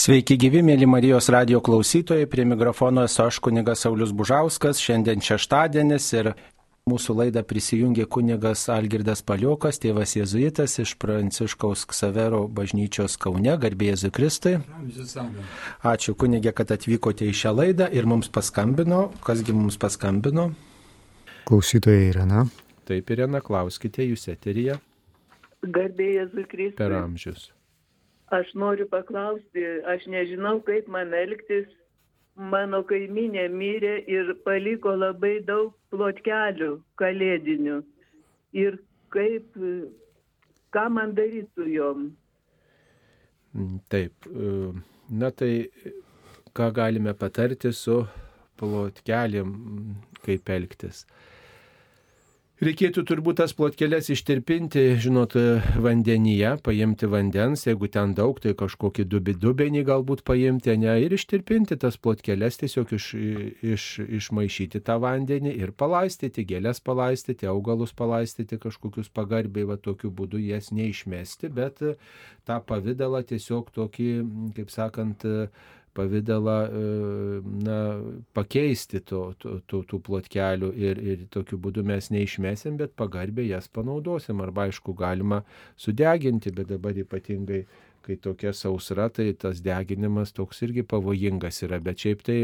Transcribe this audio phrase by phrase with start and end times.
[0.00, 6.06] Sveiki gyvi, mėly Marijos radio klausytojai, prie mikrofono esu aš kunigas Saulis Bužauskas, šiandien šeštadienis
[6.14, 6.30] ir
[6.88, 14.54] mūsų laidą prisijungė kunigas Algirdas Paliokas, tėvas Jėzuitas iš Pranciškaus Ksavero bažnyčios Kaune, garbėjai Zikristai.
[15.92, 19.10] Ačiū kunigė, kad atvykote į šią laidą ir mums paskambino.
[19.28, 20.48] Kasgi mums paskambino?
[21.44, 22.48] Klausytoja Irena.
[22.88, 24.80] Taip, Irena, klauskite, jūs eterija.
[25.60, 26.78] Garbėjai Zikristai.
[26.86, 27.50] Per amžius.
[28.30, 29.62] Aš noriu paklausti,
[29.92, 31.66] aš nežinau, kaip man elgtis.
[32.52, 36.70] Mano kaiminė mirė ir paliko labai daug plotkelių
[37.02, 37.80] kalėdinių.
[38.56, 38.78] Ir
[39.12, 39.58] kaip,
[40.72, 41.90] ką man daryti su?
[43.58, 44.70] Mm, taip, e,
[45.10, 45.52] na tai
[46.54, 47.98] ką galime patarti su
[48.62, 49.50] plotkeliam,
[50.22, 51.04] kaip elgtis.
[52.60, 55.32] Reikėtų turbūt tas plotkelės ištirpinti, žinot,
[55.80, 61.78] vandenyje, paimti vandens, jeigu ten daug, tai kažkokį dubi, dubenį galbūt paimti, ne, ir ištirpinti
[61.80, 63.06] tas plotkelės, tiesiog iš,
[63.64, 63.86] iš,
[64.20, 70.68] išmaišyti tą vandenį ir palaistyti, gėlės palaistyti, augalus palaistyti, kažkokius pagarbiai, va tokiu būdu jas
[70.68, 74.10] neišmesti, bet tą pavydalą tiesiog tokį,
[74.60, 75.24] kaip sakant,
[75.96, 76.56] pavydalą
[77.64, 77.78] na,
[78.36, 84.40] pakeisti to, to, tų plotkelių ir, ir tokiu būdu mes neišmesim, bet pagarbiai jas panaudosim.
[84.44, 85.42] Arba aišku, galima
[85.80, 87.64] sudeginti, bet dabar ypatingai
[88.02, 92.38] kai tokia sausra, tai tas deginimas toks irgi pavojingas yra, bet šiaip tai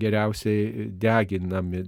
[0.00, 1.82] geriausiai deginami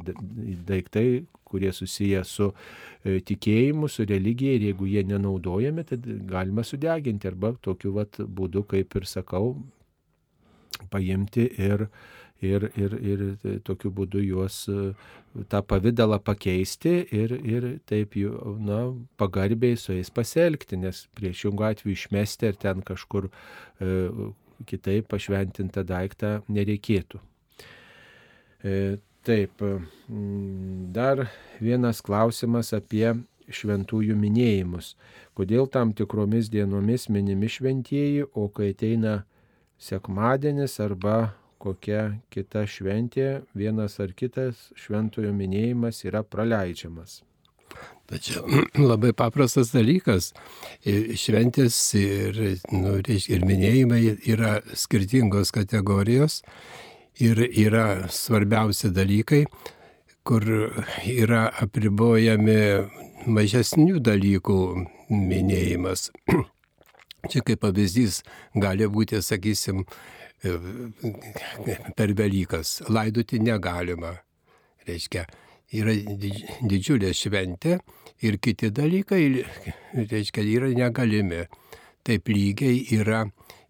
[0.68, 7.30] daiktai, kurie susiję su e, tikėjimu, su religija ir jeigu jie nenaudojami, tai galima sudeginti
[7.30, 9.54] arba tokiu vat būdu, kaip ir sakau,
[10.92, 11.86] paimti ir,
[12.44, 14.64] ir, ir, ir tokiu būdu juos
[15.50, 18.32] tą pavydalą pakeisti ir, ir taip jų,
[18.64, 18.80] na,
[19.20, 23.92] pagarbiai su jais pasielgti, nes priešingų atveju išmesti ar ten kažkur e,
[24.68, 27.20] kitaip pašventintą daiktą nereikėtų.
[28.64, 28.76] E,
[29.26, 29.62] taip,
[30.96, 31.26] dar
[31.60, 33.10] vienas klausimas apie
[33.52, 34.94] šventųjų minėjimus.
[35.36, 39.20] Kodėl tam tikromis dienomis minimi šventieji, o kai ateina
[39.78, 47.22] sekmadienis arba kokia kita šventė, vienas ar kitas šventojo minėjimas yra praleidžiamas.
[48.06, 48.46] Tačiau
[48.90, 50.30] labai paprastas dalykas.
[51.18, 52.38] Šventės ir,
[52.72, 56.42] nu, ir minėjimai yra skirtingos kategorijos
[57.18, 59.46] ir yra svarbiausi dalykai,
[60.26, 60.44] kur
[61.06, 62.60] yra apribojami
[63.26, 64.60] mažesnių dalykų
[65.10, 66.10] minėjimas.
[67.30, 68.20] Čia kaip pavyzdys
[68.54, 69.84] gali būti, sakysim,
[70.44, 70.54] e,
[71.96, 72.80] per Velykas.
[72.88, 74.14] Laidoti negalima.
[74.86, 75.26] Reiškia,
[75.74, 75.94] yra
[76.62, 77.78] didžiulė šventė
[78.22, 79.22] ir kiti dalykai,
[79.94, 81.46] reiškia, yra negalimi.
[82.06, 83.24] Taip lygiai yra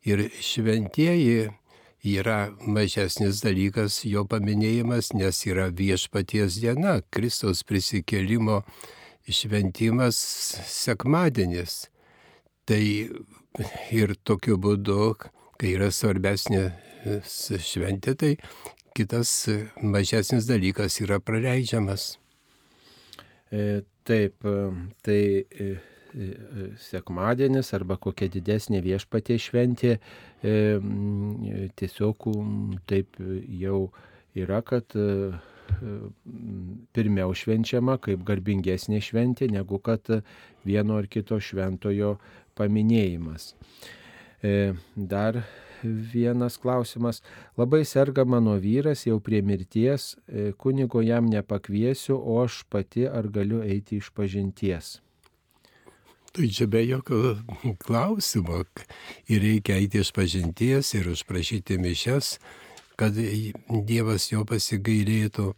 [0.05, 1.49] ir šventieji
[2.07, 8.63] yra mažesnis dalykas jo paminėjimas, nes yra viešpaties diena, Kristaus prisikėlimo
[9.27, 10.19] šventimas
[10.71, 11.87] sekmadienis.
[12.67, 12.83] Tai
[13.95, 15.15] ir tokiu būdu,
[15.61, 18.33] kai yra svarbesnė e, šventė, tai
[18.97, 22.17] kitas e, mažesnis dalykas yra praleidžiamas.
[23.53, 24.47] E, taip,
[25.07, 25.21] tai
[26.81, 29.97] sekmadienis arba kokia didesnė viešpatė šventė
[31.77, 32.29] tiesiog
[32.89, 33.19] taip
[33.61, 33.81] jau
[34.39, 34.97] yra, kad
[36.97, 40.09] pirmiau švenčiama kaip garbingesnė šventė, negu kad
[40.65, 42.17] vieno ar kito šventojo
[42.57, 43.55] paminėjimas.
[44.43, 45.43] E, dar
[45.83, 47.23] vienas klausimas.
[47.57, 53.29] Labai serga mano vyras jau prie mirties, e, kunigo jam nepakviesiu, o aš pati ar
[53.29, 55.01] galiu eiti iš pažinties.
[56.37, 57.39] Tai čia be jokio
[57.85, 58.65] klausimo.
[59.29, 62.37] Ir reikia eiti iš pažinties ir užprašyti mišes,
[62.97, 65.55] kad Dievas jo pasigailėtų.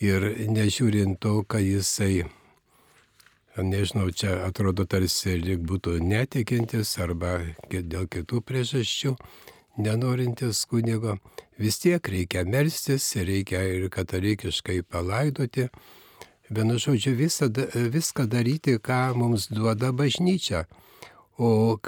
[0.00, 2.24] Ir nežiūrint to, ką jisai
[3.56, 7.40] nežinau, čia atrodo tarsi lyg būtų netikintis arba
[7.70, 9.16] dėl kitų priežasčių
[9.80, 11.16] nenorintis kunigo,
[11.58, 15.68] vis tiek reikia melstis, reikia ir katalikiškai palaidoti.
[16.50, 17.46] Vienu žodžiu, visą,
[17.94, 20.64] viską daryti, ką mums duoda bažnyčia.
[21.38, 21.78] O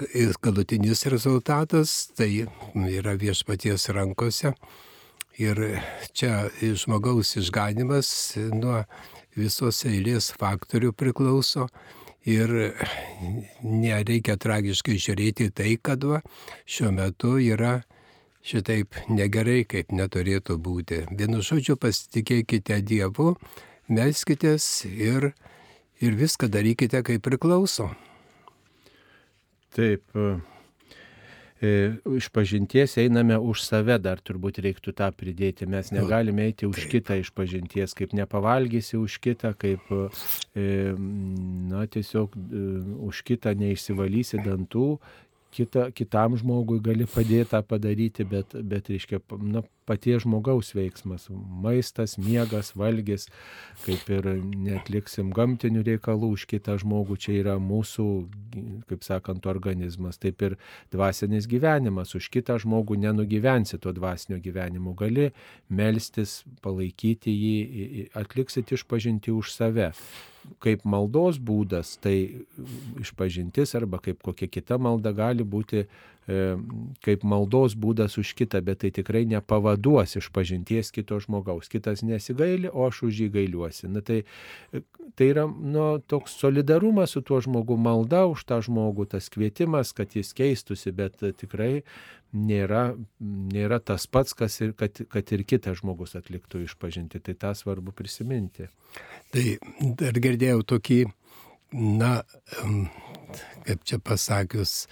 [0.41, 4.53] galutinis rezultatas tai yra viešpaties rankose.
[5.37, 5.59] Ir
[6.13, 8.83] čia žmogaus išganimas nuo
[9.37, 11.67] visos eilės faktorių priklauso
[12.25, 12.51] ir
[13.63, 16.21] nereikia tragiškai žiūrėti tai, kad va,
[16.65, 17.81] šiuo metu yra
[18.43, 21.03] šitaip negerai, kaip neturėtų būti.
[21.15, 23.33] Vienu žodžiu, pasitikėkite Dievu,
[23.87, 25.31] melskitės ir,
[26.03, 27.91] ir viską darykite kaip priklauso.
[29.73, 30.03] Taip.
[31.63, 35.67] E, iš pažinties einame už save, dar turbūt reiktų tą pridėti.
[35.69, 39.87] Mes negalime eiti už kitą iš pažinties, kaip nepavalgysi už kitą, kaip,
[40.53, 40.67] e,
[41.71, 42.63] na, tiesiog e,
[43.09, 44.87] už kitą neišsivalysi dantų,
[45.53, 51.27] kita, kitam žmogui gali padėti tą padaryti, bet, bet reiškia, na, paties žmogaus veiksmas-
[51.65, 53.27] maistas, miegas, valgys,
[53.85, 58.07] kaip ir netliksim gamtinių reikalų už kitą žmogų, čia yra mūsų,
[58.89, 60.57] kaip sakant, organizmas, taip ir
[60.91, 65.31] dvasinis gyvenimas, už kitą žmogų nenugyvensi to dvasinio gyvenimo, gali
[65.69, 69.91] melstis, palaikyti jį, atliksit išpažinti už save
[70.63, 72.45] kaip maldos būdas, tai
[73.01, 75.85] išpažintis arba kaip kokia kita malda gali būti
[77.03, 81.67] kaip maldos būdas už kitą, bet tai tikrai nepavaduos išpažinties kito žmogaus.
[81.71, 83.89] Kitas nesigaili, o aš už jį gailiuosi.
[83.91, 84.21] Na, tai,
[85.19, 90.15] tai yra nu, toks solidarumas su tuo žmogu, malda už tą žmogų, tas kvietimas, kad
[90.15, 91.83] jis keistusi, bet tikrai
[92.31, 92.85] nėra,
[93.19, 94.33] nėra tas pats,
[94.63, 97.19] ir, kad, kad ir kitas žmogus atliktų išpažinti.
[97.19, 98.69] Tai tą svarbu prisiminti.
[99.35, 99.45] Tai
[99.99, 101.03] dar girdėjau tokį,
[101.99, 102.15] na,
[103.67, 104.87] kaip čia pasakius,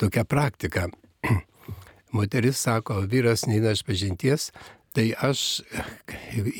[0.00, 0.88] tokią praktiką.
[2.16, 4.50] Moteris sako, vyras neina iš pažinties,
[4.96, 5.60] tai aš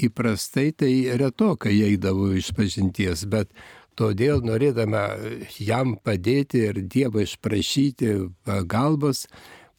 [0.04, 3.52] įprastai tai retokai eidavau iš pažinties, bet
[3.96, 5.06] todėl norėdama
[5.56, 8.12] jam padėti ir Dievą išprašyti
[8.44, 9.24] pagalbos,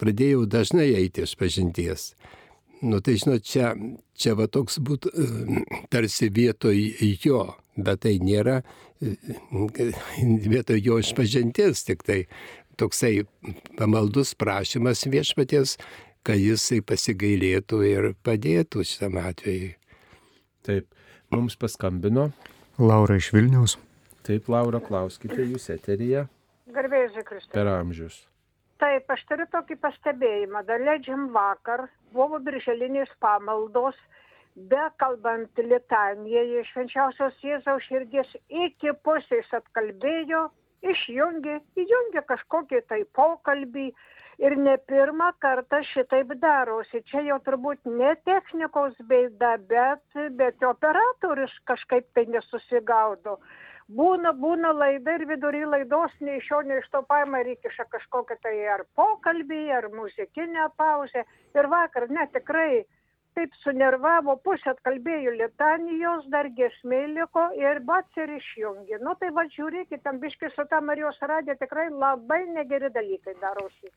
[0.01, 2.11] pradėjau dažnai eiti iš pažinties.
[2.81, 3.73] Nu tai žinot, čia,
[4.17, 5.13] čia va toks būtų
[5.93, 6.81] tarsi vietoj
[7.23, 7.43] jo,
[7.77, 8.61] bet tai nėra
[10.53, 12.23] vietoj jo išpažinties, tik tai
[12.79, 13.25] toksai
[13.79, 15.77] pamaldus prašymas viešpaties,
[16.27, 19.75] kad jisai pasigailėtų ir padėtų šitam atvejui.
[20.67, 20.87] Taip,
[21.33, 22.29] mums paskambino.
[22.77, 23.77] Laura iš Vilniaus.
[24.27, 26.25] Taip, Laura, klauskite jūs eteryje.
[26.75, 27.53] Garbėsiu Kristus.
[27.55, 28.17] Per amžius.
[28.81, 30.61] Taip, aš turiu tokį pastebėjimą.
[30.67, 33.97] Dar leidžiam vakar, buvo birželinės pamaldos,
[34.69, 38.35] be kalbant litaniją iš švenčiausios Jėzaus širdies
[38.65, 40.47] iki pusės atkalbėjo
[40.85, 43.87] išjungė, įjungė kažkokį tai pokalbį
[44.37, 47.01] ir ne pirmą kartą šitaip darosi.
[47.09, 50.03] Čia jau turbūt ne technikos bėda, bet,
[50.37, 53.39] bet operatorius kažkaip tai nesusigaudo.
[53.87, 57.85] Būna, būna laida ir vidury laidos nei iš šio, nei iš to paima ir įkiša
[57.93, 61.23] kažkokią tai ar pokalbį, ar muzikinę pauzę.
[61.55, 62.83] Ir vakar, ne tikrai,
[63.37, 69.01] taip sunervavo, pusę atkalbėjo litanijos, dar gesmė liko ir bats ir išjungė.
[69.05, 73.93] Nu tai va žiūrėkit, tam biškai su tą Marijos radė tikrai labai negeri dalykai darosi.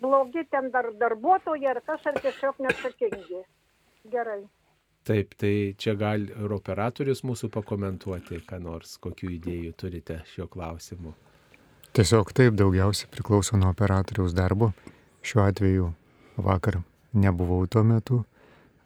[0.00, 3.42] Blogi ten dar darbuotojai ar kas ar tiesiog neatsakingi.
[4.14, 4.40] Gerai.
[5.04, 11.12] Taip, tai čia gali ir operatorius mūsų pakomentuoti, ką nors, kokių idėjų turite šiuo klausimu.
[11.96, 14.72] Tiesiog taip daugiausiai priklauso nuo operatoriaus darbo.
[15.24, 15.88] Šiuo atveju
[16.40, 16.80] vakar
[17.12, 18.20] nebuvau tuo metu,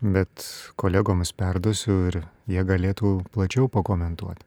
[0.04, 0.44] bet
[0.76, 2.20] kolegoms perduosiu ir
[2.50, 4.44] jie galėtų plačiau pakomentuoti.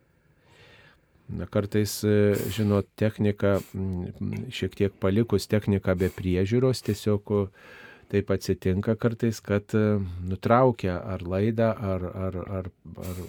[1.27, 1.99] Na, kartais,
[2.55, 3.57] žinot, technika,
[4.53, 7.33] šiek tiek palikus techniką be priežiūros, tiesiog
[8.07, 9.73] taip atsitinka kartais, kad
[10.23, 12.69] nutraukia ar laidą, ar, ar, ar,
[13.03, 13.19] ar,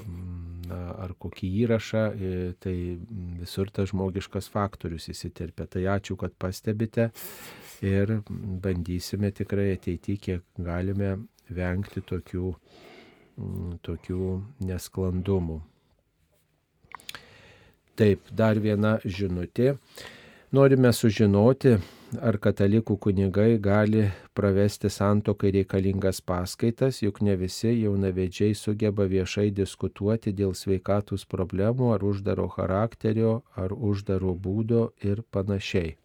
[0.69, 0.79] na,
[1.09, 2.05] ar kokį įrašą,
[2.63, 2.77] tai
[3.41, 5.67] visur tas žmogiškas faktorius įsiterpia.
[5.67, 7.09] Tai ačiū, kad pastebite
[7.83, 11.17] ir bandysime tikrai ateityje, kiek galime
[11.55, 12.53] vengti tokių,
[13.87, 14.29] tokių
[14.69, 15.61] nesklandumų.
[17.99, 19.75] Taip, dar viena žinutė.
[20.55, 21.75] Norime sužinoti,
[22.25, 24.07] ar katalikų kunigai gali
[24.39, 32.07] pravesti santokai reikalingas paskaitas, juk ne visi jaunavedžiai sugeba viešai diskutuoti dėl sveikatos problemų ar
[32.07, 35.99] uždaro charakterio, ar uždaro būdo ir panašiai.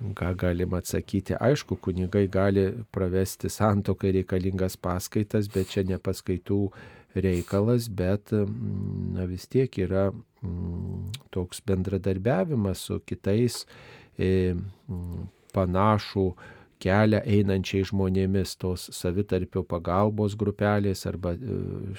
[0.00, 1.36] Ką galim atsakyti?
[1.36, 6.60] Aišku, kunigai gali pravesti santokai reikalingas paskaitas, bet čia ne paskaitų
[7.20, 13.64] reikalas, bet na, vis tiek yra mm, toks bendradarbiavimas su kitais
[14.16, 14.54] e,
[15.52, 16.26] panašų
[16.80, 21.34] kelią einančiai žmonėmis, tos savitarpio pagalbos grupelės arba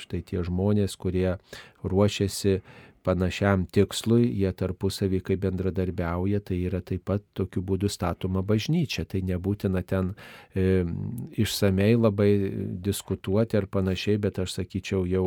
[0.01, 1.35] štai tie žmonės, kurie
[1.85, 2.61] ruošiasi
[3.05, 9.05] panašiam tikslui, jie tarpusavį kaip bendradarbiauja, tai yra taip pat tokiu būdu statoma bažnyčia.
[9.09, 10.13] Tai nebūtina ten
[10.53, 10.83] e,
[11.41, 12.29] išsamei labai
[12.85, 15.25] diskutuoti ar panašiai, bet aš sakyčiau jau,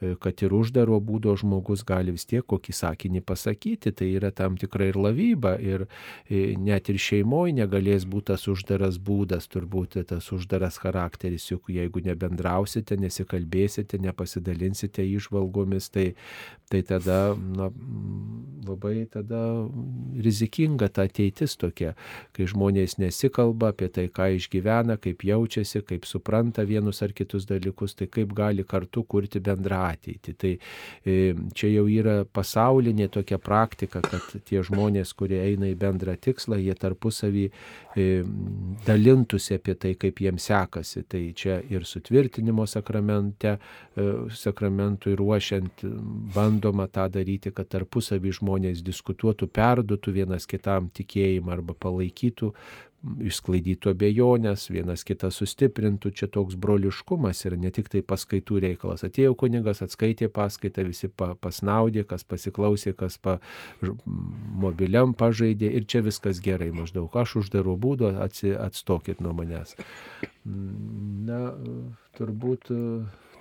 [0.00, 4.58] e, kad ir uždaro būdo žmogus gali vis tiek kokį sakinį pasakyti, tai yra tam
[4.60, 5.86] tikra ir lavyba ir
[6.30, 12.02] e, net ir šeimoje negalės būti tas uždaras būdas, turbūt tas uždaras charakteris, juk jeigu
[12.06, 16.08] nebendrausite, nesikalbėsite, nepasidalinsite išvalgomis, tai,
[16.70, 17.70] tai tada tada na,
[18.66, 19.68] labai tada
[20.22, 21.92] rizikinga ta ateitis tokia,
[22.36, 27.96] kai žmonės nesikalba apie tai, ką išgyvena, kaip jaučiasi, kaip supranta vienus ar kitus dalykus,
[27.98, 30.34] tai kaip gali kartu kurti bendrą ateitį.
[30.40, 31.16] Tai e,
[31.56, 36.74] čia jau yra pasaulinė tokia praktika, kad tie žmonės, kurie eina į bendrą tikslą, jie
[36.80, 38.08] tarpusavį e,
[38.86, 41.04] dalintųsi apie tai, kaip jiems sekasi.
[41.06, 43.56] Tai čia ir sutvirtinimo sakramente,
[43.94, 45.86] e, sakramentui ruošiant
[46.34, 52.52] bandoma tą daryti, kad tarpusavį žmonės diskutuotų, perduotų vienas kitam tikėjimą arba palaikytų,
[53.26, 59.04] išsklaidytų abejonės, vienas kitą sustiprintų, čia toks broliškumas ir ne tik tai paskaitų reikalas.
[59.06, 63.38] Atėjo kunigas, atskaitė paskaitą, visi pa, pasnaudė, kas pasiklausė, kas pa,
[63.82, 67.12] mobiliam pažaidė ir čia viskas gerai maždaug.
[67.16, 69.76] Aš uždaro būdo, atstokit nuo manęs.
[70.46, 71.40] Na,
[72.18, 72.72] turbūt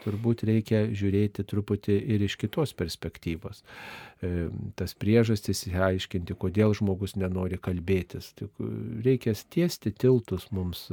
[0.05, 3.63] turbūt reikia žiūrėti truputį ir iš kitos perspektyvos.
[4.23, 4.47] E,
[4.79, 8.31] tas priežastis įaiškinti, kodėl žmogus nenori kalbėtis.
[8.39, 8.61] Tik
[9.03, 10.87] reikia tiesti tiltus mums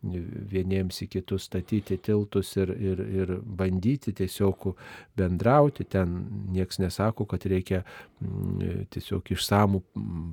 [0.00, 4.70] vieniems į kitus, statyti tiltus ir, ir, ir bandyti tiesiog
[5.18, 5.84] bendrauti.
[5.84, 6.14] Ten
[6.54, 7.82] nieks nesako, kad reikia
[8.22, 9.82] mm, tiesiog išsamų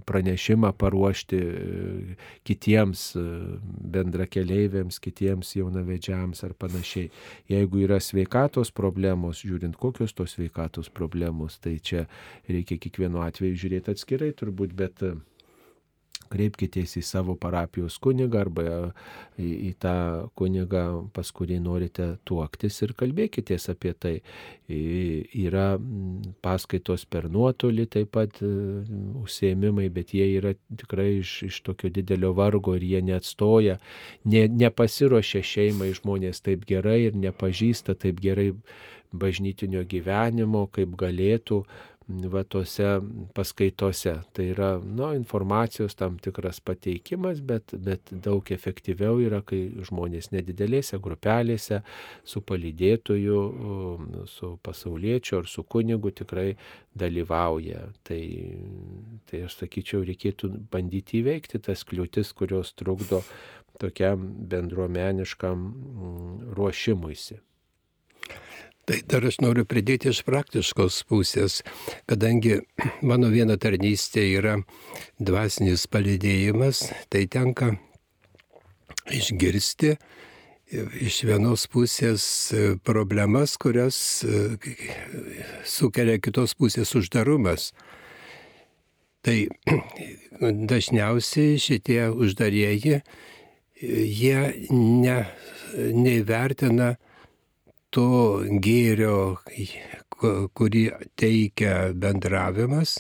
[0.08, 2.16] pranešimą paruošti e,
[2.48, 3.26] kitiems e,
[3.98, 7.12] bendrakeleiviams, kitiems jaunavedžiams ar panašiai.
[7.52, 12.06] Jeigu yra sveikatos problemos, žiūrint kokios tos sveikatos problemos, tai čia
[12.50, 15.16] reikia kiekvienu atveju žiūrėti atskirai turbūt, bet e,
[16.32, 18.64] kreipkitės į savo parapijos kunigą arba
[19.40, 19.96] į, į tą
[20.38, 20.84] kunigą,
[21.16, 24.16] pas kurį norite tuoktis ir kalbėkitės apie tai.
[24.68, 25.78] Yra
[26.44, 28.52] paskaitos per nuotolį taip pat e,
[29.24, 33.78] užsiemimai, bet jie yra tikrai iš, iš tokio didelio vargo ir jie neatstoja,
[34.28, 38.52] ne, nepasiruošia šeimai žmonės taip gerai ir nepažįsta taip gerai
[39.16, 41.64] bažnytinio gyvenimo, kaip galėtų
[42.08, 42.86] va tose
[43.36, 44.14] paskaitose.
[44.32, 51.00] Tai yra nu, informacijos tam tikras pateikimas, bet, bet daug efektyviau yra, kai žmonės nedidelėse
[51.04, 51.82] grupelėse
[52.24, 53.42] su palydėtoju,
[54.32, 56.54] su pasauliečiu ar su kunigu tikrai
[56.98, 57.90] dalyvauja.
[58.08, 58.22] Tai,
[59.28, 63.24] tai aš sakyčiau, reikėtų bandyti įveikti tas kliūtis, kurios trukdo
[63.78, 65.68] tokiam bendruomeniškam
[66.58, 67.42] ruošimuisi.
[68.88, 71.58] Tai dar aš noriu pridėti iš praktiškos pusės,
[72.08, 72.62] kadangi
[73.10, 74.54] mano viena tarnystė yra
[75.20, 77.74] dvasinis palidėjimas, tai tenka
[79.12, 79.98] išgirsti
[81.04, 82.24] iš vienos pusės
[82.88, 83.98] problemas, kurias
[85.68, 87.74] sukelia kitos pusės uždarumas.
[89.20, 89.36] Tai
[90.72, 93.02] dažniausiai šitie uždarieji,
[93.84, 94.40] jie
[94.72, 95.20] ne,
[95.76, 96.94] neįvertina
[97.98, 99.40] to gėrio,
[100.54, 100.84] kurį
[101.18, 103.00] teikia bendravimas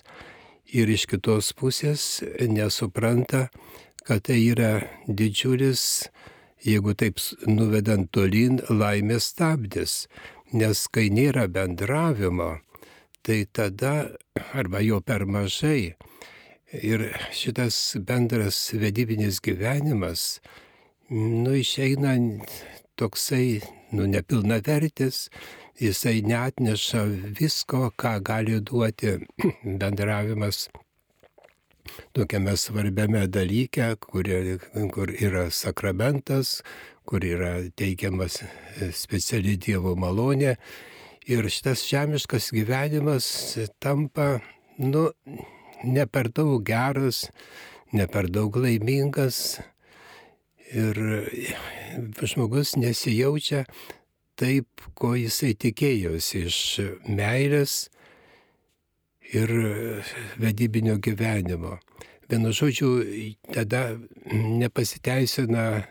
[0.74, 3.48] ir iš kitos pusės nesupranta,
[4.08, 6.08] kad tai yra didžiulis,
[6.66, 10.08] jeigu taip nuvedant tolin, laimės stabdis.
[10.58, 12.56] Nes kai nėra bendravimo,
[13.22, 14.16] tai tada
[14.56, 15.94] arba jo per mažai
[16.72, 20.40] ir šitas bendras vedybinis gyvenimas,
[21.12, 22.16] nu, išeina
[22.98, 23.60] toksai,
[23.92, 25.28] nu, nepilnavertis,
[25.80, 27.06] jisai neatneša
[27.40, 29.18] visko, ką gali duoti
[29.80, 30.68] bendravimas
[32.14, 34.28] tokiame svarbiame dalyke, kur,
[34.94, 36.62] kur yra sakramentas,
[37.08, 38.42] kur yra teikiamas
[38.94, 40.56] speciali Dievo malonė.
[41.28, 43.28] Ir šitas žemiškas gyvenimas
[43.84, 44.38] tampa,
[44.80, 45.10] nu,
[45.84, 47.26] ne per daug geras,
[47.92, 49.60] ne per daug laimingas,
[50.76, 50.98] Ir
[52.28, 53.64] žmogus nesijaučia
[54.38, 56.58] taip, ko jisai tikėjosi iš
[57.08, 57.88] meilės
[59.34, 59.52] ir
[60.40, 61.78] vedybinio gyvenimo.
[62.28, 62.92] Vienu žodžiu,
[63.56, 63.96] tada
[64.34, 65.88] nepasiteisina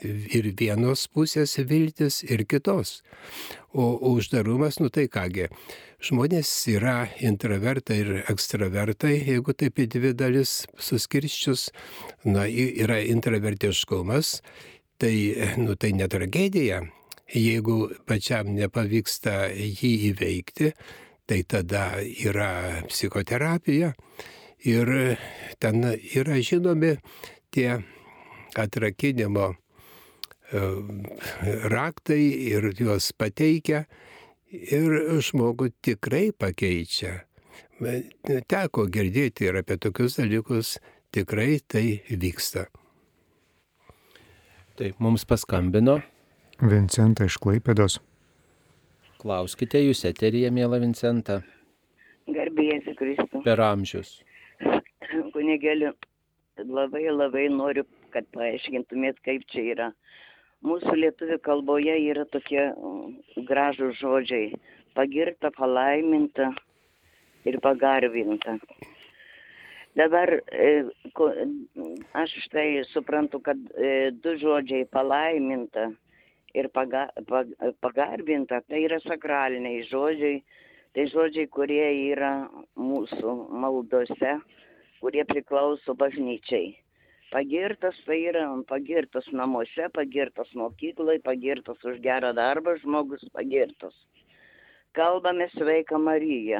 [0.00, 3.00] ir vienos pusės viltis, ir kitos.
[3.74, 5.48] O uždarumas, nu tai kągi,
[6.00, 11.66] Žmonės yra intravertai ir ekstravertai, jeigu taip į dvi dalis suskirščius,
[12.24, 14.38] na, yra intravertiškumas,
[14.96, 15.12] tai,
[15.60, 16.80] nu, tai ne tragedija.
[17.36, 17.76] Jeigu
[18.08, 20.72] pačiam nepavyksta jį įveikti,
[21.28, 23.92] tai tada yra psichoterapija
[24.66, 24.96] ir
[25.60, 25.84] ten
[26.16, 26.96] yra žinomi
[27.52, 27.76] tie
[28.56, 30.64] atrakinimo e,
[31.70, 33.84] raktai ir juos pateikia
[34.50, 37.20] ir žmogų tikrai pakeičia.
[38.50, 40.76] Teko girdėti ir apie tokius dalykus,
[41.14, 42.66] tikrai tai vyksta.
[44.76, 46.00] Taip, mums paskambino.
[46.60, 47.98] Vincenta iš Klaipėdos.
[49.20, 51.40] Klauskite jūs eterija, mėla Vincenta.
[52.30, 53.42] Garbėjasi Kristų.
[53.44, 54.20] Per amžius.
[55.34, 55.94] Kunigėliu,
[56.60, 59.90] labai labai noriu, kad paaiškintumėt, kaip čia yra.
[60.60, 64.50] Mūsų lietuvių kalboje yra tokie mm, gražų žodžiai-
[64.98, 66.50] pagirta, palaiminta
[67.48, 68.58] ir pagarbinta.
[69.96, 70.66] Dabar e,
[72.12, 75.86] aš štai suprantu, kad e, du žodžiai- palaiminta
[76.52, 80.42] ir paga, pag, pagarbinta- tai yra sakraliniai žodžiai,
[80.92, 82.34] tai žodžiai, kurie yra
[82.76, 84.36] mūsų maldose,
[85.00, 86.76] kurie priklauso bažnyčiai.
[87.30, 93.94] Pagirtas tai yra pagirtas namuose, pagirtas mokykloje, pagirtas už gerą darbą, žmogus pagirtas.
[94.98, 96.58] Kalbame sveiką Mariją.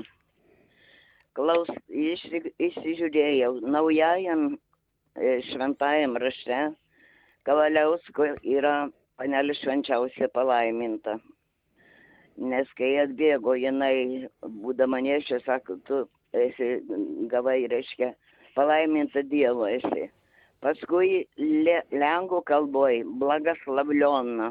[1.34, 4.52] Klaus, išsi- įsižiūrėjau naujajam
[5.16, 6.60] e, šventajam rašte,
[7.48, 11.16] Kavaliausko yra panelė švenčiausia palaiminta.
[12.36, 16.02] Nes kai atbėgo jinai, būdama nešė, sako, tu
[16.36, 16.68] esi,
[17.32, 18.12] gavai, reiškia,
[18.54, 20.10] palaiminta Dievo esi.
[20.60, 24.50] Paskui le, lenkų kalboj blagaslavliona,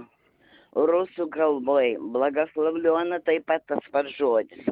[0.90, 4.72] rusų kalboj blagaslavliona taip pat tas pats žodis.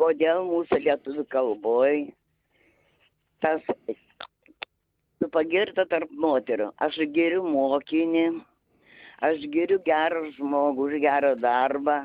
[0.00, 2.00] Kodėl mūsų lietuvių kalboj
[3.44, 3.62] tas
[5.30, 6.72] pagirta tarp moterų.
[6.82, 8.24] Aš geriu mokinį,
[9.28, 12.00] aš geriu gerą žmogų už gerą darbą,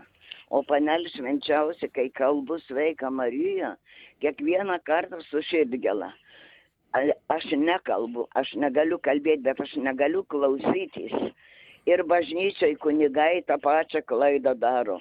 [0.53, 3.74] o panelė švenčiausia, kai kalbu sveika Marija,
[4.22, 6.13] kiekvieną kartą su širdgėla.
[6.94, 11.13] Aš nekalbu, aš negaliu kalbėti, bet aš negaliu klausytis.
[11.88, 15.00] Ir bažnyčiai kunigai tą pačią klaidą daro.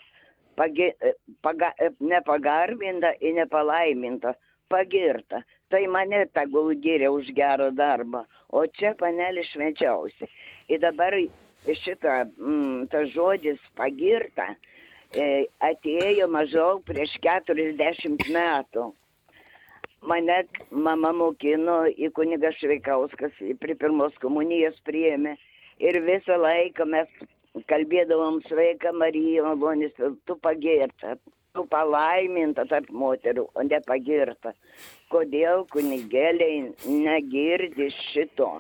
[0.57, 1.13] Pagi, e,
[1.43, 4.35] paga, e, nepagarbinta ir nepalaiminta,
[4.69, 5.43] pagirta.
[5.71, 10.29] Tai mane tegul giria už gerą darbą, o čia panelė švenčiausia.
[10.69, 11.15] Ir dabar
[11.67, 14.55] šitą, mm, tas žodis pagirta
[15.13, 18.93] e, atėjo maždaug prieš 40 metų
[20.05, 25.37] mane mama mokino į kunigas Šveikauskas, prie pirmos komunijos priėmė.
[25.83, 27.09] Ir visą laiką mes
[27.69, 31.17] kalbėdavom sveika Marija, malonis, tu pagirta,
[31.55, 34.53] tu palaiminta tarp moterų, o ne pagirta.
[35.13, 38.57] Kodėl kunigėliai negirdi šito?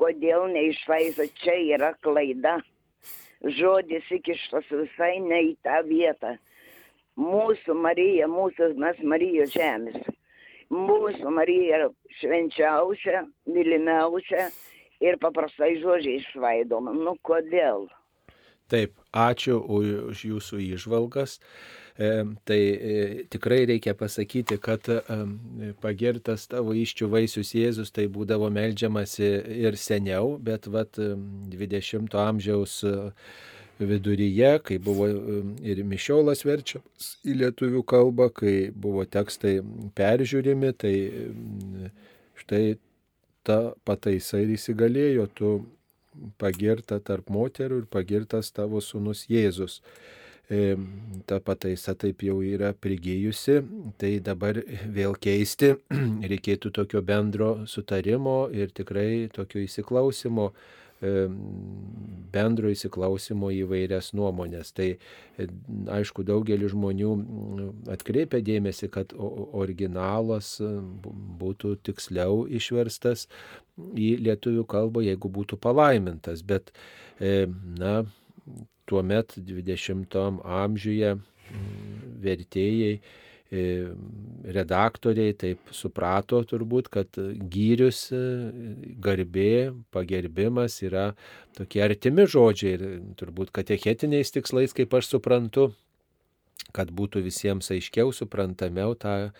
[0.00, 1.28] Kodėl neišvaizo?
[1.40, 2.58] Čia yra klaida.
[3.44, 6.36] Žodis įkištas visai ne į tą vietą.
[7.20, 10.00] Mūsų Marija, mūsų mes Marijos žemės
[10.72, 11.88] mūsų Marija
[12.20, 14.48] švenčiausia, mylimiausia
[15.04, 16.94] ir paprastai žodžiai išvaidoma.
[16.96, 17.88] Nu kodėl?
[18.72, 21.36] Taip, ačiū už jūsų išvalgas.
[21.94, 22.94] E, tai e,
[23.30, 24.96] tikrai reikia pasakyti, kad e,
[25.82, 29.28] pagirtas tavo iščių vaisius Jėzus tai būdavo melžiamasi
[29.62, 31.12] ir seniau, bet vat e,
[31.52, 32.96] 20-ojo amžiaus e,
[33.78, 35.08] viduryje, kai buvo
[35.66, 39.58] ir mišiolas verčiamas į lietuvių kalbą, kai buvo tekstai
[39.98, 40.94] peržiūrimi, tai
[42.38, 42.64] štai
[43.44, 45.54] ta pataisa ir įsigalėjo, tu
[46.40, 49.80] pagirta tarp moterų ir pagirtas tavo sūnus Jėzus.
[51.24, 53.62] Ta pataisa taip jau yra prigijusi,
[53.98, 54.60] tai dabar
[54.92, 55.72] vėl keisti
[56.32, 60.50] reikėtų tokio bendro sutarimo ir tikrai tokio įsiklausimo,
[62.34, 64.72] bendro įsiklausimo į vairias nuomonės.
[64.76, 65.46] Tai e,
[65.98, 67.12] aišku, daugelis žmonių
[67.94, 70.70] atkreipia dėmesį, kad originalas e,
[71.40, 73.28] būtų tiksliau išverstas
[73.78, 76.44] į lietuvių kalbą, jeigu būtų palaimintas.
[76.46, 76.74] Bet,
[77.20, 77.46] e,
[77.78, 78.02] na,
[78.88, 81.14] tuo met 20 amžiuje
[82.24, 82.98] vertėjai,
[84.54, 87.20] redaktoriai taip suprato turbūt, kad
[87.52, 88.20] gyrius, e,
[89.04, 91.12] garbė, pagerbimas yra
[91.56, 92.84] tokie artimi žodžiai ir
[93.20, 95.70] turbūt katechetiniais tikslais, kaip aš suprantu,
[96.74, 99.30] kad būtų visiems aiškiau suprantamiau tą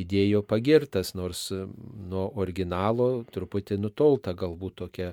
[0.00, 1.64] įdėjo pagirtas, nors e,
[2.12, 5.12] nuo originalo truputį nutolta galbūt tokia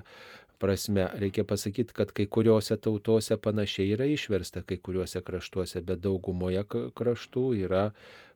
[0.60, 1.08] prasme.
[1.20, 7.46] Reikia pasakyti, kad kai kuriuose tautose panašiai yra išversta, kai kuriuose kraštuose, bet daugumoje kraštų
[7.64, 7.86] yra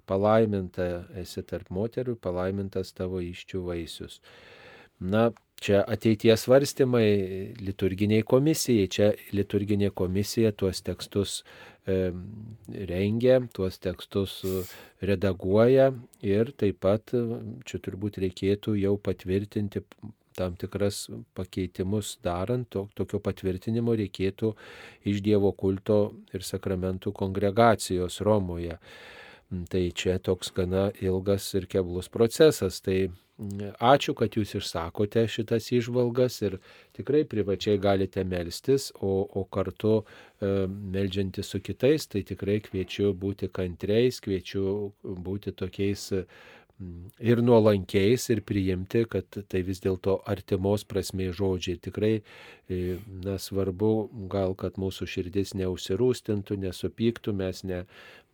[0.07, 4.21] palaiminta esi tarp moterų, palaimintas tavo iščių vaisius.
[5.01, 5.31] Na,
[5.65, 7.09] čia ateities svarstymai
[7.65, 8.89] liturginiai komisijai.
[8.89, 11.39] Čia liturginė komisija tuos tekstus
[11.87, 12.11] e,
[12.91, 14.65] rengia, tuos tekstus e,
[15.11, 15.91] redaguoja
[16.23, 17.25] ir taip pat e,
[17.69, 19.85] čia turbūt reikėtų jau patvirtinti
[20.35, 24.51] tam tikras pakeitimus darant, to, tokio patvirtinimo reikėtų
[25.07, 25.99] iš Dievo kulto
[26.35, 28.81] ir sakramentų kongregacijos Romoje.
[29.71, 32.81] Tai čia toks gana ilgas ir keblus procesas.
[32.85, 36.59] Tai mm, ačiū, kad jūs išsakote šitas išvalgas ir
[36.97, 40.51] tikrai privačiai galite melstis, o, o kartu e,
[40.97, 46.11] meldžiantis su kitais, tai tikrai kviečiu būti kantriais, kviečiu būti tokiais
[47.23, 51.79] ir nuolankiais ir priimti, kad tai vis dėlto artimos prasmės žodžiai.
[51.87, 53.93] Tikrai e, na, svarbu
[54.33, 57.85] gal, kad mūsų širdis neužsirūstintų, nesupyktų, mes ne,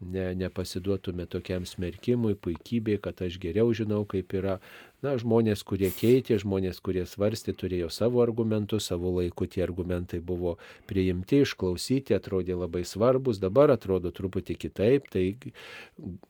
[0.01, 4.59] ne, nepasiduotume tokiam smerkimui, puikybei, kad aš geriau žinau, kaip yra.
[5.01, 10.59] Na, žmonės, kurie keitė, žmonės, kurie svarstė, turėjo savo argumentus, savo laiku tie argumentai buvo
[10.91, 15.25] priimti, išklausyti, atrodė labai svarbus, dabar atrodo truputį kitaip, tai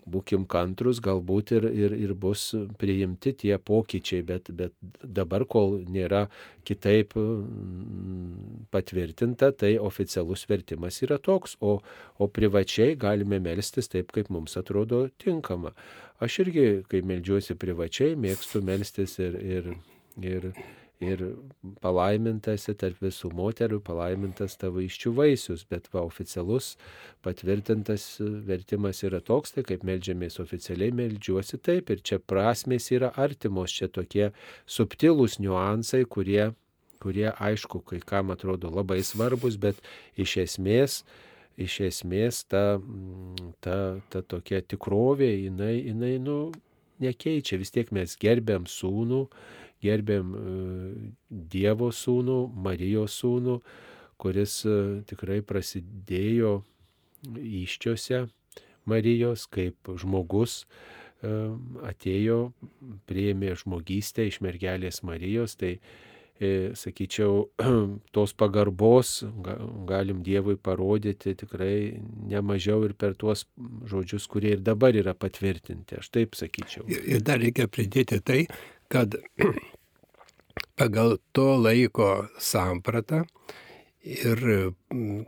[0.06, 6.28] būkim kantrus, galbūt ir, ir, ir bus priimti tie pokyčiai, bet, bet dabar, kol nėra
[6.62, 7.16] kitaip
[8.70, 11.80] patvirtinta, tai oficialus vertimas yra toks, o,
[12.22, 15.74] o privačiai galime melstis taip, kaip mums atrodo tinkama.
[16.20, 19.68] Aš irgi, kai melžiuosi privačiai, mėgstu melstis ir, ir,
[20.20, 20.50] ir,
[21.00, 21.22] ir
[21.80, 26.74] palaimintasi tarp visų moterų, palaimintas tavo iščių vaisius, bet va, oficialus
[27.24, 31.88] patvirtintas vertimas yra toks, tai kaip melžiamės oficialiai, melžiuosi taip.
[31.88, 34.28] Ir čia prasmės yra artimos, čia tokie
[34.68, 36.50] subtilūs niuansai, kurie,
[37.00, 39.80] kurie aišku, kai kam atrodo labai svarbus, bet
[40.20, 41.00] iš esmės,
[41.60, 43.76] iš esmės ta, mm, ta,
[44.12, 46.38] ta tokia tikrovė, jinai, jinai nu,
[47.00, 47.58] nekeičia.
[47.60, 49.22] Vis tiek mes gerbėm sūnų,
[49.84, 50.42] gerbėm e,
[51.28, 53.60] Dievo sūnų, Marijos sūnų,
[54.20, 54.76] kuris e,
[55.08, 56.60] tikrai prasidėjo
[57.40, 58.26] iščiose
[58.88, 61.32] Marijos kaip žmogus e,
[61.88, 62.40] atėjo,
[63.08, 65.78] prieėmė žmogystę iš mergelės Marijos, tai
[66.74, 67.50] sakyčiau,
[68.14, 69.20] tos pagarbos
[69.88, 72.00] galim Dievui parodyti tikrai
[72.30, 73.44] nemažiau ir per tuos
[73.90, 76.00] žodžius, kurie ir dabar yra patvirtinti.
[76.00, 76.86] Aš taip sakyčiau.
[76.88, 78.44] Ir dar reikia pridėti tai,
[78.88, 79.18] kad
[80.80, 83.24] pagal to laiko sampratą
[84.00, 84.72] ir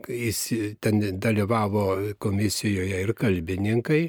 [0.09, 0.41] jis
[0.81, 4.07] ten dalyvavo komisijoje ir kalbininkai,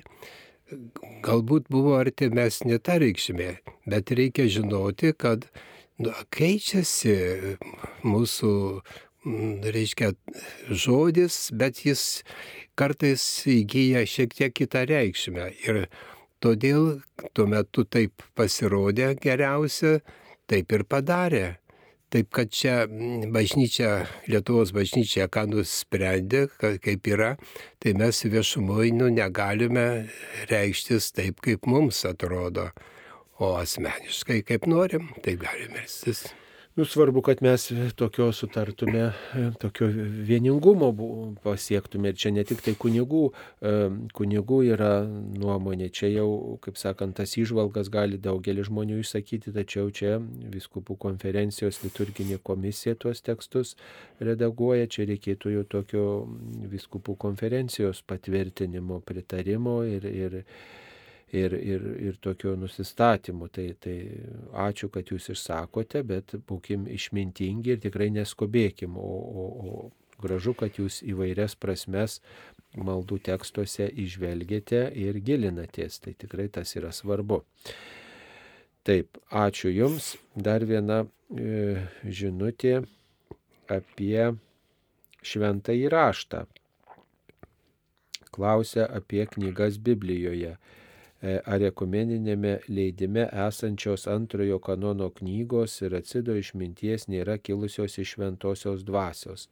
[1.23, 3.49] galbūt buvo artimesnė ta reikšmė,
[3.89, 5.49] bet reikia žinoti, kad
[6.01, 7.57] keičiasi
[8.03, 8.81] mūsų,
[9.25, 10.13] mm, reiškia,
[10.69, 12.23] žodis, bet jis
[12.75, 15.51] kartais įgyja šiek tiek kitą reikšmę.
[15.67, 15.87] Ir
[16.41, 17.01] todėl
[17.33, 20.01] tuo metu taip pasirodė geriausia,
[20.47, 21.57] taip ir padarė.
[22.13, 22.85] Taip kad čia
[23.33, 27.37] bažnyčia, Lietuvos bažnyčia, ką nusprendė, kaip yra,
[27.81, 30.09] tai mes viešumoje nu, negalime
[30.45, 32.69] reikštis taip, kaip mums atrodo
[33.39, 36.27] o asmeniškai kaip norim, tai galim melstis.
[36.75, 39.11] Nu, svarbu, kad mes tokio sutartume,
[39.59, 39.87] tokio
[40.25, 40.87] vieningumo
[41.43, 42.09] pasiektume.
[42.09, 43.27] Ir čia ne tik tai kunigų,
[43.61, 43.73] e,
[44.17, 45.91] kunigų yra nuomonė.
[45.93, 46.27] Čia jau,
[46.65, 50.17] kaip sakant, tas išvalgas gali daugelis žmonių išsakyti, tačiau čia
[50.57, 53.75] viskupų konferencijos liturginė komisija tuos tekstus
[54.17, 54.89] redaguoja.
[54.89, 56.07] Čia reikėtų jau tokio
[56.73, 60.41] viskupų konferencijos patvirtinimo, pritarimo ir, ir
[61.33, 63.49] ir, ir, ir tokio nusistatymu.
[63.53, 63.97] Tai, tai
[64.67, 70.77] ačiū, kad jūs išsakote, bet būkim išmintingi ir tikrai neskubėkim, o, o, o gražu, kad
[70.79, 72.19] jūs įvairias prasmes
[72.77, 75.99] maldų tekstuose išvelgėte ir gilinatės.
[76.03, 77.43] Tai tikrai tas yra svarbu.
[78.83, 80.13] Taip, ačiū Jums.
[80.35, 82.81] Dar viena e, žinutė
[83.71, 84.33] apie
[85.23, 86.43] šventą įraštą.
[88.33, 90.57] Klausia apie knygas Biblijoje.
[91.23, 98.83] E, ar ekumeninėme leidime esančios antrojo kanono knygos ir atsido išminties nėra kilusios iš šventosios
[98.83, 99.47] dvasios.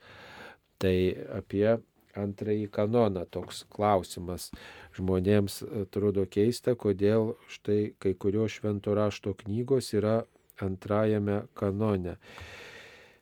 [0.84, 0.96] Tai
[1.38, 1.78] apie
[2.20, 4.50] antrąjį kanoną toks klausimas.
[4.98, 10.18] Žmonėms atrodo keista, kodėl štai kai kurios švento rašto knygos yra
[10.62, 12.18] antrajame kanone.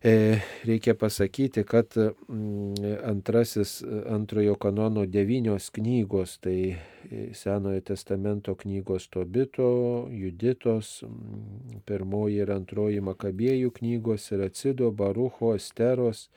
[0.03, 6.77] E, reikia pasakyti, kad mm, antrasis, antrojo kanono devynios knygos, tai
[7.11, 15.51] e, Senojo testamento knygos Tobito, Juditos, mm, pirmoji ir antroji Makabėjų knygos ir Acido, Barucho,
[15.59, 16.29] Esteros,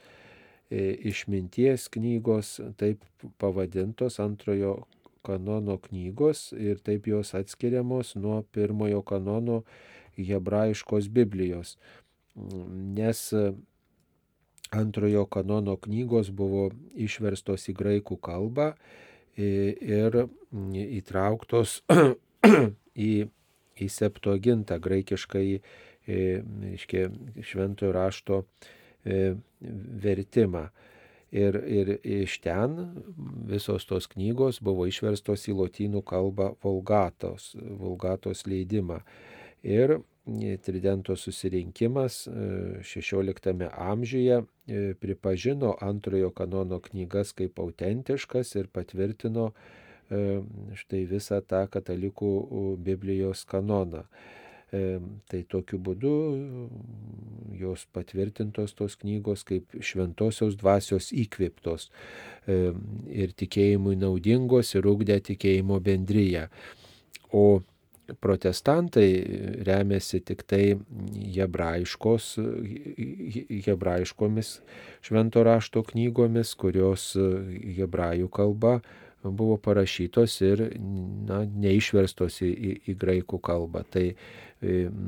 [0.67, 2.99] e, išminties knygos, taip
[3.39, 4.81] pavadintos antrojo
[5.23, 9.63] kanono knygos ir taip jos atskiriamos nuo pirmojo kanono
[10.19, 11.77] hebrajiškos Biblijos
[12.35, 13.45] nes e,
[14.73, 18.73] antrojo kanono knygos buvo išverstos į graikų kalbą
[19.37, 20.17] ir
[20.97, 21.79] įtrauktos
[23.09, 23.11] į,
[23.81, 25.47] į septuagintą graikiškai
[26.73, 27.09] iškia,
[27.41, 28.43] šventojo rašto
[29.05, 29.35] e,
[30.03, 30.69] vertimą.
[31.33, 32.75] Ir, ir iš ten
[33.49, 38.99] visos tos knygos buvo išverstos į lotynų kalbą Volgatos, Volgatos leidimą.
[39.63, 39.99] Ir
[40.63, 42.27] Tridento susirinkimas
[42.81, 44.43] XVI amžiuje
[44.99, 49.49] pripažino antrojo kanono knygas kaip autentiškas ir patvirtino
[50.79, 52.31] štai visą tą katalikų
[52.85, 54.05] Biblijos kanoną.
[54.71, 56.13] Tai tokiu būdu
[57.59, 61.89] jos patvirtintos tos knygos kaip šventosios dvasios įkviptos
[62.47, 66.47] ir tikėjimui naudingos ir ugdė tikėjimo bendryje.
[67.33, 67.59] O
[68.19, 69.07] protestantai
[69.67, 70.75] remiasi tik tai
[71.35, 72.33] hebrajiškos,
[73.65, 74.57] hebrajiškomis
[75.03, 78.79] švento rašto knygomis, kurios hebrajų kalba
[79.23, 80.65] buvo parašytos ir
[81.27, 83.85] na, neišverstos į, į, į graikų kalbą.
[83.87, 84.09] Tai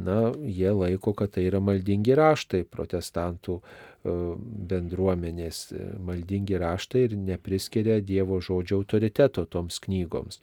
[0.05, 3.60] na, jie laiko, kad tai yra maldingi raštai protestantų
[4.05, 5.67] bendruomenės,
[6.05, 10.41] maldingi raštai ir nepriskiria Dievo žodžio autoriteto toms knygoms.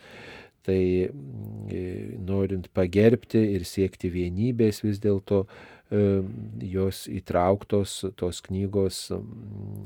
[0.63, 0.83] Tai
[2.23, 5.45] norint pagerbti ir siekti vienybės vis dėlto
[6.63, 9.09] jos įtrauktos tos knygos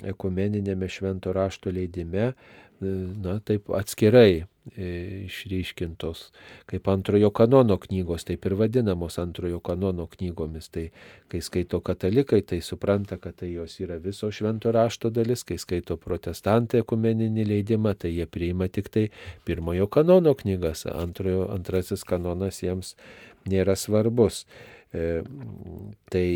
[0.06, 2.34] ekumeninėme švento rašto leidime
[2.80, 6.30] na, taip atskirai e, išryškintos,
[6.66, 10.68] kaip antrojo kanono knygos, taip ir vadinamos antrojo kanono knygomis.
[10.74, 10.88] Tai
[11.30, 15.96] kai skaito katalikai, tai supranta, kad tai jos yra viso švento rašto dalis, kai skaito
[15.96, 19.08] protestantai ekumeninį leidimą, tai jie priima tik tai
[19.46, 22.96] pirmojo kanono knygas, antrojo, antrasis kanonas jiems
[23.46, 24.44] nėra svarbus.
[24.94, 25.22] E,
[26.10, 26.28] tai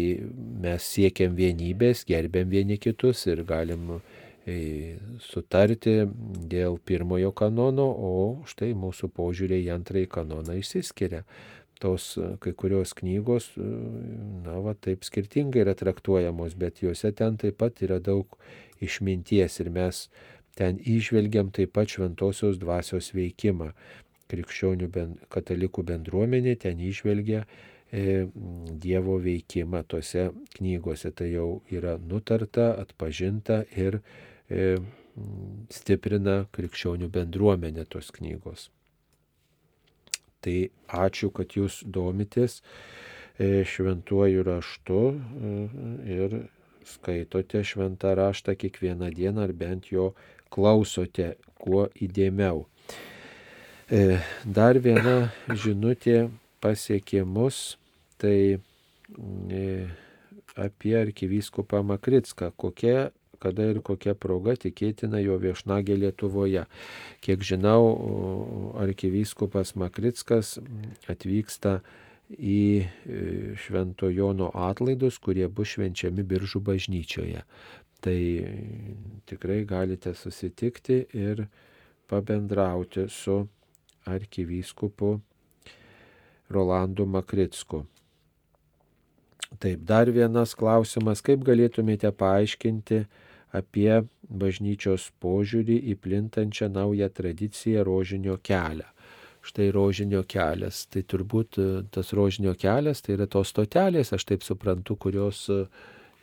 [0.63, 4.20] mes siekiam vienybės, gerbiam vieni kitus ir galim E,
[5.21, 6.07] sutarti
[6.51, 8.13] dėl pirmojo kanono, o
[8.49, 11.25] štai mūsų požiūriai į antrąjį kanoną išsiskiria.
[11.81, 13.69] Tos e, kai kurios knygos, e,
[14.45, 18.37] na, va, taip skirtingai yra traktuojamos, bet juose ten taip pat yra daug
[18.85, 20.09] išminties ir mes
[20.57, 23.73] ten išvelgiam taip pat šventosios dvasios veikimą.
[24.31, 27.47] Krikščionių ben, katalikų bendruomenė ten išvelgia
[27.91, 28.29] e,
[28.81, 31.11] Dievo veikimą tose knygose.
[31.17, 34.03] Tai jau yra nutarta, atpažinta ir
[35.71, 38.69] stiprina krikščionių bendruomenę tos knygos.
[40.41, 40.57] Tai
[40.89, 42.61] ačiū, kad jūs domitės
[43.37, 45.55] e, šventuoju raštu e,
[46.17, 46.37] ir
[46.89, 50.13] skaitote šventą raštą kiekvieną dieną ar bent jo
[50.51, 52.65] klausote kuo įdėmiau.
[53.91, 56.29] Dar viena žinutė
[56.63, 57.77] pasiekė mus,
[58.23, 58.61] tai
[60.55, 63.11] apie arkivyskupą Makritską, kokia
[63.41, 66.67] kada ir kokia proga tikėtina jo viešnagė Lietuvoje.
[67.25, 67.83] Kiek žinau,
[68.85, 70.59] arkivyskupas Makrickas
[71.11, 71.81] atvyksta
[72.31, 72.87] į e,
[73.59, 77.43] Švento Jono atlaidus, kurie bus švenčiami Biržų bažnyčioje.
[78.01, 78.21] Tai
[79.29, 81.49] tikrai galite susitikti ir
[82.09, 83.43] pabendrauti su
[84.09, 85.19] arkivyskupu
[86.51, 87.85] Rolandu Makricku.
[89.59, 93.03] Taip, dar vienas klausimas, kaip galėtumėte paaiškinti
[93.57, 98.87] apie bažnyčios požiūrį į plintančią naują tradiciją rožinio kelią.
[99.41, 100.85] Štai rožinio kelias.
[100.93, 105.65] Tai turbūt e, tas rožinio kelias, tai yra tos stotelės, aš taip suprantu, kurios e,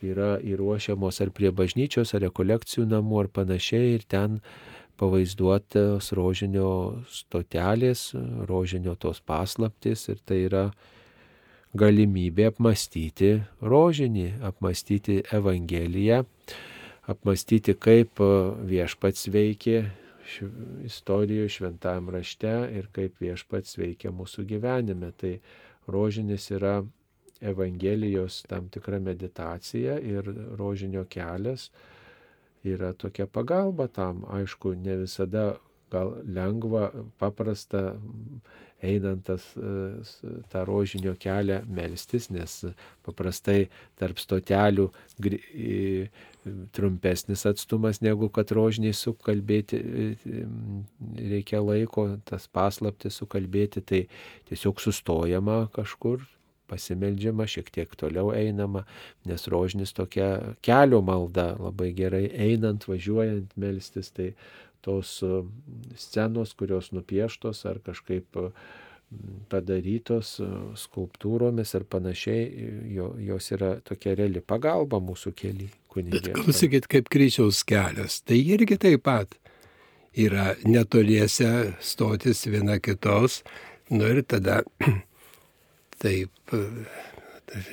[0.05, 3.95] yra įruošiamos ar prie bažnyčios, ar rekolekcijų namų, ar panašiai.
[3.97, 4.37] Ir ten
[5.01, 6.69] pavaizduotos rožinio
[7.09, 8.11] stotelės,
[8.49, 10.07] rožinio tos paslaptis.
[10.13, 10.63] Ir tai yra
[11.77, 13.33] galimybė apmastyti
[13.65, 16.23] rožinį, apmastyti Evangeliją
[17.07, 18.29] apmastyti, kaip e,
[18.69, 19.79] viešpats veikė
[20.87, 25.13] istorijoje, šventam rašte ir kaip viešpats veikia mūsų gyvenime.
[25.17, 25.37] Tai
[25.87, 26.81] rožinis yra
[27.37, 30.25] Evangelijos tam tikra meditacija ir
[30.57, 31.69] rožinio kelias
[32.65, 34.23] yra tokia pagalba tam.
[34.33, 35.51] Aišku, ne visada
[35.91, 37.97] gal lengva, paprasta
[38.84, 42.60] einant tas, e, tą rožinio kelią melstis, nes
[43.06, 44.89] paprastai tarp stotelių
[46.71, 50.08] trumpesnis atstumas negu kad rožiniai sukalbėti e,
[51.34, 54.04] reikia laiko, tas paslaptis sukalbėti, tai
[54.50, 56.23] tiesiog sustojama kažkur,
[56.67, 58.84] pasimeldžiama, šiek tiek toliau einama,
[59.28, 64.34] nes rožinis tokia kelio malda labai gerai einant, važiuojant melstis, tai
[64.88, 65.41] tos e,
[66.00, 68.45] scenos, kurios nupieštos ar kažkaip e,
[69.52, 70.47] padarytos e,
[70.80, 72.69] skulptūromis ir panašiai,
[73.28, 75.73] jos yra tokia reali pagalba mūsų keliai.
[75.97, 79.32] Bet klausykit, kaip kryžiaus kelias, tai irgi taip pat
[80.13, 83.39] yra netoliese stotis viena kitos,
[83.89, 84.60] nu ir tada
[86.04, 86.54] taip,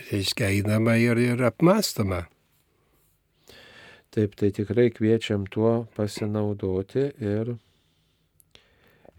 [0.08, 2.24] reiškia, einama ir, ir apmastoma.
[4.14, 7.48] Taip, tai tikrai kviečiam tuo pasinaudoti ir,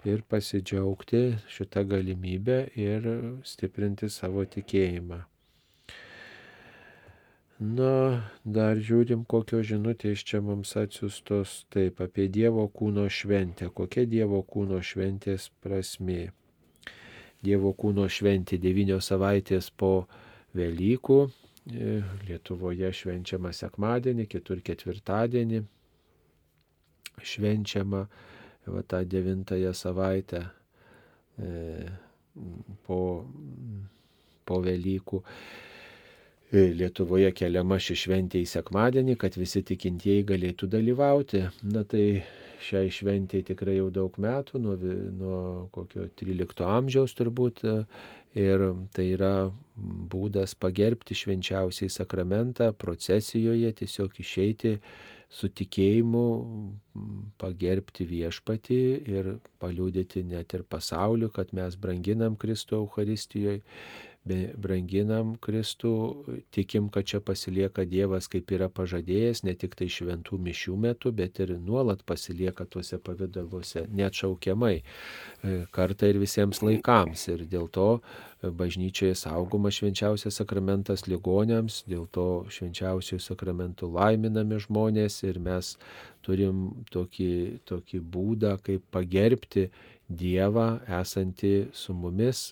[0.07, 3.09] ir pasidžiaugti šitą galimybę ir
[3.43, 5.17] stiprinti savo tikėjimą.
[7.59, 13.69] Na, dar žiūrim, kokios žinutės čia mums atsiustos taip apie Dievo kūno šventę.
[13.75, 16.33] Kokia Dievo kūno šventės prasmė?
[17.43, 20.05] Dievo kūno šventė devynios savaitės po
[20.55, 21.19] Velykų.
[21.65, 25.63] E, Lietuvoje švenčiama sekmadienį, kitur ketvirtadienį.
[27.25, 30.43] Švenčiama va, tą devintąją savaitę
[31.41, 31.87] e,
[32.85, 32.99] po,
[34.45, 35.23] po Velykų.
[36.53, 41.47] E, Lietuvoje keliama ši šventė į sekmadienį, kad visi tikintieji galėtų dalyvauti.
[41.73, 42.05] Na tai
[42.65, 44.77] šiai šventėje tikrai jau daug metų, nuo,
[45.17, 45.39] nuo
[45.73, 47.65] kokio 13 amžiaus turbūt.
[48.35, 49.49] Ir tai yra
[50.11, 54.75] būdas pagerbti švenčiausiai sakramentą procesijoje, tiesiog išeiti
[55.31, 56.25] su tikėjimu,
[57.41, 59.29] pagerbti viešpatį ir
[59.63, 63.63] paliūdyti net ir pasauliu, kad mes branginam Kristų Euharistijoje
[64.25, 65.91] branginam Kristų,
[66.53, 71.39] tikim, kad čia pasilieka Dievas, kaip yra pažadėjęs, ne tik tai šventų mišių metu, bet
[71.43, 77.27] ir nuolat pasilieka tuose pavydaluose, neatšaukiamai, e, kartą ir visiems laikams.
[77.29, 85.21] Ir dėl to e, bažnyčioje saugoma švenčiausias sakramentas ligonėms, dėl to švenčiausių sakramentų laiminami žmonės
[85.29, 85.75] ir mes
[86.25, 89.69] turim tokį, tokį būdą, kaip pagerbti
[90.05, 92.51] Dievą esantį su mumis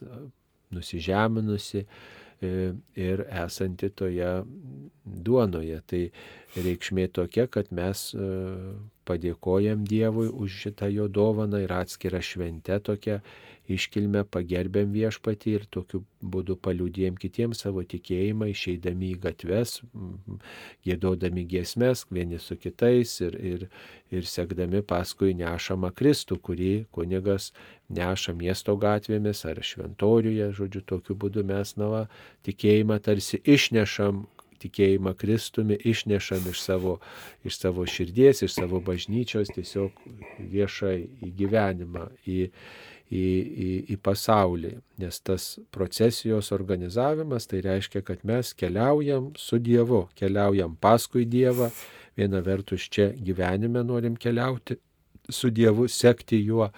[0.74, 2.52] nusižeminusi e,
[3.00, 4.32] ir esanti toje
[5.06, 5.80] duonoje.
[5.88, 6.04] Tai
[6.68, 8.28] reikšmė tokia, kad mes e,
[9.08, 13.20] padėkojam Dievui už šitą jo dovaną ir atskirą šventę tokią
[13.71, 19.78] iškilmę pagerbėm viešpatį ir tokiu būdu paliūdėjom kitiems savo tikėjimą, išeidami į gatves,
[20.84, 23.65] gėdodami giesmes vieni su kitais ir, ir,
[24.12, 27.52] ir sekdami paskui nešamą Kristų, kurį kunigas
[27.93, 32.08] neša miesto gatvėmis ar šventoriuje, žodžiu, tokiu būdu mes nava
[32.47, 34.26] tikėjimą tarsi išnešam
[34.63, 36.97] tikėjimą Kristumi išnešam iš savo,
[37.47, 39.97] iš savo širdies, iš savo bažnyčios tiesiog
[40.39, 42.47] viešai į gyvenimą, į,
[43.12, 43.26] į,
[43.66, 44.76] į, į pasaulį.
[45.04, 51.72] Nes tas procesijos organizavimas tai reiškia, kad mes keliaujam su Dievu, keliaujam paskui Dievą.
[52.18, 54.78] Viena vertus čia gyvenime norim keliauti
[55.30, 56.70] su Dievu, sekti juo,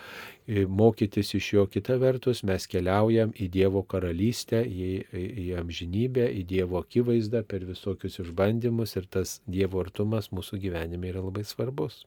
[0.47, 1.65] mokytis iš jo.
[1.67, 8.19] Kita vertus mes keliaujam į Dievo karalystę, į, į amžinybę, į Dievo akivaizdą per visokius
[8.23, 12.03] išbandymus ir tas Dievo artumas mūsų gyvenime yra labai svarbus.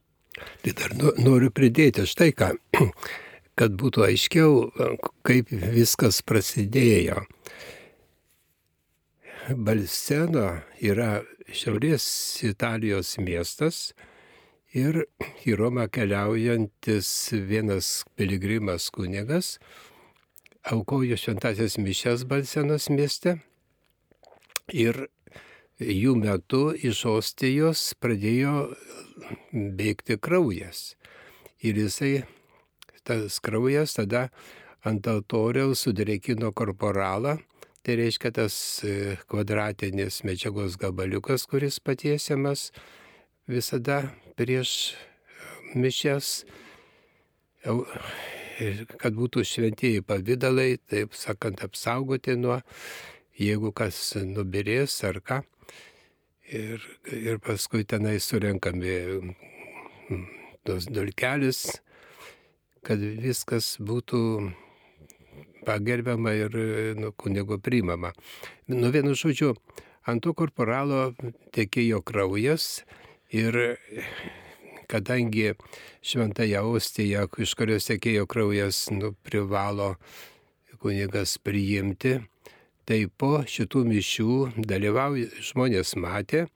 [0.63, 2.53] Tai dar noriu pridėti štai ką
[3.59, 4.53] kad būtų aiškiau,
[5.27, 7.25] kaip viskas prasidėjo.
[9.49, 12.05] Balseno yra šiaurės
[12.45, 13.91] Italijos miestas
[14.77, 15.01] ir
[15.49, 17.09] į Romą keliaujantis
[17.49, 19.57] vienas piligrimas kunigas
[20.69, 23.39] aukojo šventasias mišes Balsenos mieste
[24.69, 25.07] ir
[25.79, 28.69] jų metu iš ostijos pradėjo
[29.51, 30.93] bėgti kraujas.
[31.59, 32.21] Ir jisai
[33.09, 34.29] tas kraujas tada
[34.85, 37.39] ant altoriaus sudrėkino korporalą,
[37.83, 42.69] tai reiškia tas e, kvadratinis medžiagos gabaliukas, kuris patiesiamas
[43.49, 44.03] visada
[44.39, 44.99] prieš e,
[45.75, 46.43] mišes,
[48.99, 52.59] kad būtų šventieji pavydalai, taip sakant, apsaugoti nuo,
[53.39, 55.41] jeigu kas nubirės ar ką.
[56.49, 56.81] Ir,
[57.13, 58.95] ir paskui tenai surenkami
[60.65, 61.67] tos dulkelis,
[62.89, 64.19] kad viskas būtų
[65.67, 66.55] pagerbiama ir
[66.97, 68.15] nu, kunigo priimama.
[68.65, 69.53] Nu vienu žodžiu,
[70.09, 71.11] ant to korporalo
[71.53, 72.81] tekėjo kraujas
[73.29, 73.59] ir
[74.89, 75.53] kadangi
[76.01, 79.93] šventąją ostiją, iš kurios tekėjo kraujas, nu, privalo
[80.81, 82.15] kunigas priimti,
[82.89, 84.37] tai po šitų mišių
[85.51, 86.47] žmonės matė,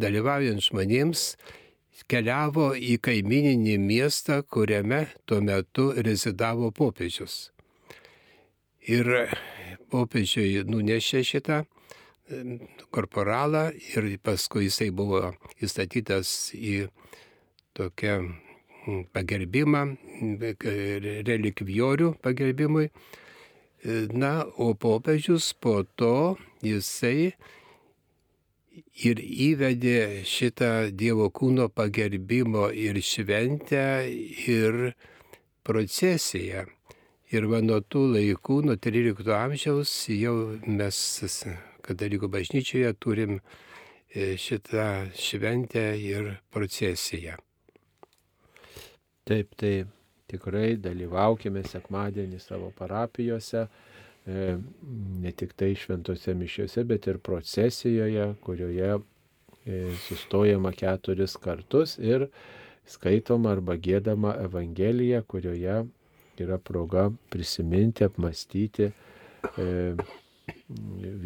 [0.00, 1.34] dalyvaujant žmonėms
[2.08, 7.50] keliavo į kaimininį miestą, kuriame tuo metu rezidavo popiežius.
[8.88, 9.08] Ir
[9.92, 11.62] popiežiui nunešė šitą
[12.90, 16.86] korporalą ir paskui jisai buvo įstatytas į
[17.76, 18.16] tokią
[19.14, 19.82] pagerbimą,
[21.28, 22.88] relikviorių pagerbimui.
[24.14, 27.32] Na, o popiežius po to jisai
[29.00, 34.04] ir įvedė šitą Dievo kūno pagerbimo ir šventę
[34.46, 34.92] ir
[35.64, 36.66] procesiją.
[37.32, 40.34] Ir nuo tų laikų, nuo 13 amžiaus jau
[40.66, 40.98] mes
[41.82, 47.38] katalikų bažnyčioje turim e, šitą šventę ir procesiją.
[49.24, 49.86] Taip, tai
[50.28, 53.64] tikrai dalyvaukime sekmadienį savo parapijose.
[54.26, 54.56] E,
[55.22, 62.28] ne tik tai šventose mišiuose, bet ir procesijoje, kurioje e, sustojama keturis kartus ir
[62.86, 65.80] skaitoma arba gėdama Evangelija, kurioje
[66.38, 69.66] yra proga prisiminti, apmastyti e,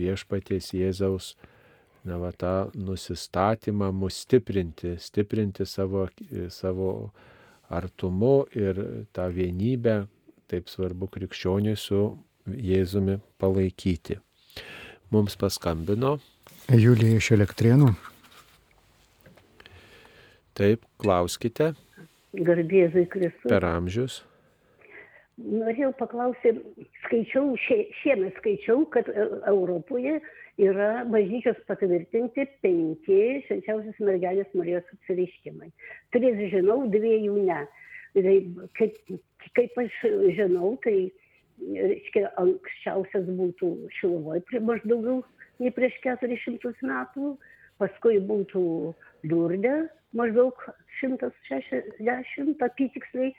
[0.00, 1.34] viešpaties Jėzaus
[2.06, 6.06] na, va, tą nusistatymą, mus stiprinti, stiprinti savo,
[6.48, 7.10] savo
[7.68, 8.80] artumu ir
[9.12, 10.06] tą vienybę,
[10.48, 12.00] taip svarbu krikščioniui su
[12.46, 14.20] Jėzumi palaikyti.
[15.10, 16.16] Mums paskambino.
[16.70, 17.92] Julija iš Elektrienų.
[20.56, 21.74] Taip, klauskite.
[22.36, 23.50] Garbėzui Kristui.
[23.50, 24.22] Per amžius.
[25.36, 30.16] Norėjau paklausyti, skaičiau, šie, šiemet skaičiau, kad e, Europoje
[30.56, 35.68] yra bažnyčios patvirtinti penki švenčiausios mergelės Marijos apsireiškimai.
[36.16, 37.60] Tris žinau, dviejų ne.
[38.16, 38.36] Tai
[38.78, 38.96] kaip,
[39.58, 40.00] kaip aš
[40.38, 40.96] žinau, tai
[41.60, 45.22] reiškia, anksčiausias būtų Šiluvoj prieš daugiau
[45.62, 47.36] nei prieš 400 metų,
[47.80, 48.64] paskui būtų
[49.26, 49.76] Durdė
[50.16, 50.60] maždaug
[51.00, 53.32] 160 apytiksliai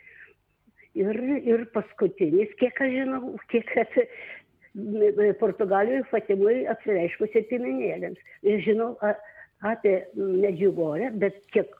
[0.97, 3.21] ir, ir paskutinis, kiek aš žinau,
[3.53, 3.97] kiek at,
[5.39, 8.19] Portugalijoje Fatimui apsireiškusi piminėlėms.
[8.45, 9.15] Ir žinau a,
[9.65, 11.71] apie Medžiugorę, bet kiek,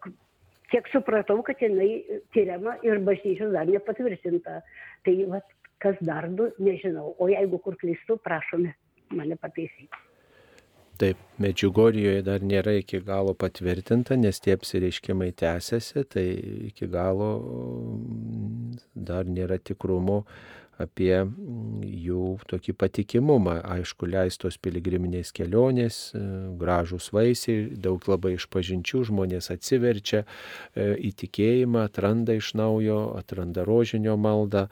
[0.72, 2.02] kiek supratau, kad jinai
[2.34, 4.64] tyriama ir bažnyčios dar nepatvirtinta.
[5.06, 5.54] Tai vat,
[5.84, 7.14] kas dar du, nežinau.
[7.20, 8.74] O jeigu kur klystu, prašome
[9.16, 10.04] mane pataisyti.
[10.98, 16.24] Taip, Medžiugorijoje dar nėra iki galo patvirtinta, nes tie apsireiškimai tęsiasi, tai
[16.72, 17.28] iki galo
[18.96, 20.24] dar nėra tikrumo
[20.82, 21.14] apie
[22.08, 23.58] jų tokį patikimumą.
[23.78, 26.00] Aišku, leistos piligriminės kelionės,
[26.60, 34.18] gražus vaisiai, daug labai išpažinčių, žmonės atsiverčia e, į tikėjimą, atranda iš naujo, atranda rožinio
[34.22, 34.68] maldą,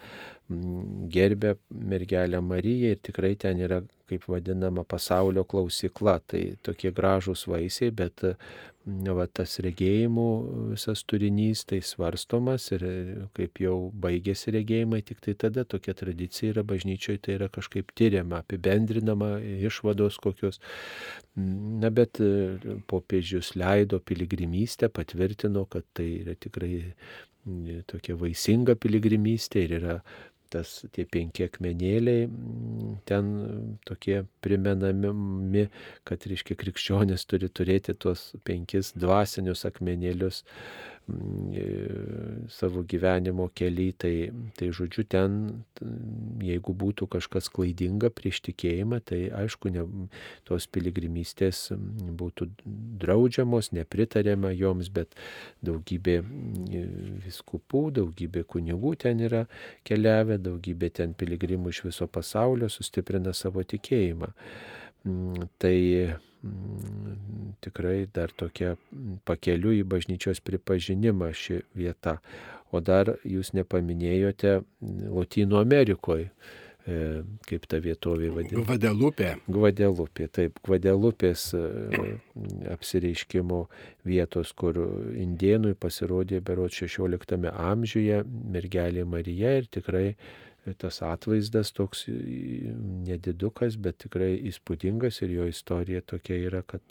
[0.49, 6.19] gerbė mergelę Mariją ir tikrai ten yra, kaip vadinama, pasaulio klausykla.
[6.29, 8.23] Tai tokie gražūs vaisiai, bet
[8.85, 10.27] va, tas regėjimų
[10.73, 12.85] visas turinys tai svarstomas ir
[13.37, 18.43] kaip jau baigėsi regėjimai, tik tai tada tokia tradicija yra bažnyčioje, tai yra kažkaip tyriama,
[18.45, 19.35] apibendrinama,
[19.65, 20.61] išvados kokios.
[21.35, 22.21] Na bet
[22.87, 26.85] popiežius leido piligrimystę, patvirtino, kad tai yra tikrai
[27.89, 29.97] tokia vaisinga piligrimystė ir yra
[30.53, 33.31] tas tie penki akmenėliai mm, ten
[33.87, 35.67] tokie primenami,
[36.07, 40.94] kad, reiškia, krikščionis turi turėti tuos penkis dvasinius akmenėlius Mm,
[42.49, 44.13] savo gyvenimo keliai, tai,
[44.57, 45.35] tai žodžiu ten,
[46.41, 49.85] jeigu būtų kažkas klaidinga prieš tikėjimą, tai aišku, ne,
[50.49, 51.67] tos piligrimystės
[52.17, 52.49] būtų
[53.01, 55.13] draudžiamos, nepritariama joms, bet
[55.65, 56.21] daugybė
[57.25, 59.45] viskupų, daugybė kunigų ten yra
[59.85, 64.33] keliavę, daugybė ten piligrimų iš viso pasaulio sustiprina savo tikėjimą.
[65.05, 65.77] Mm, tai
[66.45, 68.75] Mm, tikrai dar tokia
[69.25, 72.19] pakeliu į bažnyčios pripažinimą ši vieta.
[72.73, 74.59] O dar jūs nepaminėjote
[75.15, 76.29] Latino Amerikoje
[76.85, 78.61] kaip ta vietovė vadinasi.
[78.61, 79.29] Gvadelupė.
[79.49, 81.61] Gvadelupė, taip, Gvadelupės e,
[82.69, 83.63] apsireiškimo
[84.05, 84.77] vietos, kur
[85.17, 88.21] indienui pasirodė bero 16 amžiuje
[88.53, 90.11] mergelė Marija ir tikrai
[90.73, 92.05] tas atvaizdas toks
[93.05, 96.81] nedidukas, bet tikrai įspūdingas ir jo istorija tokia yra, kad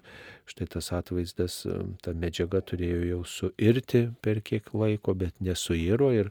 [0.50, 1.58] štai tas atvaizdas,
[2.04, 6.30] ta medžiaga turėjo jau suirti per kiek laiko, bet nesuiro ir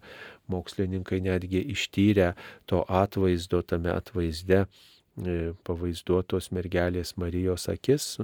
[0.52, 2.34] mokslininkai netgi ištyrę
[2.70, 8.16] to atvaizdo tame atvaizde e, pavaizduotos mergelės Marijos akis,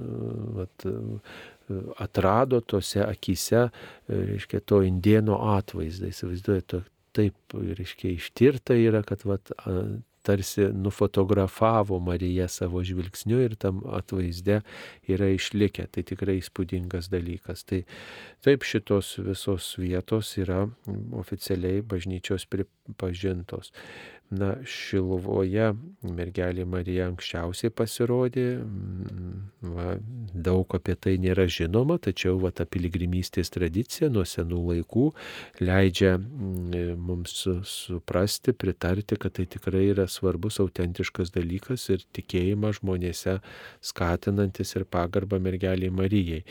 [0.55, 0.87] vat,
[1.97, 3.69] atrado tose akise,
[4.07, 6.09] e, reiškia, to indieno atvaizdą.
[6.09, 6.81] Įsivaizduojate,
[7.15, 9.51] taip, reiškia, ištirta yra, kad vat,
[10.21, 14.59] tarsi nufotografavo Mariją savo žvilgsniu ir tam atvaizde
[15.09, 15.87] yra išlikę.
[15.91, 17.63] Tai tikrai įspūdingas dalykas.
[17.65, 17.81] Tai
[18.45, 20.65] taip šitos visos vietos yra
[21.23, 23.71] oficialiai bažnyčios pripažintos.
[24.29, 25.71] Na, Šiluvoje
[26.05, 29.95] mergelė Marija anksčiausiai pasirodė, mm, va,
[30.47, 35.07] daug apie tai nėra žinoma, tačiau va, ta piligrimystės tradicija nuo senų laikų
[35.65, 37.33] leidžia mm, mums
[37.71, 43.39] suprasti, pritarti, kad tai tikrai yra svarbus, autentiškas dalykas ir tikėjimą žmonėse
[43.81, 46.43] skatinantis ir pagarbą mergelė Marijai.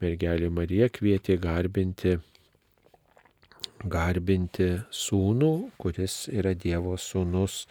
[0.00, 2.16] Mergelė Marija kvietė garbinti
[3.84, 7.66] garbinti sūnų, kuris yra Dievo sūnus,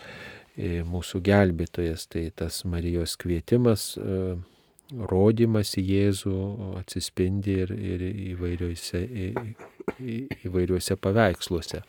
[0.58, 2.08] e, mūsų gelbėtojas.
[2.10, 4.38] Tai tas Marijos kvietimas, e,
[4.90, 6.38] rodimas į Jėzų
[6.80, 9.04] atsispindi ir, ir įvairiuose,
[10.50, 11.84] įvairiuose paveiksluose.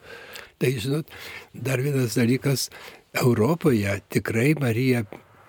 [0.61, 1.09] Tai žinot,
[1.55, 2.68] dar vienas dalykas,
[3.16, 5.05] Europoje tikrai Marija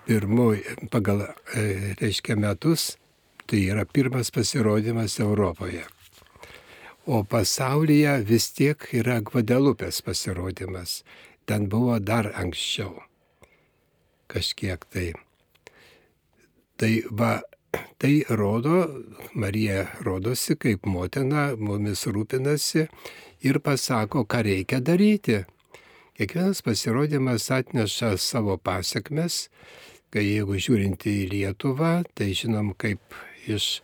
[0.06, 2.96] pirmoji pagal, e, reiškia, metus
[3.46, 5.84] tai yra pirmas pasirodymas Europoje.
[7.06, 11.00] O pasaulyje vis tiek yra Gvadelupės pasirodymas.
[11.50, 13.00] Ten buvo dar anksčiau.
[14.30, 15.08] Kažkiek tai.
[16.78, 17.40] Tai va,
[17.98, 18.84] tai rodo,
[19.34, 22.86] Marija rodosi kaip motina, mumis rūpinasi
[23.42, 25.42] ir pasako, ką reikia daryti.
[26.14, 29.48] Kiekvienas pasirodymas atneša savo pasiekmes,
[30.14, 33.02] kai jeigu žiūrinti į Lietuvą, tai žinom, kaip
[33.50, 33.80] iš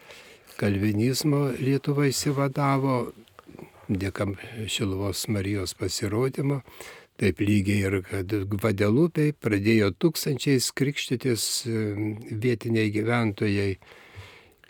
[0.59, 2.96] kalvinizmo Lietuva įsivadavo
[3.88, 4.34] dėkam
[4.66, 6.62] Šilvos Marijos pasirodymo.
[7.18, 13.72] Taip lygiai ir kad Gvadelupiai pradėjo tūkstančiais krikštytis vietiniai gyventojai.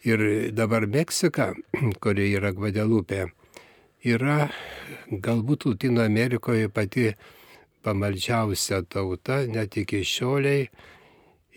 [0.09, 0.22] Ir
[0.57, 1.51] dabar Meksika,
[2.03, 3.26] kuri yra Gvadelupė,
[4.07, 4.39] yra
[5.11, 7.11] galbūt Latino Amerikoje pati
[7.84, 10.68] pamaldžiausia tauta, net iki šioliai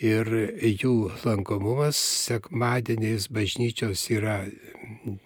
[0.01, 0.27] ir
[0.65, 4.41] jų lankomumas sekmadieniais bažnyčios yra,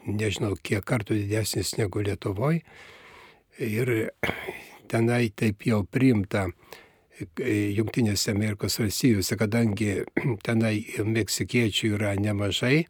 [0.05, 2.63] nežinau, kiek kartų didesnis negu Lietuvoje.
[3.63, 4.11] Ir
[4.91, 6.49] tenai taip jau priimta
[7.39, 10.01] Junktinėse Amerikos valstijose, kadangi
[10.43, 12.89] tenai meksikiečių yra nemažai,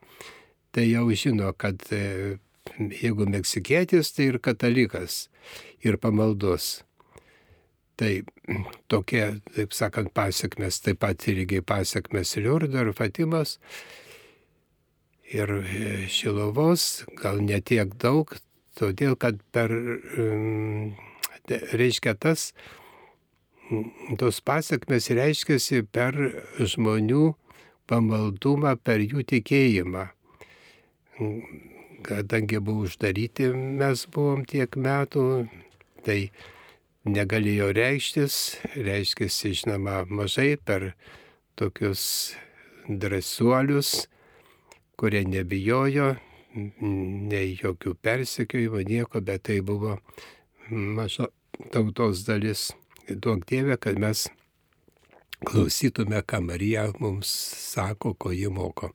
[0.74, 1.86] tai jau žino, kad
[2.80, 5.28] jeigu meksikietis, tai ir katalikas,
[5.86, 6.85] ir pamaldus.
[7.96, 8.12] Tai
[8.92, 9.24] tokie,
[9.56, 13.56] taip sakant, pasiekmes, taip pat irgi pasiekmes Liurdo ir Fatimos.
[15.32, 18.36] Ir e, Šilovos gal netiek daug,
[18.76, 19.72] todėl kad per,
[21.48, 22.52] reiškia tas,
[24.20, 26.18] tos pasiekmes reiškiasi per
[26.60, 27.32] žmonių
[27.90, 30.08] pamaldumą, per jų tikėjimą.
[32.06, 35.24] Kadangi buvo uždaryti, mes buvom tiek metų,
[36.06, 36.20] tai
[37.06, 38.36] negalėjo reikštis,
[38.76, 40.94] reiškėsi žinoma mažai per
[41.60, 42.36] tokius
[42.90, 44.08] drąsuolius,
[44.98, 46.16] kurie nebijojo
[46.56, 49.98] nei jokių persekiojimų, nieko, bet tai buvo
[50.70, 51.30] maža
[51.72, 52.72] tautos dalis.
[53.06, 54.26] Duok Dieve, kad mes
[55.46, 57.30] klausytume, ką Marija mums
[57.74, 58.90] sako, ko ji moko.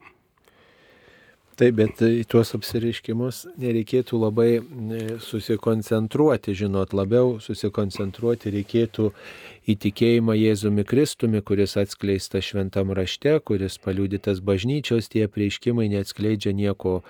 [1.61, 9.11] Taip, bet į tuos apsireiškimus nereikėtų labai e, susikoncentruoti, žinot, labiau susikoncentruoti reikėtų
[9.69, 17.03] į tikėjimą Jėzumi Kristumi, kuris atskleista šventam rašte, kuris paliudytas bažnyčios, tie prieiškimai neatskleidžia nieko,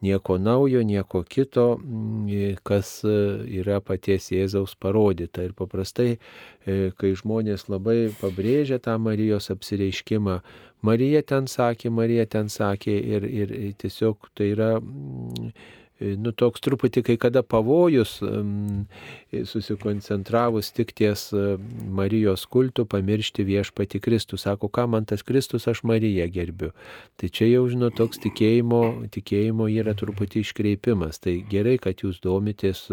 [0.00, 3.12] nieko naujo, nieko kito, mm, kas e,
[3.60, 5.44] yra paties Jėzaus parodyta.
[5.44, 6.14] Ir paprastai,
[6.64, 10.40] e, kai žmonės labai pabrėžia tą Marijos apsireiškimą,
[10.86, 15.50] Marija ten sakė, Marija ten sakė ir, ir tiesiog tai yra mm,
[15.98, 18.84] nu, toks truputį kai kada pavojus mm,
[19.48, 21.28] susikoncentravus tik ties
[21.98, 24.38] Marijos kultų pamiršti viešpati Kristų.
[24.38, 26.70] Sako, ką man tas Kristus, aš Mariją gerbiu.
[27.18, 28.82] Tai čia jau, žinot, toks tikėjimo,
[29.14, 31.18] tikėjimo yra truputį iškreipimas.
[31.24, 32.86] Tai gerai, kad jūs domitės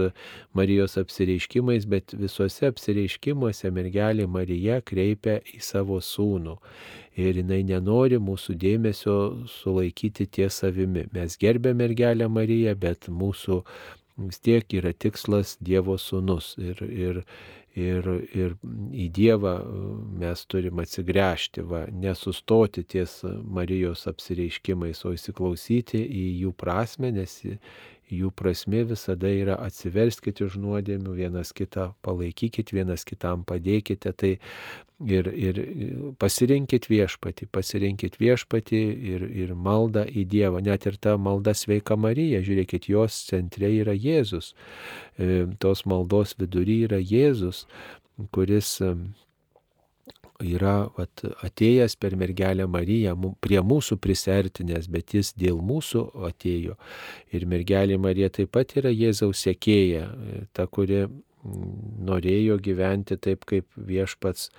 [0.58, 6.58] Marijos apsireiškimais, bet visuose apsireiškimuose mergelė Marija kreipia į savo sūnų
[7.16, 9.18] ir jinai nenori mūsų dėmesio
[9.50, 11.06] sulaikyti ties savimi.
[11.16, 13.62] Mes gerbėme mergelę Mariją, bet mūsų
[14.18, 16.54] vis tiek yra tikslas Dievo sūnus.
[16.60, 17.22] Ir, ir,
[17.76, 18.56] ir, ir
[18.92, 19.56] į Dievą
[20.20, 27.40] mes turim atsigręžti, va, nesustoti ties Marijos apsireiškimais, o įsiklausyti į jų prasme, nes
[28.12, 34.14] jų prasme visada yra atsiverskite už nuodėmių, vienas kitą palaikykite, vienas kitam padėkite.
[34.14, 34.32] Tai
[35.10, 35.60] ir, ir
[36.22, 38.82] pasirinkit viešpati, pasirinkit viešpati
[39.16, 40.62] ir, ir maldą į Dievą.
[40.66, 44.54] Net ir ta malda sveika Marija, žiūrėkit, jos centre yra Jėzus.
[45.18, 47.66] E, tos maldos vidury yra Jėzus,
[48.36, 48.78] kuris
[50.44, 56.76] yra vat, atėjęs per mergelę Mariją, prie mūsų prisertinės, bet jis dėl mūsų atėjo.
[57.36, 60.10] Ir mergelė Marija taip pat yra Jėzaus sekėja,
[60.54, 61.06] ta, kuri
[61.46, 64.50] norėjo gyventi taip, kaip viešpats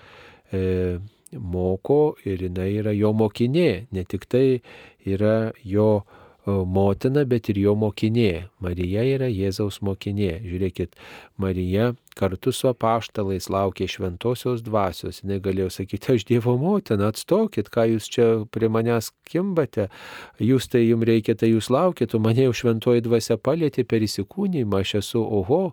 [0.54, 0.98] e,
[1.32, 3.86] moko ir jinai yra jo mokinė.
[3.92, 4.60] Ne tik tai
[5.04, 6.04] yra jo
[6.46, 8.46] motina, bet ir jo mokinė.
[8.62, 10.38] Marija yra Jėzaus mokinė.
[10.46, 10.94] Žiūrėkit,
[11.42, 15.20] Marija kartu su apaštalais laukė šventosios dvasios.
[15.26, 19.88] Galėjo sakyti, aš Dievo motina, atstokit, ką jūs čia prie manęs kimbate.
[20.40, 24.84] Jūs tai jums reikia, tai jūs laukit, o mane jau šventoji dvasia palėtė per įsikūnymą,
[24.86, 25.64] aš esu oho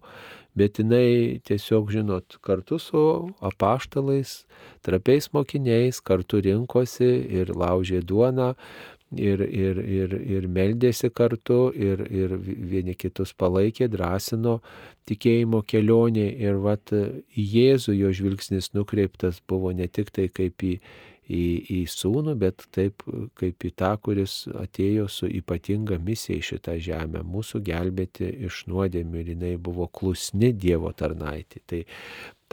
[0.55, 3.01] bet jinai tiesiog, žinot, kartu su
[3.43, 4.43] apaštalais,
[4.85, 7.09] trapiais mokiniais, kartu rinkosi
[7.41, 8.53] ir laužė duoną,
[9.19, 14.59] ir, ir, ir, ir meldėsi kartu, ir, ir vieni kitus palaikė, drąsino
[15.09, 16.27] tikėjimo kelionė.
[16.43, 20.77] Ir vat į Jėzų jo žvilgsnis nukreiptas buvo ne tik tai kaip į,
[21.29, 21.43] į,
[21.77, 23.03] į sūnų, bet taip
[23.39, 29.21] kaip į tą, kuris atėjo su ypatinga misija į šitą žemę, mūsų gelbėti iš nuodėmių
[29.21, 31.63] ir jinai buvo klusni Dievo tarnaitė.
[31.67, 31.83] Tai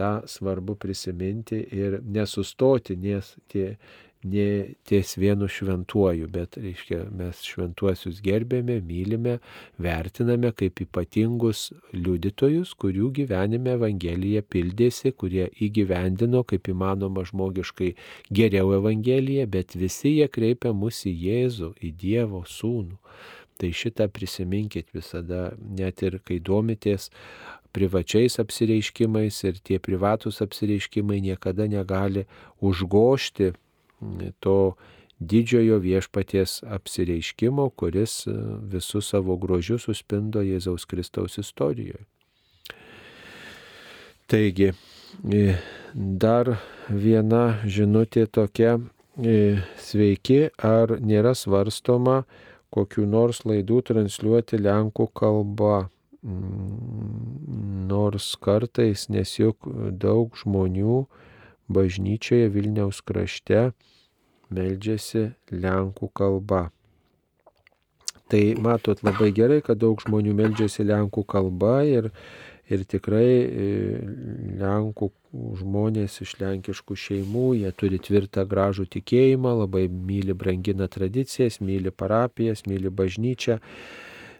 [0.00, 3.74] tą svarbu prisiminti ir nesustoti, nes tie
[4.24, 9.38] ne ties vienu šventuoju, bet, reiškia, mes šventuosius gerbėme, mylime,
[9.80, 17.94] vertiname kaip ypatingus liudytojus, kurių gyvenime Evangelija pildėsi, kurie įgyvendino kaip įmanoma žmogiškai
[18.28, 23.00] geriau Evangeliją, bet visi jie kreipia mus į Jėzų, į Dievo sūnų.
[23.60, 27.10] Tai šitą prisiminkit visada, net ir kai domitės
[27.76, 32.24] privačiais apsireiškimais ir tie privatus apsireiškimai niekada negali
[32.60, 33.52] užgošti
[34.40, 34.74] to
[35.20, 38.34] didžiojo viešpaties apsireiškimo, kuris e,
[38.72, 42.00] visų savo grožių suspindo Jėzaus Kristaus istorijoje.
[44.30, 44.70] Taigi,
[45.28, 45.58] e,
[45.94, 46.54] dar
[46.88, 48.78] viena žinutė tokia,
[49.20, 52.22] e, sveiki, ar nėra svarstoma
[52.74, 55.88] kokiu nors laidų transliuoti lenkų kalba,
[56.22, 61.02] mm, nors kartais, nes juk daug žmonių
[61.70, 63.70] bažnyčioje Vilniaus krašte
[64.50, 66.68] meldžiasi lenkų kalba.
[68.30, 72.10] Tai matot labai gerai, kad daug žmonių meldžiasi lenkų kalba ir,
[72.70, 73.70] ir tikrai e,
[74.60, 75.10] lenkų
[75.58, 82.66] žmonės iš lenkiškų šeimų, jie turi tvirtą gražų tikėjimą, labai myli, brangina tradicijas, myli parapijas,
[82.70, 83.58] myli bažnyčią.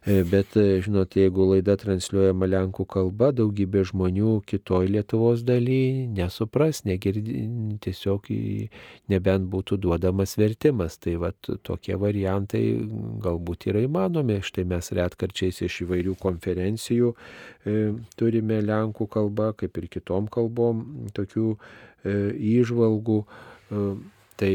[0.07, 6.87] E, bet, e, žinot, jeigu laida transliuojama lenkų kalba, daugybė žmonių kitoj Lietuvos daly nesupras,
[6.89, 7.43] negirdi,
[7.85, 8.31] tiesiog
[9.13, 10.97] nebent būtų duodamas vertimas.
[11.05, 12.63] Tai vad tokie variantai
[13.21, 14.39] galbūt yra įmanomi.
[14.47, 17.77] Štai mes retkarčiais iš įvairių konferencijų e,
[18.17, 22.17] turime lenkų kalbą, kaip ir kitom kalbom, tokių e,
[22.55, 23.21] įžvalgų.
[23.21, 23.85] E,
[24.41, 24.53] tai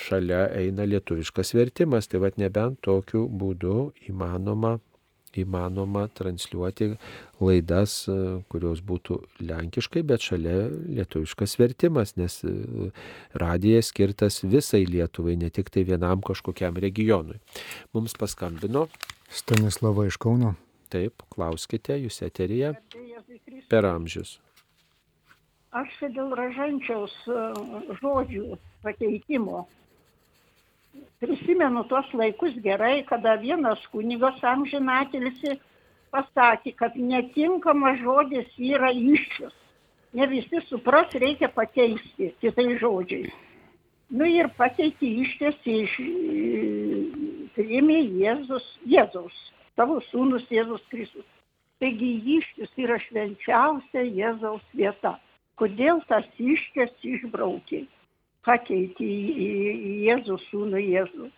[0.00, 4.78] šalia eina lietuviškas vertimas, tai vad nebent tokiu būdu įmanoma
[5.40, 6.94] įmanoma transliuoti
[7.42, 7.96] laidas,
[8.52, 12.52] kurios būtų lenkiškai, bet šalia lietuviškas vertimas, nes e,
[13.36, 17.40] radijas skirtas visai Lietuvai, ne tik tai vienam kažkokiam regionui.
[17.96, 18.86] Mums paskambino.
[19.26, 20.54] Stanislava iš Kauno.
[20.92, 22.76] Taip, klauskite, jūs eterija
[23.68, 24.36] per amžius.
[25.76, 27.40] Aš dėl ražančiaus e,
[27.98, 28.56] žodžių
[28.86, 29.66] pakeitimo
[31.20, 35.56] prisimenu tuos laikus gerai, kada vienas kunigas amžinatilsi
[36.12, 39.54] pasakė, kad netinkamas žodis yra iššis.
[40.16, 43.32] Ne visi supras, reikia pakeisti kitais žodžiais.
[44.16, 45.96] Nu ir pakeitė ištiesi iš
[47.56, 49.36] priėmė Jėzus, Jėzaus,
[49.76, 51.26] tavo sūnus Jėzus Kristus.
[51.82, 55.16] Taigi ištis yra švenčiausia Jėzaus vieta.
[55.60, 57.84] Kodėl tas ištis išbraukė?
[58.46, 59.48] Pakeitė į,
[59.88, 61.30] į Jėzų sūnų Jėzų.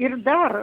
[0.00, 0.56] Ir dar,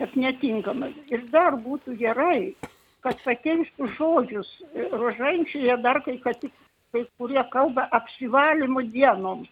[0.00, 2.54] kad netinkamas, ir dar būtų gerai,
[3.02, 4.50] kad pakeistų žodžius.
[4.94, 6.46] Rožančiuje dar kai, kad,
[6.94, 9.50] kai kurie kalba apsivalymo dienoms.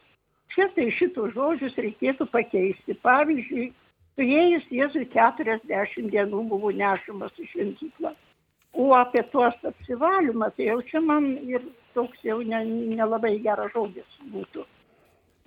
[0.55, 2.97] Šitai šitų žodžius reikėtų pakeisti.
[3.07, 3.69] Pavyzdžiui,
[4.19, 8.15] suėjus Jėzui 40 dienų buvo nešamas į šventyklą.
[8.79, 11.63] O apie tuos apsivalymą, tai jau čia man ir
[11.95, 14.67] toks jau nelabai ne geras žodis būtų.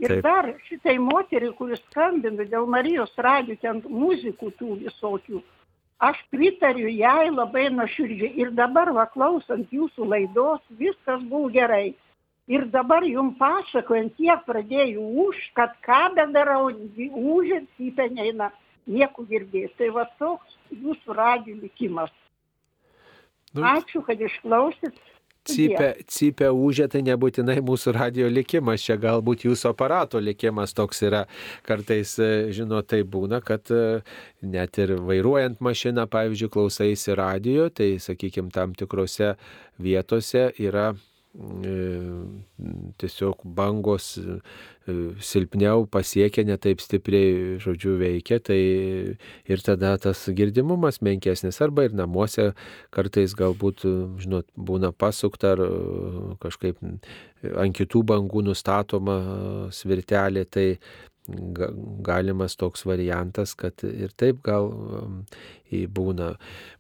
[0.01, 0.23] Ir Taip.
[0.25, 5.41] dar šitai moteriai, kuris skambina dėl Marijos radių, ten muzikų tų visokių,
[6.03, 8.33] aš pritariu jai labai nuoširdžiai.
[8.41, 11.93] Ir dabar, va, klausant jūsų laidos, viskas buvo gerai.
[12.51, 18.49] Ir dabar jums pasakojant, tiek pradėjau už, kad ką bedarau, užėt, įpė neina,
[18.89, 19.71] nieko girdėti.
[19.77, 22.11] Tai va toks jūsų radijo likimas.
[23.53, 24.97] Nu, Ačiū, kad išklausyt
[25.47, 31.23] cypia, cypia užė, tai nebūtinai mūsų radio likimas, čia galbūt jūsų aparato likimas toks yra.
[31.67, 34.01] Kartais, e, žinot, tai būna, kad e,
[34.41, 39.33] net ir vairuojant mašiną, pavyzdžiui, klausaisi radio, tai, sakykime, tam tikrose
[39.81, 40.91] vietose yra
[43.01, 44.35] tiesiog bangos e,
[45.17, 48.59] silpniau pasiekia, netaip stipriai, žodžiu, veikia, tai
[49.49, 51.57] ir tada tas girdimumas menkesnis.
[51.65, 52.51] Arba ir namuose
[52.93, 53.85] kartais galbūt,
[54.21, 55.63] žinot, būna pasukta ar
[56.43, 59.17] kažkaip ant kitų bangų nustatoma
[59.73, 60.67] svirtelė, tai
[61.27, 64.71] galimas toks variantas, kad ir taip gal
[65.89, 66.35] būna.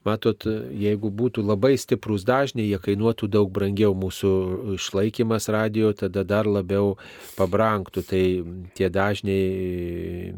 [0.05, 6.45] Matot, jeigu būtų labai stiprus dažniai, jie kainuotų daug brangiau mūsų išlaikymas radio, tada dar
[6.45, 6.97] labiau
[7.37, 8.03] pabranktų.
[8.05, 8.23] Tai
[8.77, 10.33] tie dažniai,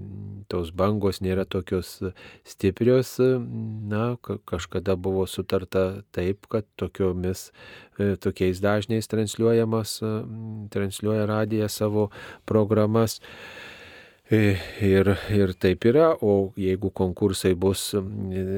[0.47, 1.97] tos bangos nėra tokios
[2.45, 3.17] stiprios.
[3.19, 7.49] Na, kažkada buvo sutarta taip, kad tokiomis,
[7.99, 9.99] e, tokiais dažniais transliuojamas,
[10.71, 12.11] transliuoja radija savo
[12.45, 13.19] programas.
[14.31, 17.91] E, ir, ir taip yra, o jeigu konkursai bus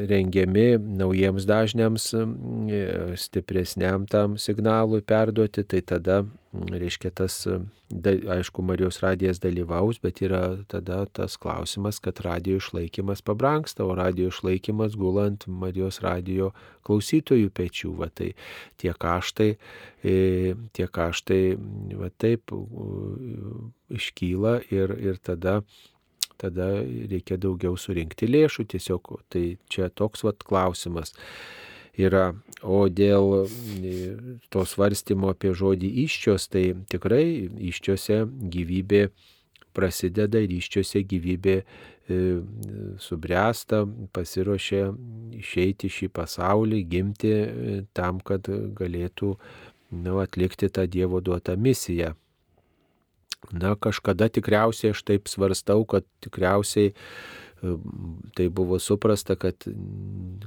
[0.08, 2.84] rengiami naujiems dažniams, e,
[3.20, 6.22] stipresniam tam signalui perduoti, tai tada
[6.54, 7.48] reiškia tas,
[7.90, 13.96] da, aišku, Marijos radijas dalyvaus, bet yra tada tas klausimas, kad radio išlaikymas pabranksta, o
[13.98, 16.52] radio išlaikymas gulant Marijos radio
[16.88, 17.94] klausytojų pečių.
[18.00, 18.32] Va, tai
[18.80, 19.52] tie kaštai,
[20.04, 21.42] e, tie kaštai
[22.00, 22.56] va, taip
[23.94, 25.62] iškyla ir, ir tada
[26.38, 26.68] tada
[27.10, 29.16] reikia daugiau surinkti lėšų tiesiog.
[29.34, 29.44] Tai
[29.74, 31.16] čia toks vat klausimas
[31.98, 32.32] yra.
[32.66, 33.92] O dėl e,
[34.50, 39.08] to svarstymo apie žodį iščios, tai tikrai iščiose gyvybė
[39.78, 42.20] prasideda ir iščiose gyvybė e,
[43.04, 43.84] subręsta,
[44.16, 44.88] pasiruošia
[45.38, 49.36] išeiti šį pasaulį, gimti e, tam, kad galėtų
[49.92, 52.16] nu, atlikti tą Dievo duotą misiją.
[53.54, 56.96] Na, kažkada tikriausiai aš taip svarstau, kad tikriausiai
[58.36, 59.56] tai buvo suprasta, kad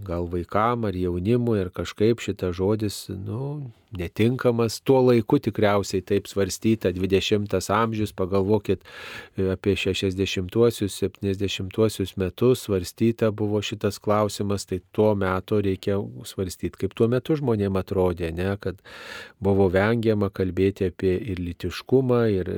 [0.07, 4.80] gal vaikam ar jaunimui ar kažkaip šitas žodis, nu, netinkamas.
[4.84, 8.84] Tuo laiku tikriausiai taip svarstyta, 20 amžius, pagalvokit
[9.36, 16.95] e, apie 60-uosius, 70-uosius metus svarstyta buvo šitas klausimas, tai tuo metu reikia svarstyti, kaip
[16.99, 18.78] tuo metu žmonėm atrodė, ne, kad
[19.43, 22.53] buvo vengiama kalbėti apie ir litiškumą, ir,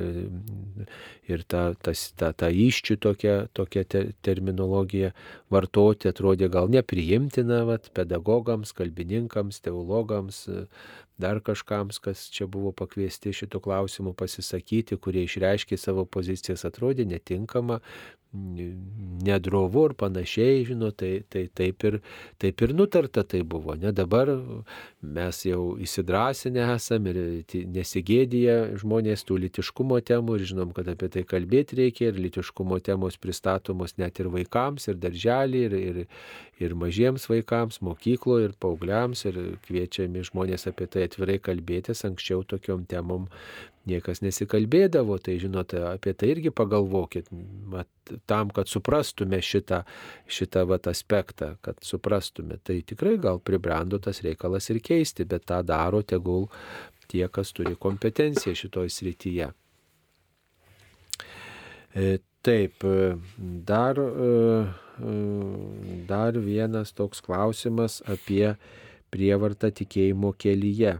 [1.29, 5.13] ir tą, tas, tą, tą iščių tokią, tokią te, terminologiją
[5.53, 10.43] vartoti atrodė gal nepriimtina vat, pedagogams, kalbininkams, teologams,
[11.21, 17.79] dar kažkams, kas čia buvo pakviesti šitų klausimų pasisakyti, kurie išreiškė savo pozicijas, atrodė netinkama,
[18.33, 21.99] nedrovu ir panašiai, žinot, tai, tai taip, ir,
[22.41, 23.75] taip ir nutarta tai buvo.
[23.79, 24.31] Ne dabar
[25.03, 27.19] mes jau įsidrasinę esame ir
[27.75, 33.19] nesigėdėję žmonės tų litiškumo temų ir žinom, kad apie tai kalbėti reikia ir litiškumo temos
[33.21, 36.01] pristatomos net ir vaikams, ir darželį, ir, ir,
[36.63, 42.03] ir mažiems vaikams, mokykloje, ir paaugliams, ir kviečiami žmonės apie tai atvirai kalbėtis.
[42.09, 43.29] Anksčiau tokiom temom
[43.89, 47.27] niekas nesikalbėdavo, tai žinote, apie tai irgi pagalvokit,
[47.71, 47.89] mat,
[48.29, 49.81] tam, kad suprastume šitą,
[50.31, 55.59] šitą vat, aspektą, kad suprastume, tai tikrai gal pribrendo tas reikalas ir keisti, bet tą
[55.67, 56.47] daro tegul
[57.11, 59.49] tie, kas turi kompetenciją šitoj srityje.
[61.93, 62.85] E, taip,
[63.67, 64.31] dar, e,
[66.09, 68.55] dar vienas toks klausimas apie
[69.13, 70.97] prievartą tikėjimo kelyje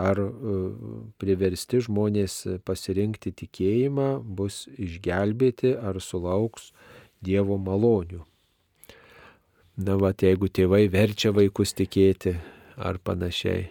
[0.00, 0.30] ar e,
[1.20, 6.72] priversti žmonės pasirinkti tikėjimą, bus išgelbėti ar sulauks
[7.24, 8.20] Dievo malonių.
[9.80, 12.36] Na, va, jeigu tėvai verčia vaikus tikėti
[12.76, 13.70] ar panašiai.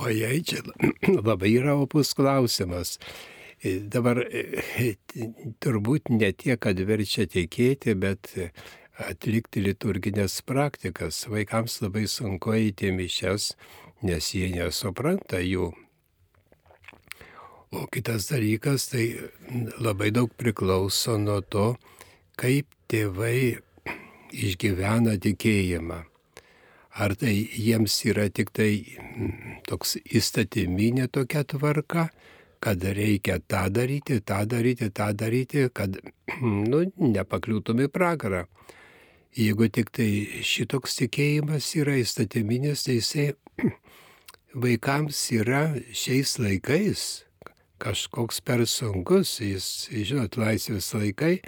[0.00, 0.64] O jei čia
[1.28, 2.98] labai yra opus klausimas.
[3.60, 4.96] E, dabar e,
[5.62, 8.34] turbūt ne tiek, kad verčia tikėti, bet
[9.08, 11.24] atlikti liturginės praktikas.
[11.30, 13.54] Vaikams labai sunku eiti mišes,
[14.06, 15.70] nes jie nesupranta jų.
[17.70, 19.04] O kitas dalykas, tai
[19.78, 21.76] labai daug priklauso nuo to,
[22.40, 23.60] kaip tėvai
[24.34, 26.00] išgyvena tikėjimą.
[27.00, 32.08] Ar tai jiems yra tik tai mm, toks įstatyminė tokia tvarka,
[32.60, 35.94] kad reikia tą daryti, tą daryti, tą daryti, kad
[36.72, 38.48] nu, nepakliūtum į pragarą.
[39.38, 40.08] Jeigu tik tai
[40.42, 43.28] šitoks tikėjimas yra įstatyminis, tai jisai
[44.62, 47.02] vaikams yra šiais laikais
[47.80, 51.38] kažkoks per sunkus, jis, žinot, laisvės laikai,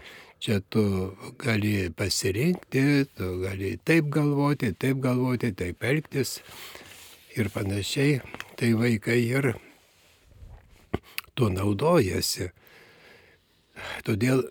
[0.43, 2.85] čia tu gali pasirinkti,
[3.17, 6.41] tu gali taip galvoti, taip galvoti, taip elgtis
[7.37, 8.23] ir panašiai,
[8.57, 9.53] tai vaikai ir
[11.37, 12.49] tuo naudojasi.
[14.07, 14.45] Todėl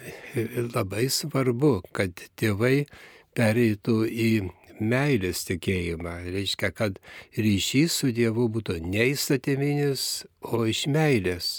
[0.76, 2.86] labai svarbu, kad tėvai
[3.36, 4.30] pereitų į
[4.80, 6.16] meilės tikėjimą.
[6.34, 6.98] Reiškia, kad
[7.36, 11.50] ryšys su Dievu būtų neįstatyminis, o iš meilės.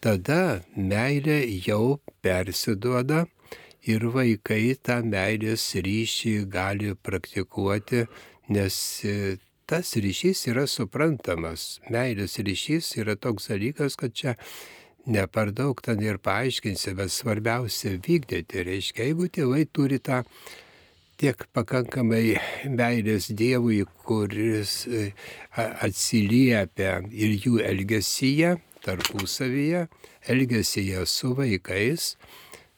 [0.00, 3.26] Tada meilė jau persiduoda
[3.82, 8.06] ir vaikai tą meilės ryšį gali praktikuoti,
[8.54, 9.36] nes e,
[9.66, 11.78] tas ryšys yra suprantamas.
[11.90, 14.36] Meilės ryšys yra toks dalykas, kad čia
[15.08, 18.64] ne per daug ten ir paaiškinsi, bet svarbiausia vykdyti.
[18.68, 20.22] Reiškia, jeigu tėvai turi tą
[21.18, 22.38] tiek pakankamai
[22.70, 25.08] meilės Dievui, kuris e,
[25.56, 28.54] atsiliepia ir jų elgesyje,
[28.86, 29.86] tarpusavyje,
[30.30, 32.12] elgesyje su vaikais,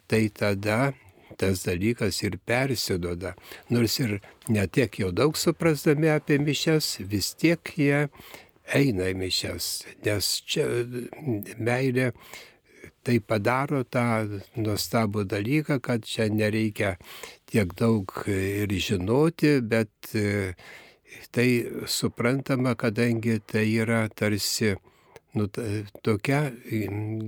[0.08, 0.92] tai tada
[1.40, 3.34] tas dalykas ir persidoda.
[3.72, 4.18] Nors ir
[4.48, 8.06] netiek jau daug suprasdami apie mišes, vis tiek jie
[8.76, 9.72] eina į mišes,
[10.06, 10.68] nes čia
[11.60, 12.10] meilė
[13.04, 16.96] tai padaro tą nuostabų dalyką, kad čia nereikia
[17.50, 20.54] tiek daug ir žinoti, bet e,
[21.34, 21.48] tai
[21.86, 24.74] suprantama, kadangi tai yra tarsi
[25.34, 25.46] nu,
[26.02, 26.42] tokia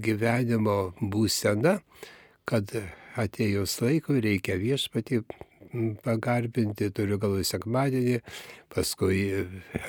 [0.03, 1.79] gyvenimo būsena,
[2.49, 2.70] kad
[3.18, 5.23] atėjus laikui reikia viešpatį
[6.05, 8.18] pagarbinti, turiu galvoje sekmadienį,
[8.73, 9.23] paskui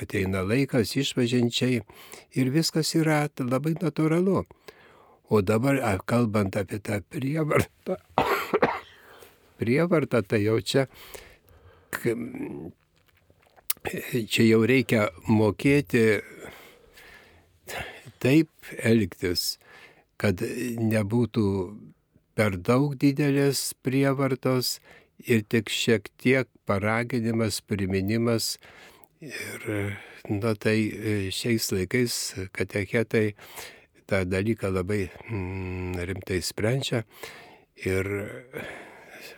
[0.00, 1.82] ateina laikas išvažiančiai
[2.40, 4.44] ir viskas yra labai natūralu.
[5.32, 7.96] O dabar, kalbant apie tą prievartą,
[9.60, 10.86] prievartą, tai jau čia,
[14.32, 16.04] čia jau reikia mokėti
[18.24, 18.50] taip
[18.80, 19.58] elgtis,
[20.20, 21.46] kad nebūtų
[22.34, 24.78] per daug didelės prievartos
[25.22, 28.56] ir tik šiek tiek paraginimas, priminimas.
[29.24, 29.94] Ir,
[30.28, 32.16] na tai šiais laikais
[32.52, 33.34] katechetai
[34.08, 37.04] tą dalyką labai mm, rimtai sprendžia.
[37.84, 38.08] Ir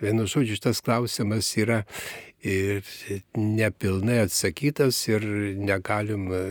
[0.02, 1.82] vienu žodžiu, šitas klausimas yra
[2.46, 2.84] ir
[3.36, 5.24] nepilnai atsakytas ir
[5.58, 6.42] negalim e,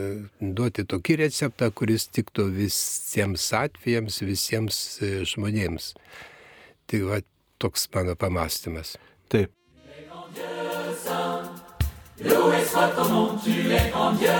[0.41, 5.93] duoti tokį receptą, kuris tiktų visiems atvejams, visiems e, žmonėms.
[6.89, 7.21] Tai va,
[7.61, 8.97] toks mano pamastymas.
[9.29, 9.51] Taip.
[12.23, 14.31] Loué soit ton nom, tu es grand Dieu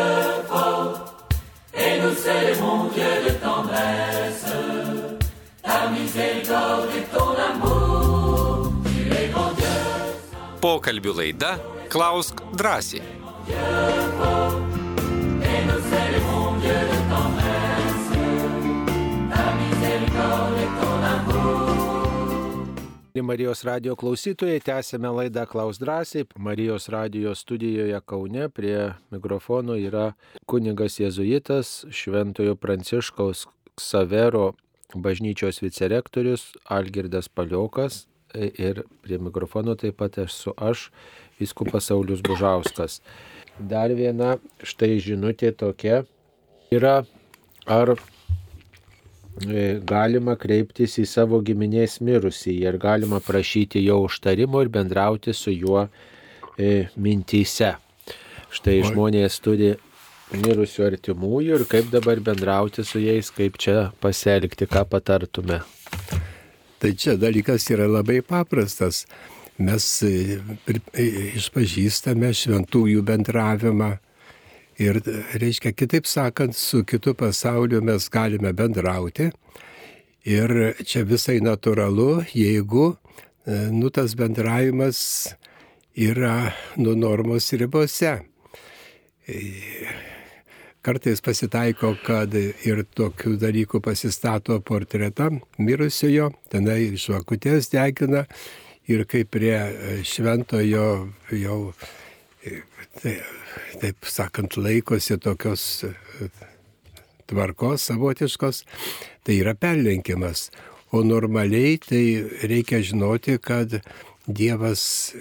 [0.48, 1.28] fort,
[1.74, 4.46] et nous célébrons Dieu de tendresse,
[5.62, 7.95] ta miséricorde et ton amour,
[10.66, 11.50] Pokalbių laida
[11.94, 13.04] Klausk drąsiai.
[23.22, 26.26] Marijos radio klausytojai, tęsėme laidą Klaus drąsiai.
[26.38, 30.08] Marijos radio studijoje Kaune prie mikrofonų yra
[30.50, 33.46] kunigas Jėzuitas Šventojo Pranciškaus
[33.78, 34.56] Ksavero
[34.98, 40.90] bažnyčios vicerektorius Algirdas Paliokas ir prie mikrofono taip pat esu aš,
[41.40, 43.02] viskupas Saulis Bužauskas.
[43.60, 46.04] Dar viena štai žinutė tokia
[46.74, 47.02] yra,
[47.66, 47.96] ar
[49.44, 55.52] E, galima kreiptis į savo giminės mirusį ir galima prašyti jo užtarimo ir bendrauti su
[55.52, 55.82] juo
[56.56, 57.74] e, mintyse.
[58.56, 59.74] Štai žmonės turi
[60.40, 65.60] mirusių artimųjų ir kaip dabar bendrauti su jais, kaip čia pasielgti, ką patartume.
[66.80, 69.06] Tai čia dalykas yra labai paprastas.
[69.58, 70.40] Mes e,
[71.40, 73.94] išpažįstame šventųjų bendravimą,
[74.76, 75.00] Ir,
[75.40, 79.30] reiškia, kitaip sakant, su kitu pasauliu mes galime bendrauti.
[80.28, 80.52] Ir
[80.84, 85.00] čia visai natūralu, jeigu e, nu, tas bendravimas
[85.96, 88.18] yra nu normos ribose.
[90.86, 98.26] E, kartais pasitaiko, kad ir tokių dalykų pasistato portretą mirusiojo, tenai žvakutės degina
[98.86, 99.58] ir kaip prie
[100.06, 101.74] šventojo jau
[103.02, 103.16] tai,
[103.82, 106.30] taip sakant, laikosi tokios e,
[107.26, 108.62] tvarkos savotiškos,
[109.26, 110.52] tai yra perlenkimas.
[110.94, 112.06] O normaliai tai
[112.46, 113.80] reikia žinoti, kad
[114.26, 115.16] Dievas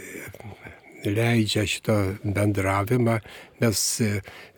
[1.10, 3.18] leidžia šito bendravimą,
[3.60, 4.10] nes e,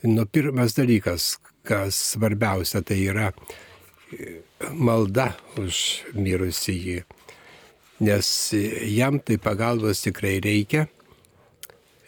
[0.06, 1.36] nu, pirmas dalykas,
[1.66, 4.40] kas svarbiausia, tai yra e,
[4.72, 5.82] malda už
[6.14, 7.00] mirusįjį.
[8.06, 8.28] Nes
[8.92, 10.84] jam tai pagalbos tikrai reikia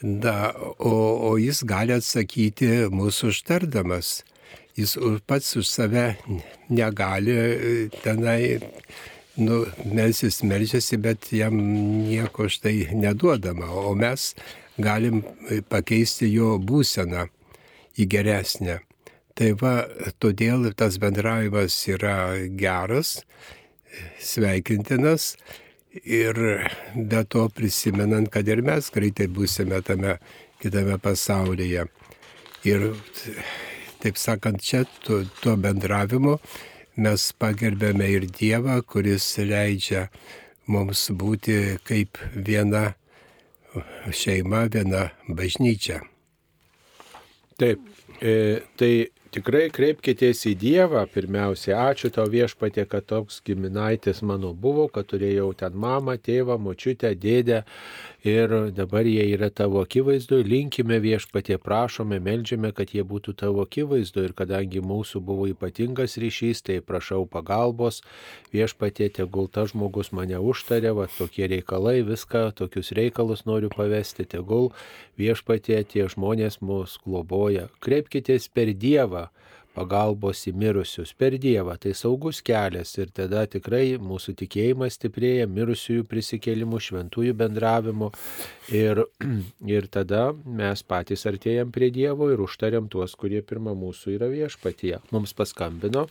[0.03, 0.91] Da, o,
[1.29, 4.21] o jis gali atsakyti mūsų užtardamas.
[4.79, 4.95] Jis
[5.27, 6.05] pats už save
[6.71, 7.73] negali e,
[8.05, 8.61] tenai,
[9.39, 11.57] nu, melsis melžiasi, bet jam
[12.09, 13.71] nieko štai neduodama.
[13.71, 14.33] O mes
[14.79, 15.23] galim
[15.71, 17.29] pakeisti jo būseną
[17.99, 18.81] į geresnę.
[19.39, 19.75] Tai va,
[20.19, 23.21] todėl tas bendravimas yra geras,
[24.23, 25.33] sveikintinas
[26.05, 26.37] Ir
[26.95, 30.19] be to prisimenant, kad ir mes greitai būsime tame
[30.61, 31.87] kitame pasaulyje.
[32.69, 32.85] Ir
[34.03, 36.37] taip sakant, čia tuo, tuo bendravimu
[36.99, 40.09] mes pagerbėme ir Dievą, kuris leidžia
[40.69, 42.93] mums būti kaip viena
[44.11, 46.01] šeima, viena bažnyčia.
[47.59, 47.81] Taip,
[48.21, 48.35] e,
[48.79, 48.93] tai
[49.29, 51.75] Tikrai kreipkitės į Dievą pirmiausia.
[51.91, 57.59] Ačiū tau viešpatė, kad toks giminaitis mano buvo, kad turėjau ten mamą, tėvą, močiutę, dėdę
[58.25, 60.41] ir dabar jie yra tavo akivaizdu.
[60.43, 66.63] Linkime viešpatė, prašome, melžiame, kad jie būtų tavo akivaizdu ir kadangi mūsų buvo ypatingas ryšys,
[66.67, 68.03] tai prašau pagalbos.
[68.53, 74.73] Viešpatė, tegul tas žmogus mane užtarė, va tokie reikalai, viską, tokius reikalus noriu pavesti, tegul
[75.19, 77.69] viešpatė tie žmonės mus globoja.
[77.85, 79.29] Kreipkitės per Dievą
[79.77, 81.77] pagalbos į mirusius per Dievą.
[81.81, 88.11] Tai saugus kelias ir tada tikrai mūsų tikėjimas stiprėja mirusiųjų prisikėlimų, šventųjų bendravimo
[88.75, 89.05] ir,
[89.77, 94.97] ir tada mes patys artėjam prie Dievo ir užtariam tuos, kurie pirmą mūsų yra viešpatie.
[95.15, 96.09] Mums paskambino.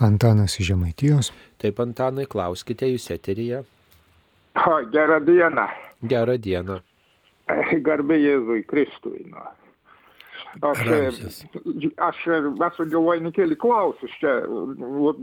[0.00, 1.32] Antanas iš Žemaitijos.
[1.60, 3.62] Taip, Antanai, klauskite jūs eteryje.
[4.56, 5.66] Ha, gerą dieną.
[6.04, 6.80] Gerą dieną.
[7.86, 9.26] Garbė Jėzui Kristui.
[9.30, 9.52] Na.
[10.64, 10.80] Aš,
[12.00, 14.38] aš esu dėl vainikėlį klausus čia,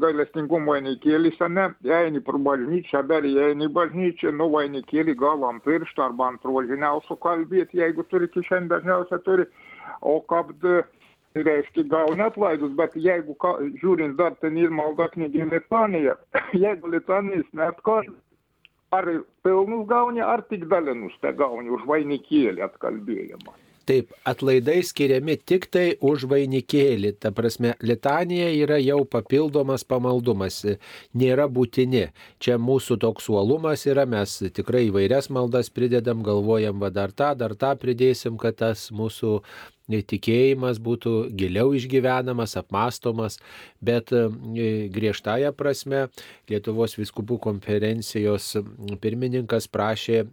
[0.03, 6.27] gailestingumo vainikėlis, ne, eini pro bažnyčią, dar eini bažnyčią, nu vainikėlį gal ant piršto arba
[6.33, 9.47] ant rožiniausio kalbėti, jeigu turi kišenį dažniausiai turi,
[10.01, 10.53] o kad
[11.33, 16.17] reiškia gauni atlaidus, bet jeigu ka, žiūrint dar ten ir malda knygė litanija,
[16.65, 18.21] jeigu litanijas net kažkas,
[18.93, 19.09] ar
[19.41, 23.55] pilnus gauni, ar tik dalinus te gauni už vainikėlį atkalbėjimą.
[23.83, 27.09] Taip, atlaidai skiriami tik tai už vainikėlį.
[27.19, 30.61] Ta prasme, litanija yra jau papildomas pamaldumas,
[31.11, 32.05] nėra būtini.
[32.39, 37.57] Čia mūsų toks uolumas yra, mes tikrai įvairias maldas pridedam, galvojam, va dar tą, dar
[37.59, 39.35] tą pridėsim, kad tas mūsų
[39.91, 43.41] tikėjimas būtų giliau išgyvenamas, apmastomas,
[43.83, 44.29] bet e,
[44.95, 46.07] griežtąją prasme
[46.47, 48.53] Lietuvos viskupų konferencijos
[49.03, 50.23] pirmininkas prašė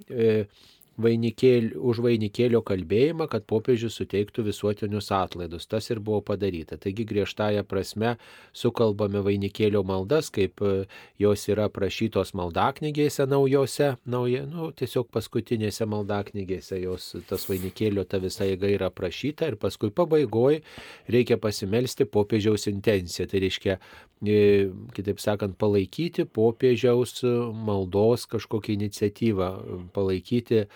[1.05, 5.67] vainikėlį, už vainikėlio kalbėjimą, kad popiežius suteiktų visuotinius atlaidus.
[5.71, 6.79] Tas ir buvo padaryta.
[6.81, 8.15] Taigi griežtąją prasme
[8.57, 10.85] sukalbame vainikėlio maldas, kaip e,
[11.21, 18.49] jos yra prašytos maldaknygėse naujose, nauja, nu, tiesiog paskutinėse maldaknygėse jos tas vainikėlio ta visa
[18.49, 20.63] jėga yra prašyta ir paskui pabaigoje
[21.11, 23.29] reikia pasimelsti popiežiaus intenciją.
[23.31, 23.79] Tai reiškia,
[24.21, 27.23] kitaip sakant, palaikyti popiežiaus
[27.55, 29.51] maldos kažkokią iniciatyvą,
[29.97, 30.67] palaikyti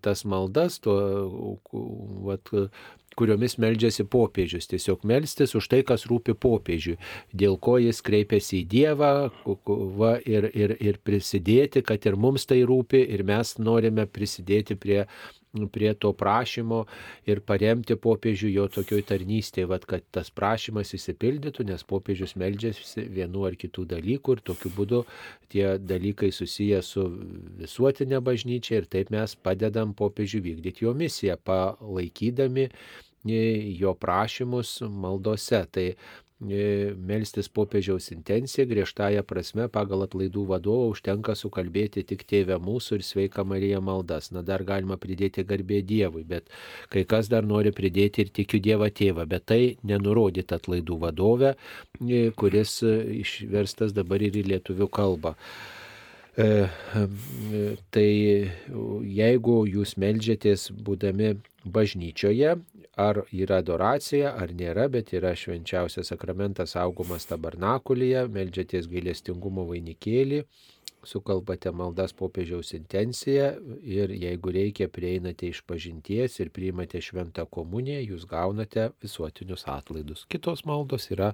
[0.00, 0.94] tas maldas, to,
[2.24, 2.48] vat,
[3.18, 4.68] kuriomis meldžiasi popiežius.
[4.70, 6.96] Tiesiog melstis už tai, kas rūpi popiežiui,
[7.34, 9.10] dėl ko jis kreipiasi į Dievą
[9.98, 15.02] va, ir, ir, ir prisidėti, kad ir mums tai rūpi ir mes norime prisidėti prie
[15.72, 16.82] prie to prašymo
[17.28, 23.46] ir paremti popiežių jo tokioj tarnystėje, vad, kad tas prašymas įsipildytų, nes popiežius meldžiasi vienu
[23.48, 25.02] ar kitų dalykų ir tokiu būdu
[25.52, 27.08] tie dalykai susiję su
[27.62, 32.68] visuotinė bažnyčia ir taip mes padedam popiežiui vykdyti jo misiją, palaikydami
[33.24, 35.64] jo prašymus maldose.
[35.72, 35.88] Tai
[36.40, 43.44] melstis popiežiaus intenciją griežtąją prasme pagal atlaidų vadovą užtenka sukalbėti tik tėvę mūsų ir sveika
[43.44, 44.30] Marija maldas.
[44.30, 46.46] Na dar galima pridėti garbė Dievui, bet
[46.94, 51.56] kai kas dar nori pridėti ir tikiu Dievą tėvą, bet tai nenurodyta atlaidų vadovė,
[52.06, 55.34] e, kuris išverstas dabar ir į lietuvių kalbą.
[56.38, 56.68] E,
[57.90, 58.10] tai
[59.18, 61.32] jeigu jūs melžiatės būdami
[61.66, 62.52] bažnyčioje,
[62.98, 70.44] ar yra adoracija, ar nėra, bet yra švenčiausias sakramentas saugomas tabernakulyje, melžiatės gailestingumo vainikėlį,
[71.06, 73.50] sukalbate maldas popiežiaus intenciją
[73.82, 80.24] ir jeigu reikia prieinate iš pažinties ir priimate šventą komuniją, jūs gaunate visuotinius atlaidus.
[80.32, 81.32] Kitos maldos yra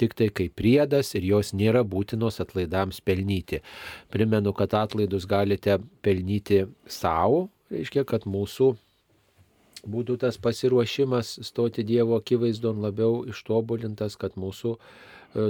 [0.00, 3.62] tik tai kaip priedas ir jos nėra būtinos atlaidams pelnyti.
[4.10, 8.74] Primenu, kad atlaidus galite pelnyti savo, reiškia, kad mūsų
[9.86, 14.76] būtų tas pasiruošimas stoti Dievo akivaizdon labiau ištobulintas, kad mūsų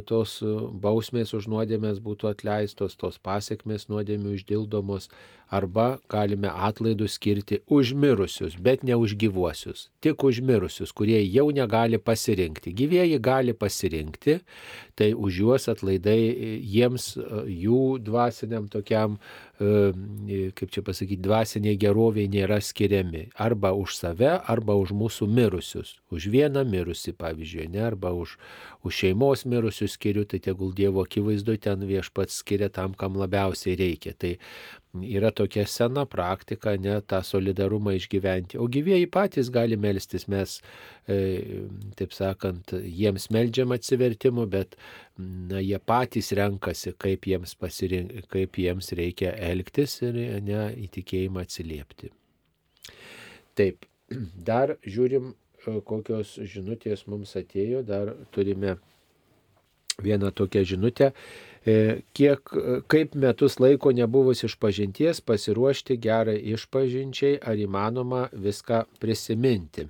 [0.06, 0.52] tos e,
[0.82, 5.08] bausmės už nuodėmės būtų atleistos, tos pasiekmes nuodėmių išdildomos,
[5.50, 11.48] arba galime atlaidus skirti už mirusius, bet ne už gyvuosius, tik už mirusius, kurie jau
[11.54, 12.74] negali pasirinkti.
[12.76, 14.38] Gyvėjai gali pasirinkti,
[14.98, 17.14] tai už juos atlaidai e, jiems,
[17.48, 19.18] jų dvasiniam tokiam
[19.58, 23.24] E, kaip čia pasakyti, dvasiniai geroviai nėra skiriami.
[23.42, 25.96] Arba už save, arba už mūsų mirusius.
[26.14, 28.36] Už vieną mirusį, pavyzdžiui, ne, arba už,
[28.86, 34.14] už šeimos mirusius skiriu, tai tegul Dievo akivaizdu ten viešpats skiria tam, kam labiausiai reikia.
[34.14, 34.36] Tai
[34.94, 38.58] yra tokia sena praktika, ne tą solidarumą išgyventi.
[38.58, 40.58] O gyvėjai patys gali melstis, mes,
[41.08, 41.18] e,
[41.98, 44.78] taip sakant, jiems meldžiam atsivertimu, bet
[45.18, 51.44] na, jie patys renkasi, kaip jiems, pasirink, kaip jiems reikia elgtis ir ne į tikėjimą
[51.44, 52.12] atsiliepti.
[53.58, 53.84] Taip,
[54.50, 55.34] dar žiūrim
[55.84, 58.78] kokios žinutės mums atėjo, dar turime
[60.02, 61.12] vieną tokią žinutę.
[61.68, 62.52] E, kiek,
[62.88, 69.88] kaip metus laiko nebuvus išpažinties pasiruošti gerai išpažinčiai, ar įmanoma viską prisiminti.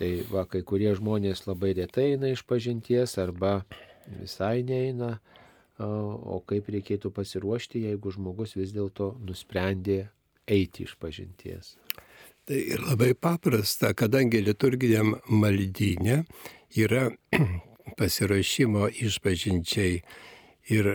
[0.00, 3.58] Tai va, kai kurie žmonės labai retai eina išpažinties arba
[4.22, 5.18] visai neina,
[5.80, 10.06] o kaip reikėtų pasiruošti, jeigu žmogus vis dėlto nusprendė
[10.48, 11.74] eiti išpažinties.
[12.48, 16.22] Tai ir labai paprasta, kadangi liturginiam maldynė
[16.80, 17.10] yra
[18.00, 20.00] pasirašymo išpažinčiai
[20.70, 20.90] ir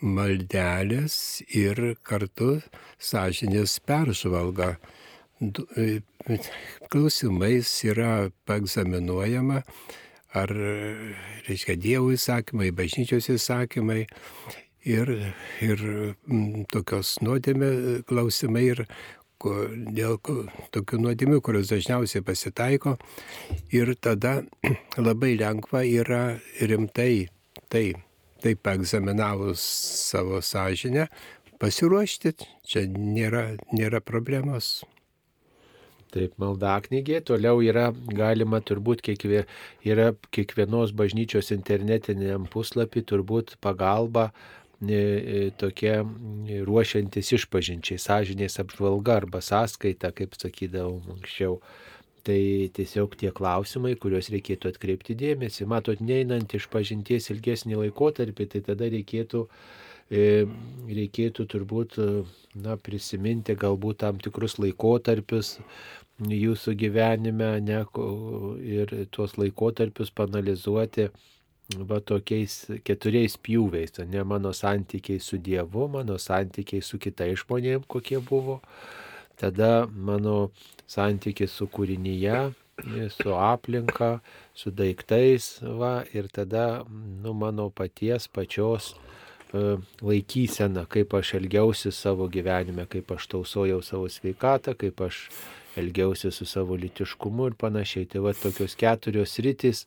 [0.00, 2.60] maldelės ir kartu
[2.98, 4.74] sąžinės peržvalga.
[5.40, 6.00] E,
[6.92, 9.62] klausimais yra paegzaminuojama,
[10.36, 10.52] ar,
[11.46, 14.02] reiškia, Dievo įsakymai, bažnyčios įsakymai
[14.84, 15.14] ir,
[15.64, 15.86] ir
[16.72, 18.84] tokios nuodėmė klausimai ir
[19.40, 20.18] dėl
[20.74, 22.98] tokių nuodėmių, kurios dažniausiai pasitaiko.
[23.72, 24.42] Ir tada
[25.08, 27.30] labai lengva yra rimtai
[27.72, 27.94] tai,
[28.42, 29.64] taip egzaminavus
[30.10, 31.08] savo sąžinę,
[31.60, 32.34] pasiruošti.
[32.66, 34.80] Čia nėra, nėra problemos.
[36.10, 39.44] Taip, maldaknygė, toliau yra galima turbūt kiekvie,
[39.86, 44.32] yra kiekvienos bažnyčios internetiniam puslapį turbūt pagalba
[44.80, 45.98] E, tokia
[46.64, 51.58] ruošiantis išpažinčiai, sąžinės apžvalga arba sąskaita, kaip sakydavom anksčiau.
[52.26, 52.40] Tai
[52.76, 55.64] tiesiog tie klausimai, kuriuos reikėtų atkreipti dėmesį.
[55.70, 59.46] Matot, neinant iš pažinties ilgesnį laikotarpį, tai tada reikėtų,
[60.12, 60.26] e,
[60.90, 61.96] reikėtų turbūt
[62.60, 65.56] na, prisiminti galbūt tam tikrus laikotarpius
[66.28, 67.84] jūsų gyvenime ne,
[68.60, 71.08] ir tuos laikotarpius panalizuoti
[71.86, 78.18] va tokiais keturiais pjūviais, ne mano santykiai su Dievu, mano santykiai su kitais žmonėmis, kokie
[78.18, 78.60] buvo,
[79.38, 80.50] tada mano
[80.90, 82.50] santykiai su kūrinyje,
[83.14, 84.18] su aplinka,
[84.54, 86.82] su daiktais, va, ir tada,
[87.22, 88.94] nu, mano paties pačios
[89.52, 95.26] e, laikysena, kaip aš elgiausi savo gyvenime, kaip aš tausojau savo sveikatą, kaip aš
[95.80, 98.08] elgiausi su savo litiškumu ir panašiai.
[98.10, 99.84] Tai va tokios keturios rytis,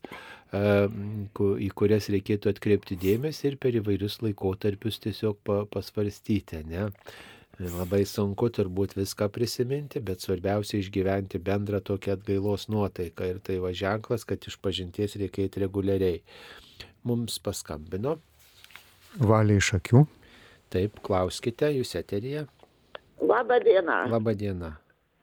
[0.54, 5.40] į kurias reikėtų atkreipti dėmesį ir per įvairius laikotarpius tiesiog
[5.72, 6.62] pasvarstyti.
[6.70, 6.88] Ne?
[7.62, 13.70] Labai sunku turbūt viską prisiminti, bet svarbiausia išgyventi bendrą tokią atgailos nuotaiką ir tai va
[13.70, 16.18] ženklas, kad iš pažinties reikia eiti reguliariai.
[17.06, 18.16] Mums paskambino.
[19.22, 20.02] Valiai iš akių.
[20.74, 22.48] Taip, klauskite, jūs eterija.
[23.22, 24.00] Labą dieną.
[24.10, 24.72] Labą dieną.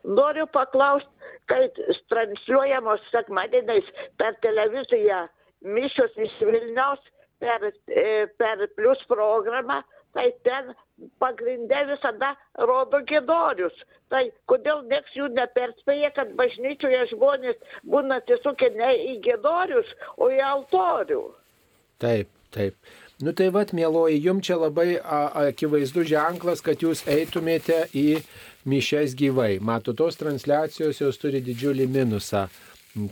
[0.08, 1.12] Noriu paklausti,
[1.52, 1.68] kai
[2.10, 5.26] transliuojamos sekmadieniais per televiziją
[5.68, 7.04] mišios iš Vilniaus
[7.44, 9.82] per, e, per plus programą,
[10.16, 10.74] tai ten
[11.22, 12.34] pagrindė visada
[12.70, 13.76] rodo gėdorius.
[14.12, 20.42] Tai kodėl nieks jų neperspėja, kad bažnyčioje žmonės būna atsisukę ne į gėdorius, o į
[20.52, 21.24] altorių.
[22.02, 22.76] Taip, taip.
[23.22, 28.24] Nu tai vad, mėloji, jums čia labai akivaizdus ženklas, kad jūs eitumėte į
[28.66, 29.60] mišes gyvai.
[29.62, 32.48] Mato, tos transliacijos jos turi didžiulį minusą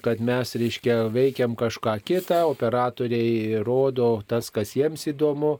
[0.04, 5.60] kad mes, reiškia, veikiam kažką kitą, operatoriai rodo tas, kas jiems įdomu.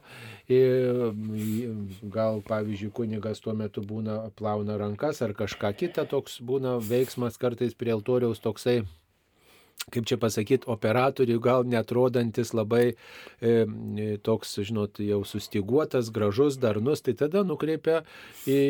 [0.50, 7.76] Gal, pavyzdžiui, kunigas tuo metu būna plauna rankas ar kažką kitą, toks būna veiksmas kartais
[7.78, 8.80] prie altoriaus toksai
[9.90, 12.92] kaip čia pasakyti, operatoriui gal netrodantis labai
[13.40, 18.02] e, toks, žinot, jau sustiguotas, gražus, darnus, tai tada nukreipia
[18.46, 18.60] į,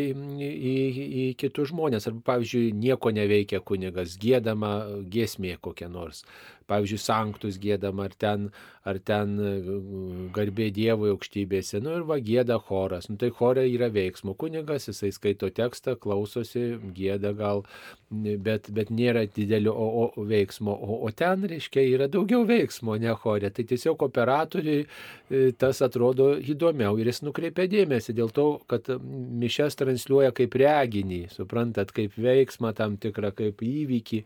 [0.46, 0.76] į,
[1.24, 2.08] į kitus žmonės.
[2.10, 6.24] Arba, pavyzdžiui, nieko neveikia kunigas, gėdama giesmė kokia nors
[6.70, 8.48] pavyzdžiui, sanktus gėdam, ar ten,
[8.86, 9.50] ar ten e,
[10.34, 13.10] garbė Dievo aukštybėse, nu ir va gėda choras.
[13.10, 17.64] Nu tai chorai yra veiksmo kunigas, jisai skaito tekstą, klausosi, gėda gal,
[18.10, 20.74] bet, bet nėra didelio o, o, veiksmo.
[20.74, 23.52] O, o ten, reiškia, yra daugiau veiksmo, ne chorė.
[23.54, 29.78] Tai tiesiog operatoriui e, tas atrodo įdomiau ir jis nukreipia dėmesį dėl to, kad mišes
[29.80, 34.24] transliuoja kaip reginį, suprantat, kaip veiksmą tam tikrą, kaip įvykį.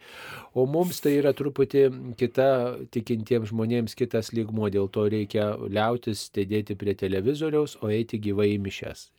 [0.54, 1.88] O mums tai yra truputį
[2.20, 8.18] kitaip kita tikintiems žmonėms kitas lygmuo, dėl to reikia liautis stebėti prie televizoriaus, o eiti
[8.18, 9.10] gyvai į mišes.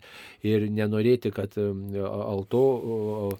[0.43, 3.37] Ir nenorėti, kad alto,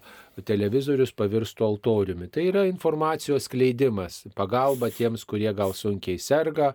[0.48, 2.30] televizorius pavirstų altoriumi.
[2.32, 6.72] Tai yra informacijos skleidimas, pagalba tiems, kurie gal sunkiai serga,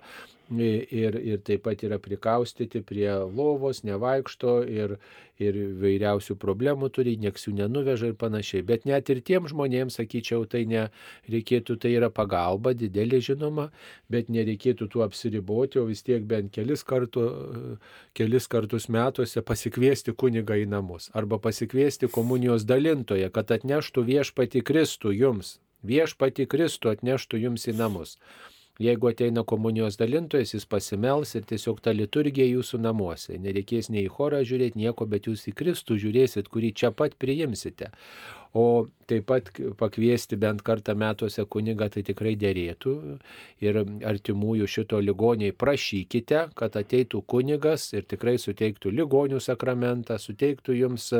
[0.59, 4.97] ir, ir taip pat yra prikaustyti prie lovos, nevaikšto ir,
[5.41, 8.65] ir vairiausių problemų turi, nieks jų nenuveža ir panašiai.
[8.67, 13.69] Bet net ir tiem žmonėms, sakyčiau, tai nereikėtų, tai yra pagalba, didelė žinoma,
[14.11, 17.25] bet nereikėtų tuo apsiriboti, o vis tiek bent kelis, kartu,
[18.17, 25.15] kelis kartus metuose pasikviesti kunigą į namus arba pasikviesti komunijos dalintoje, kad atneštų viešpati Kristų
[25.15, 28.17] jums viešpati Kristų atneštų jums į namus.
[28.81, 33.37] Jeigu ateina komunijos dalintojas, jis pasimels ir tiesiog ta liturgija jūsų namuose.
[33.37, 37.91] Nereikės nei į chorą žiūrėti nieko, bet jūs į Kristų žiūrėsit, kurį čia pat priimsite.
[38.57, 42.95] O taip pat pakviesti bent kartą metuose kunigą tai tikrai dėrėtų.
[43.63, 51.11] Ir artimųjų šito ligoniai prašykite, kad ateitų kunigas ir tikrai suteiktų ligonių sakramentą, suteiktų jums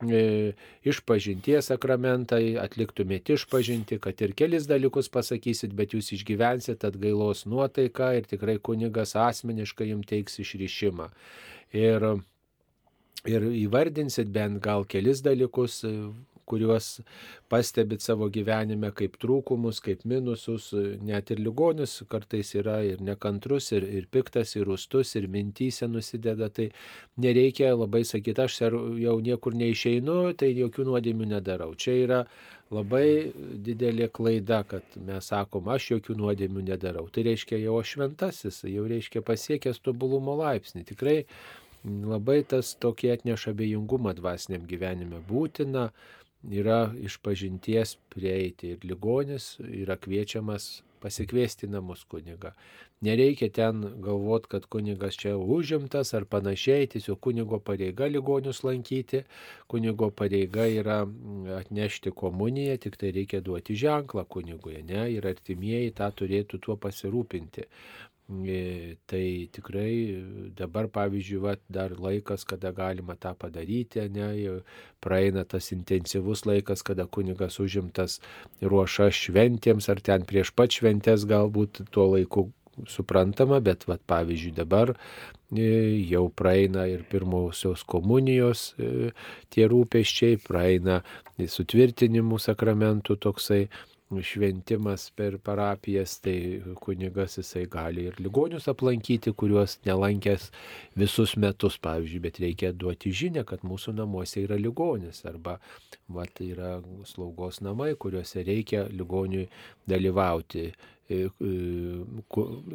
[0.00, 8.28] išpažinties sakramentai, atliktumėte išpažinti, kad ir kelis dalykus pasakysit, bet jūs išgyvensit atgailos nuotaiką ir
[8.30, 11.10] tikrai kunigas asmeniškai jums teiks išryšimą.
[11.76, 12.06] Ir,
[13.28, 15.84] ir įvardinsit bent gal kelis dalykus,
[16.50, 16.88] kuriuos
[17.50, 20.70] pastebit savo gyvenime kaip trūkumus, kaip minusus,
[21.06, 26.50] net ir ligonis kartais yra ir nekantrus, ir, ir piktas, ir rustus, ir mintysė nusideda,
[26.54, 26.70] tai
[27.22, 28.60] nereikia labai sakyti, aš
[29.00, 31.74] jau niekur neišeinu, tai jokių nuodėmių nedarau.
[31.78, 32.24] Čia yra
[32.70, 33.32] labai
[33.66, 37.08] didelė klaida, kad mes sakom, aš jokių nuodėmių nedarau.
[37.10, 40.86] Tai reiškia jau aš šventasis, jau reiškia pasiekęs tobulumo laipsnį.
[40.92, 41.18] Tikrai
[41.84, 45.88] labai tas tokį atneša abejingumą dvasiniam gyvenime būtina
[46.42, 52.52] yra iš pažinties prieiti ir ligonis yra kviečiamas pasikviesti namus kuniga.
[53.00, 59.22] Nereikia ten galvoti, kad kunigas čia užimtas ar panašiai, tiesiog kunigo pareiga ligonius lankyti,
[59.66, 60.98] kunigo pareiga yra
[61.56, 67.64] atnešti komuniją, tik tai reikia duoti ženklą kunigui, ne, ir artimieji tą turėtų tuo pasirūpinti.
[68.30, 70.22] E, tai tikrai
[70.54, 74.60] dabar, pavyzdžiui, va, dar laikas, kada galima tą padaryti, ne,
[75.02, 78.20] praeina tas intensyvus laikas, kada kunigas užimtas
[78.62, 82.46] ruoša šventėms, ar ten prieš pat šventės galbūt tuo laiku
[82.86, 89.10] suprantama, bet, va, pavyzdžiui, dabar e, jau praeina ir pirmosios komunijos e,
[89.50, 91.02] tie rūpeščiai, praeina
[91.40, 93.64] sutvirtinimų sakramentų toksai
[94.18, 100.48] šventimas per parapijas, tai kunigas jisai gali ir ligonius aplankyti, kuriuos nelankęs
[100.98, 105.60] visus metus, pavyzdžiui, bet reikia duoti žinę, kad mūsų namuose yra ligonis arba
[106.10, 109.46] vat, yra slaugos namai, kuriuose reikia ligoniui
[109.88, 111.52] dalyvauti e, e,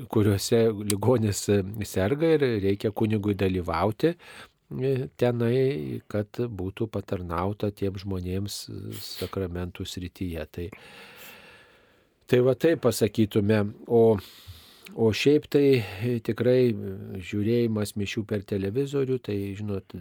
[0.07, 1.44] kuriuose ligonis
[1.84, 8.62] serga ir reikia kunigui dalyvauti e, tenai, kad būtų patarnauta tiem žmonėms
[9.20, 10.48] sakramentų srityje.
[10.56, 10.70] Tai
[12.26, 14.18] Tai va taip pasakytume, o,
[14.97, 15.65] o šiaip tai
[16.26, 16.72] tikrai
[17.22, 19.93] žiūrėjimas mišių per televizorių, tai žinot,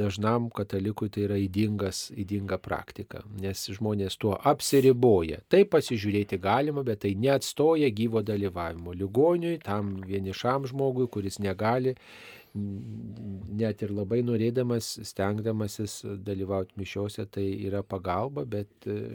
[0.00, 5.44] dažnam katalikui tai yra įdingas, įdinga praktika, nes žmonės tuo apsiriboja.
[5.46, 11.94] Tai pasižiūrėti galima, bet tai neatstoja gyvo dalyvavimo ligoniui, tam vienišam žmogui, kuris negali
[12.50, 18.72] net ir labai norėdamas, stengdamasis dalyvauti mišiuose, tai yra pagalba, bet,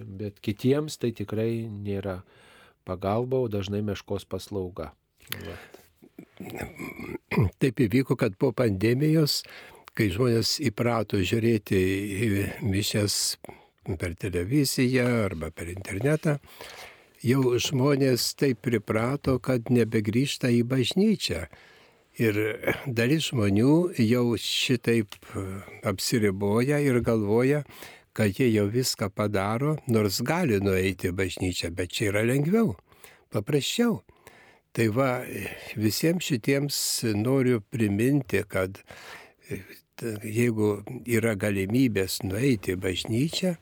[0.07, 2.21] bet kitiems tai tikrai nėra
[2.85, 4.93] pagalba, o dažnai meškos paslauga.
[5.45, 5.57] Va.
[7.59, 9.41] Taip įvyko, kad po pandemijos,
[9.95, 12.27] kai žmonės įprato žiūrėti į
[12.67, 13.15] mišęs
[13.99, 16.37] per televiziją arba per internetą,
[17.25, 21.45] jau žmonės taip priprato, kad nebegrįžta į bažnyčią.
[22.15, 22.37] Ir
[22.87, 25.17] dalis žmonių jau šitaip
[25.83, 27.65] apsiriboja ir galvoja,
[28.15, 32.75] kad jie jau viską padaro, nors gali nueiti bažnyčią, bet čia yra lengviau,
[33.33, 33.99] paprasčiau.
[34.75, 35.09] Tai va,
[35.79, 36.77] visiems šitiems
[37.15, 38.79] noriu priminti, kad
[40.23, 40.69] jeigu
[41.07, 43.55] yra galimybės nueiti bažnyčią,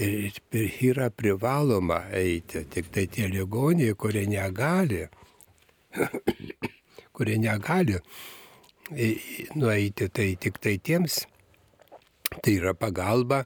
[0.00, 0.38] ir
[0.80, 5.06] yra privaloma eiti, tik tai tie ligoniai, kurie negali,
[7.16, 7.98] kurie negali
[9.54, 11.24] nueiti, tai tik tai tiems
[12.38, 13.44] Tai yra pagalba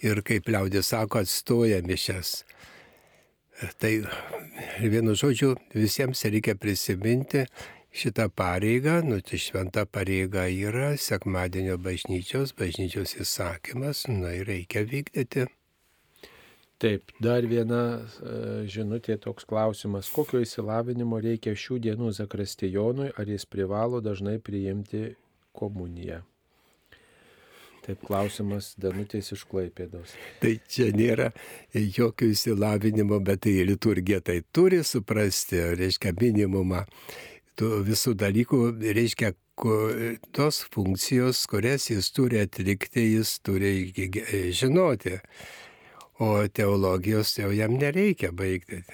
[0.00, 2.42] ir, kaip liaudės sako, atstoja mišes.
[3.78, 3.92] Tai
[4.82, 7.44] vienu žodžiu, visiems reikia prisiminti
[7.94, 15.46] šitą pareigą, nu tai šventa pareiga yra sekmadienio bažnyčios, bažnyčios įsakymas, na ir reikia vykdyti.
[16.82, 20.10] Taip, dar viena e, žinutė toks klausimas.
[20.12, 25.12] Kokio įsilavinimo reikia šių dienų zakristijonui, ar jis privalo dažnai priimti
[25.54, 26.24] komuniją?
[27.84, 30.14] Taip klausimas Danutės iš Klaipėdos.
[30.40, 31.28] Tai čia nėra
[31.74, 36.84] jokio įsilavinimo, bet tai liturgija tai turi suprasti, reiškia minimumą
[37.60, 38.62] visų dalykų,
[38.96, 39.34] reiškia
[40.34, 43.92] tos funkcijos, kurias jis turi atlikti, jis turi
[44.50, 45.20] žinoti.
[46.22, 48.84] O teologijos jau jam nereikia baigti.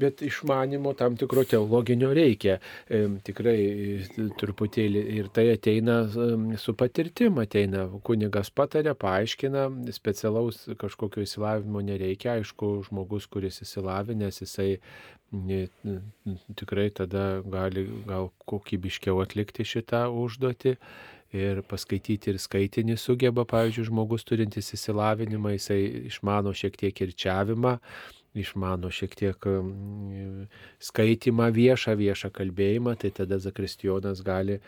[0.00, 2.58] Bet išmanimo tam tikro teologinio reikia.
[2.88, 6.00] E, tikrai e, truputėlį ir tai ateina
[6.60, 14.74] su patirtim, ateina kunigas patarė, paaiškina, specialaus kažkokio įsilavinimo nereikia, aišku, žmogus, kuris įsilavinęs, jisai
[16.58, 20.74] tikrai tada gali gal kokybiškiau atlikti šitą užduotį
[21.30, 27.76] ir paskaityti ir skaitinį sugeba, pavyzdžiui, žmogus turintis įsilavinimą, jisai išmano šiek tiek kirčiavimą,
[28.34, 30.46] išmano šiek tiek mm,
[30.90, 34.60] skaitimą viešą, viešą kalbėjimą, tai tada Zakristijonas gali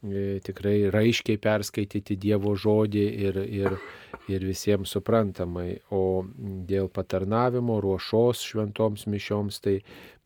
[0.00, 3.76] tikrai raiškiai perskaityti Dievo žodį ir, ir,
[4.32, 5.80] ir visiems suprantamai.
[5.92, 9.80] O dėl patarnavimo, ruošos šventoms mišioms, tai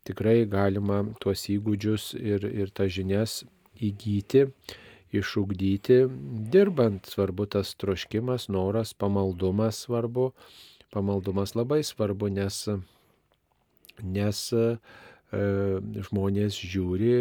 [0.07, 3.43] tikrai galima tuos įgūdžius ir, ir tas žinias
[3.75, 4.47] įgyti
[5.15, 6.05] išugdyti
[6.51, 7.07] dirbant.
[7.07, 10.31] Svarbu tas troškimas, noras, pamaldumas svarbu.
[10.95, 12.61] Pamaldumas labai svarbu, nes,
[14.01, 14.65] nes e,
[16.09, 17.15] žmonės žiūri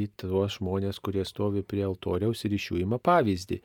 [0.00, 3.62] į tuos žmonės, kurie stovi prie altoriaus ir iš jų ima pavyzdį.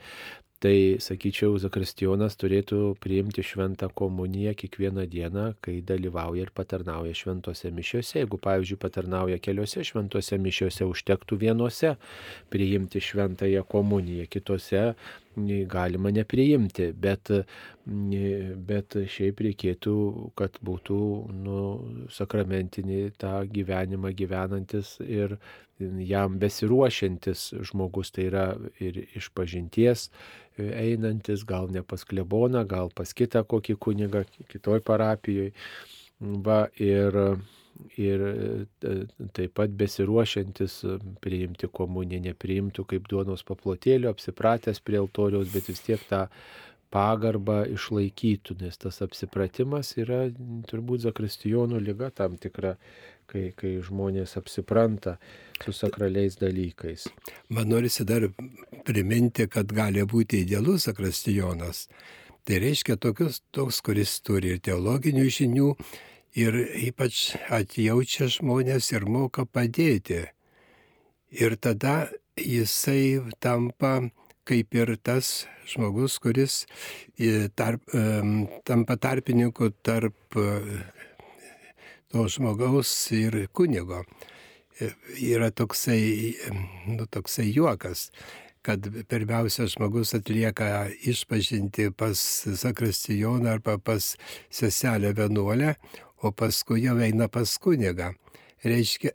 [0.62, 8.20] Tai, sakyčiau, Zakristijonas turėtų priimti šventą komuniją kiekvieną dieną, kai dalyvauja ir patarnauja šventose mišiuose.
[8.20, 11.96] Jeigu, pavyzdžiui, patarnauja keliose šventose mišiuose, užtektų vienose
[12.54, 14.84] priimti šventąją komuniją, kitose
[15.36, 17.32] galima nepriimti, bet,
[17.86, 19.96] bet šiaip reikėtų,
[20.36, 21.00] kad būtų
[21.44, 21.58] nu,
[22.12, 25.38] sakramentinį tą gyvenimą gyvenantis ir
[25.80, 28.46] jam besiruošiantis žmogus, tai yra
[28.80, 30.10] ir iš pažinties
[30.60, 35.56] einantis, gal ne pas kleboną, gal pas kitą kokį kunigą, kitoj parapijoje.
[36.22, 37.18] Va, ir,
[38.00, 38.96] ir e,
[39.36, 40.82] taip pat besiruošiantis
[41.24, 46.26] priimti komuniją, nepriimtų kaip duonos paplotėlio, apsipratęs prie altoriaus, bet vis tiek tą
[46.92, 50.26] pagarbą išlaikytų, nes tas apsipratimas yra
[50.68, 52.76] turbūt zakristijonų lyga tam tikra,
[53.32, 55.16] kai, kai žmonės apsipranta
[55.64, 57.08] su sakraliais dalykais.
[57.50, 58.28] Man norisi dar
[58.88, 61.86] priminti, kad gali būti idealus zakristijonas.
[62.44, 65.68] Tai reiškia tokius, toks, kuris turi ir teologinių žinių,
[66.38, 66.56] ir
[66.88, 70.26] ypač atjaučia žmonės ir moka padėti.
[71.32, 74.12] Ir tada jisai tampa
[74.48, 76.66] kaip ir tas žmogus, kuris
[77.56, 77.84] tarp,
[78.68, 80.40] tampa tarpininku tarp
[82.12, 84.04] to žmogaus ir kunigo.
[85.22, 86.34] Yra toksai,
[86.90, 88.10] nu, toksai juokas,
[88.66, 94.16] kad pirmiausia žmogus atlieka išpažinti pas zakristijoną arba pas
[94.50, 95.76] seselę vienuolę,
[96.22, 98.14] o paskui jau eina pas kunigą
[98.64, 99.12] reiškia,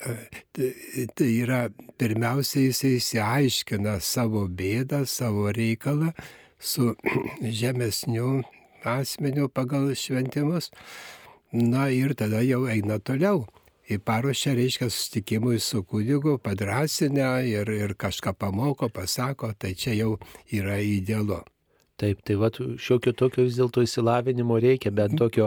[1.14, 1.66] tai yra
[1.98, 6.12] pirmiausia jisai įsiaiškina savo bėdą, savo reikalą
[6.58, 6.94] su
[7.60, 8.42] žemesniu
[8.86, 10.70] asmeniu pagal šventimus.
[11.52, 13.46] Na ir tada jau eina toliau.
[13.86, 20.16] Į paruošę reiškia sustikimui su kunigu, padrasinę ir, ir kažką pamoko, pasako, tai čia jau
[20.50, 21.38] yra idealu.
[21.96, 25.20] Taip, tai va, šiokio tokio vis dėlto įsilavinimo reikia, bent mhm.
[25.22, 25.46] tokio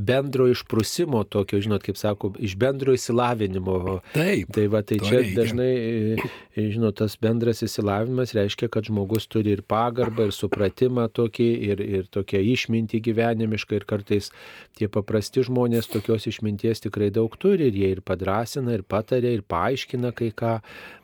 [0.00, 3.98] bendro išprusimo, tokio, žinot, kaip sako, iš bendro įsilavinimo.
[4.14, 4.48] Taip.
[4.56, 5.34] Tai va, tai čia reikia.
[5.36, 11.10] dažnai, e, e, žinot, tas bendras įsilavinimas reiškia, kad žmogus turi ir pagarbą, ir supratimą
[11.20, 14.32] tokį, ir, ir tokią išmintį gyvenimišką, ir kartais
[14.80, 19.44] tie paprasti žmonės tokios išminties tikrai daug turi, ir jie ir padrasina, ir patarė, ir
[19.44, 20.62] paaiškina kai ką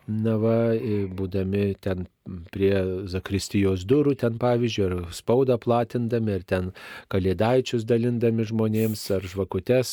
[0.09, 0.59] na va,
[1.13, 2.09] būdami ten
[2.53, 2.73] prie
[3.11, 6.71] Zakristijos durų, ten pavyzdžiui, ar spaudą platindami, ar ten
[7.13, 9.93] kalėdaičius dalindami žmonėms, ar žvakutes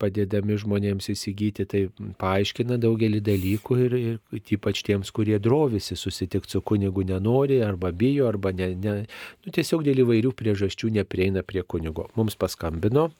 [0.00, 1.82] padėdami žmonėms įsigyti, tai
[2.20, 8.28] paaiškina daugelį dalykų ir, ir ypač tiems, kurie drovisi susitikti su kunigu nenori, arba bijo,
[8.28, 8.96] arba ne, ne,
[9.44, 12.10] nu, tiesiog dėl įvairių priežasčių neprieina prie kunigo.
[12.18, 13.10] Mums paskambino.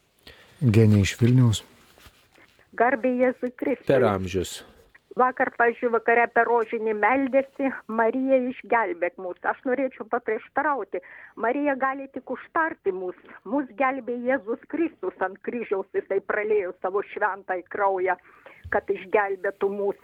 [0.61, 1.65] Genė iš Vilniaus.
[2.77, 3.89] Garbė Jėzui Kristui.
[3.89, 4.59] Per amžius
[5.17, 9.39] vakar pavyzdžiui vakare per rožinį meldėsi marija išgelbėk mus.
[9.43, 11.01] Aš norėčiau paprieštarauti.
[11.37, 13.17] Marija gali tik užtarti mus.
[13.45, 15.89] Mus gelbė jėzus kristus ant kryžiaus.
[15.97, 18.19] Jisai praliejo savo šventąjį kraują
[18.73, 19.99] kad išgelbėtų mus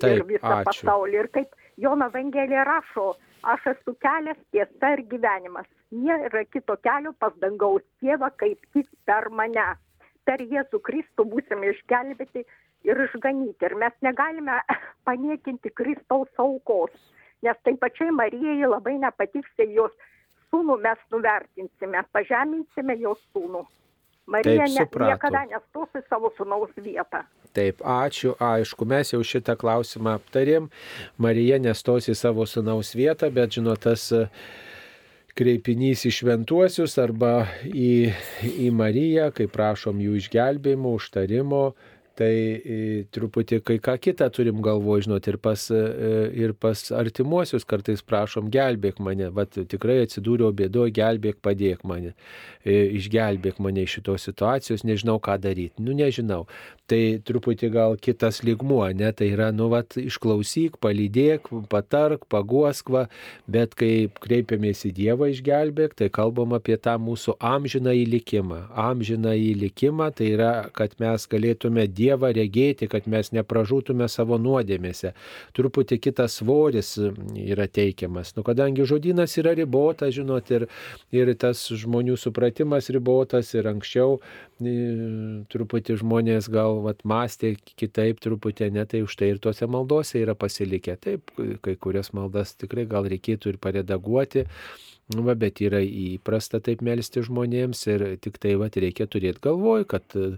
[0.00, 0.64] Taip, ir visą ačiū.
[0.68, 1.18] pasaulį.
[1.22, 3.12] Ir kaip jono evangelija rašo
[3.54, 5.68] aš esu kelias tiesa ir gyvenimas.
[5.90, 9.68] Nėra kito kelio pas dangaus tėvą kaip tik per mane.
[10.28, 12.44] Per jėzų kristų būsime išgelbėti
[12.86, 13.66] ir išganyti.
[13.66, 14.60] Ir mes negalime
[15.08, 16.94] paniekinti Kristaus aukos,
[17.44, 19.92] nes tai pačiai Marijai labai nepatiks, tai jos
[20.50, 23.66] sūnų mes nuvertinsime, pažeminsime jos sūnų.
[24.30, 27.24] Marija ne, niekada nestos į savo sūnaus vietą.
[27.56, 30.68] Taip, ačiū, aišku, mes jau šitą klausimą aptarėm.
[31.18, 34.06] Marija nestos į savo sūnaus vietą, bet žinot, tas
[35.34, 38.12] kreipinys į šventuosius arba į,
[38.44, 41.64] į Mariją, kai prašom jų išgelbėjimo, užtarimo,
[42.20, 47.64] Tai e, truputį kai ką kitą turim galvo, žinot, ir pas, e, ir pas artimuosius
[47.64, 52.12] kartais prašom, gelbėk mane, vat tikrai atsidūriau bėdoje, gelbėk, padėk mane,
[52.60, 55.80] e, išgelbėk mane iš šitos situacijos, nežinau ką daryti.
[55.80, 56.44] Nu, nežinau.
[56.90, 63.06] Tai truputį gal kitas ligmuo, ne, tai yra, nu, vat, išklausyk, palydėk, patark, paguoskva,
[63.48, 68.60] bet kai kreipiamės į Dievą išgelbėk, tai kalbam apie tą mūsų amžiną įlikimą.
[68.90, 75.14] Amžiną įlikimą tai yra, kad mes galėtume Dievą Dievą regėti, kad mes nepražūtume savo nuodėmėse.
[75.56, 78.34] Truputį kitas svoris yra teikiamas.
[78.36, 80.66] Nu, kadangi žodynas yra ribotas, žinot, ir,
[81.14, 84.18] ir tas žmonių supratimas ribotas ir anksčiau
[85.50, 90.34] truputį žmonės gal vat, mąstė kitaip, truputį ne, tai už tai ir tuose maldose yra
[90.36, 90.98] pasilikę.
[91.00, 91.32] Taip,
[91.64, 94.46] kai kurias maldas tikrai gal reikėtų ir paredaguoti.
[95.10, 99.82] Nu, va, bet yra įprasta taip melstis žmonėms ir tik tai va, reikia turėti galvoj,
[99.90, 100.36] kad e,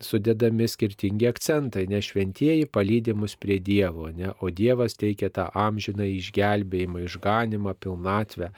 [0.00, 7.02] sudedami skirtingi akcentai, ne šventieji palydimus prie Dievo, ne, o Dievas teikia tą amžiną išgelbėjimą,
[7.04, 8.48] išganimą, pilnatvę,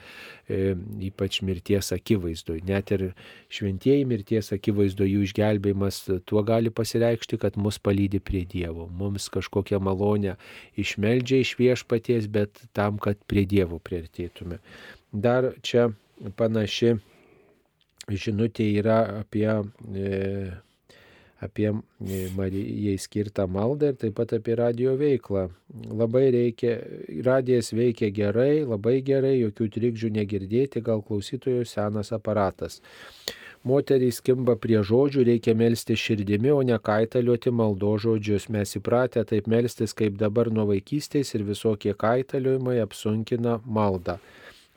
[0.47, 0.59] e,
[1.09, 2.61] ypač mirties akivaizdoj.
[2.69, 3.03] Net ir
[3.51, 5.99] šventieji mirties akivaizdo jų išgelbėjimas
[6.29, 8.87] tuo gali pasireikšti, kad mus palydi prie Dievo.
[8.87, 10.37] Mums kažkokią malonę
[10.79, 14.61] išmeldžia iš viešpaties, bet tam, kad prie Dievo priartėtume.
[15.13, 15.89] Dar čia
[16.35, 16.97] panaši
[18.07, 19.47] žinutė yra apie,
[19.95, 20.51] e,
[21.43, 25.47] apie e, Marijai skirtą maldą ir taip pat apie radio veiklą.
[25.91, 26.77] Labai reikia,
[27.23, 32.81] radijas veikia gerai, labai gerai, jokių trikdžių negirdėti, gal klausytojų senas aparatas.
[33.67, 38.47] Moterys skimba prie žodžių, reikia melsti širdimi, o ne kaitaliuoti maldo žodžius.
[38.53, 44.19] Mes įpratę taip melstis kaip dabar nuo vaikystės ir visokie kaitaliojimai apsunkina maldą.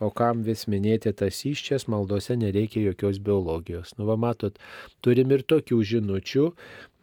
[0.00, 3.92] O kam vis minėti tas iščias, maldose nereikia jokios biologijos.
[3.98, 4.56] Nu, va, matot,
[5.04, 6.46] turim ir tokių žinučių,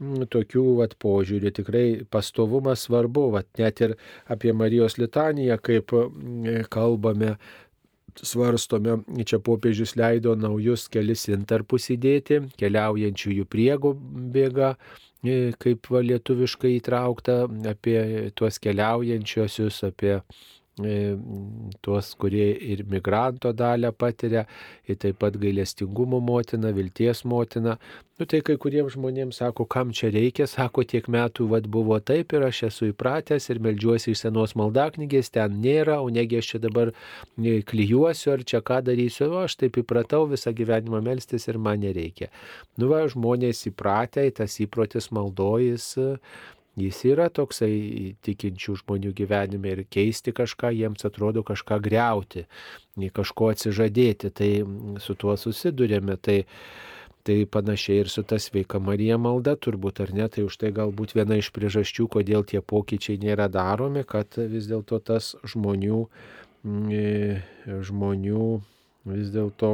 [0.01, 1.51] mm, tokių vat, požiūrių.
[1.59, 3.93] Tikrai pastovumas svarbu, vat, net ir
[4.25, 7.35] apie Marijos litaniją, kaip mm, kalbame,
[8.17, 8.97] svarstome,
[9.29, 13.93] čia popiežius leido naujus kelis intarpus įdėti, keliaujančiųjų priego
[14.33, 14.73] bėga
[15.21, 17.99] e, kaip va, lietuviškai įtraukta, apie
[18.33, 20.17] tuos keliaujančiosius, apie
[20.77, 24.45] tuos, kurie ir migranto dalę patiria,
[24.87, 27.77] ir taip pat gailestingumo motina, vilties motina.
[28.17, 32.33] Nu tai kai kuriems žmonėms sako, kam čia reikia, sako, tiek metų vad buvo taip
[32.33, 36.61] ir aš esu įpratęs ir melžiuosi iš senos maldaknygės, ten nėra, o negi aš čia
[36.63, 41.61] dabar e, klyjuosiu ar čia ką darysiu, o aš taip įpratau visą gyvenimą melstis ir
[41.61, 42.31] man nereikia.
[42.81, 45.93] Nu va, žmonės įpratę tas įprotis maldojas
[46.77, 52.45] Jis yra toksai tikinčių žmonių gyvenime ir keisti kažką, jiems atrodo kažką greuti,
[53.17, 54.51] kažko atsižadėti, tai
[55.01, 56.19] su tuo susidurėme.
[56.21, 56.43] Tai,
[57.27, 61.17] tai panašiai ir su ta sveika Marija malda turbūt, ar ne, tai už tai galbūt
[61.17, 66.05] viena iš priežasčių, kodėl tie pokyčiai nėra daromi, kad vis dėlto tas žmonių,
[66.93, 67.41] e,
[67.89, 68.45] žmonių,
[69.11, 69.73] vis dėlto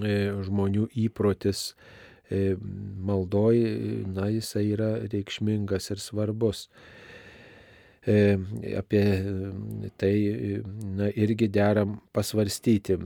[0.00, 0.16] e,
[0.48, 1.74] žmonių įprotis,
[3.06, 3.62] maldoj,
[4.14, 6.68] na, jisai yra reikšmingas ir svarbus.
[8.02, 8.34] E,
[8.78, 9.02] apie
[9.96, 10.14] tai
[10.98, 12.96] na, irgi deram pasvarstyti,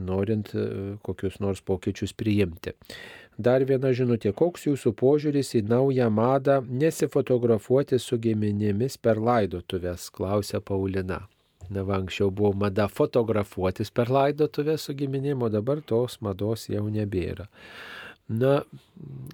[0.00, 0.54] norint
[1.04, 2.72] kokius nors pokyčius priimti.
[3.40, 10.60] Dar viena žinutė, koks jūsų požiūris į naują madą nesifotografuoti su giminėmis per laidotuvės, klausia
[10.60, 11.22] Paulina.
[11.72, 16.84] Na, va, anksčiau buvo mada fotografuotis per laidotuvę su giminėm, o dabar tos mados jau
[16.92, 17.48] nebėra.
[18.28, 18.62] Na,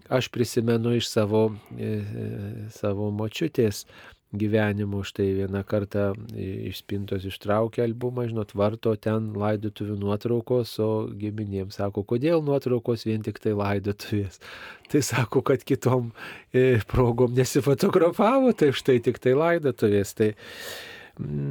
[0.09, 1.49] aš prisimenu iš savo,
[1.79, 2.29] e, e,
[2.73, 3.85] savo močiutės
[4.33, 10.91] gyvenimo, štai vieną kartą iš spintos ištraukė albumą, žinot, varto ten laidotuvių nuotraukos, o
[11.21, 14.41] giminėms sako, kodėl nuotraukos vien tik tai laidotuvės.
[14.93, 16.13] Tai sako, kad kitom
[16.49, 20.15] e, progom nesifotografavo, tai štai tik tai laidotuvės.
[20.17, 20.31] Tai,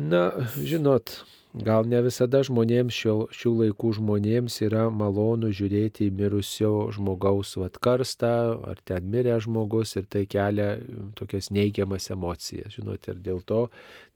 [0.10, 0.24] na,
[0.58, 1.20] žinot,
[1.64, 7.80] Gal ne visada žmonėms, šio, šių laikų žmonėms yra malonu žiūrėti į mirusio žmogaus vat
[7.82, 8.32] karstą,
[8.68, 10.76] ar ten mirė žmogus ir tai kelia
[11.18, 12.76] tokias neigiamas emocijas.
[12.76, 13.64] Žinote, ir dėl to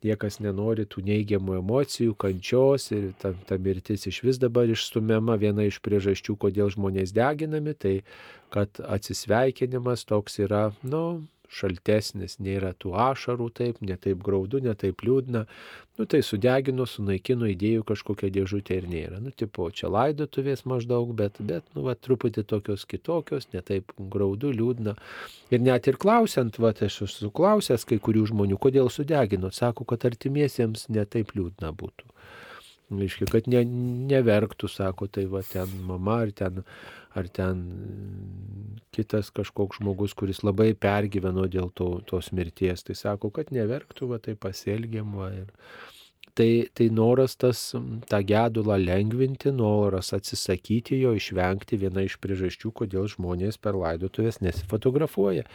[0.05, 5.39] niekas nenori tų neigiamų emocijų, kančios ir ta, ta mirtis iš vis dabar išstumiama.
[5.41, 8.01] Viena iš priežasčių, kodėl žmonės deginami, tai
[8.53, 15.03] kad atsisveikinimas toks yra, nu, šaltesnis, nėra tų ašarų taip, ne taip graudu, ne taip
[15.05, 15.43] liūdna.
[15.99, 19.19] Nu tai sudegino, sunaikino idėjų kažkokią dėžutę ir nėra.
[19.21, 24.53] Nu tipo, čia laidotuvės maždaug, bet, bet nu va, truputį tokios kitokios, ne taip graudu,
[24.55, 24.95] liūdna.
[25.51, 30.07] Ir net ir klausiant, va, aš esu klausęs kai kurių žmonių, kodėl sudegino, sako, kad
[30.09, 32.07] artimiesiems ne taip liūdna būtų.
[32.91, 33.61] Reiškia, kad ne,
[34.11, 36.63] neverktų, sako, tai va ten mama ar ten,
[37.15, 37.61] ar ten
[38.91, 42.83] kitas kažkoks žmogus, kuris labai pergyveno dėl to, tos mirties.
[42.87, 45.31] Tai sako, kad neverktų, va tai pasielgiama.
[45.39, 45.53] Ir,
[46.35, 47.63] tai, tai noras tas,
[48.11, 55.47] tą gedulą lengvinti, noras atsisakyti jo, išvengti viena iš priežasčių, kodėl žmonės per laidotuvės nesifotografuoja.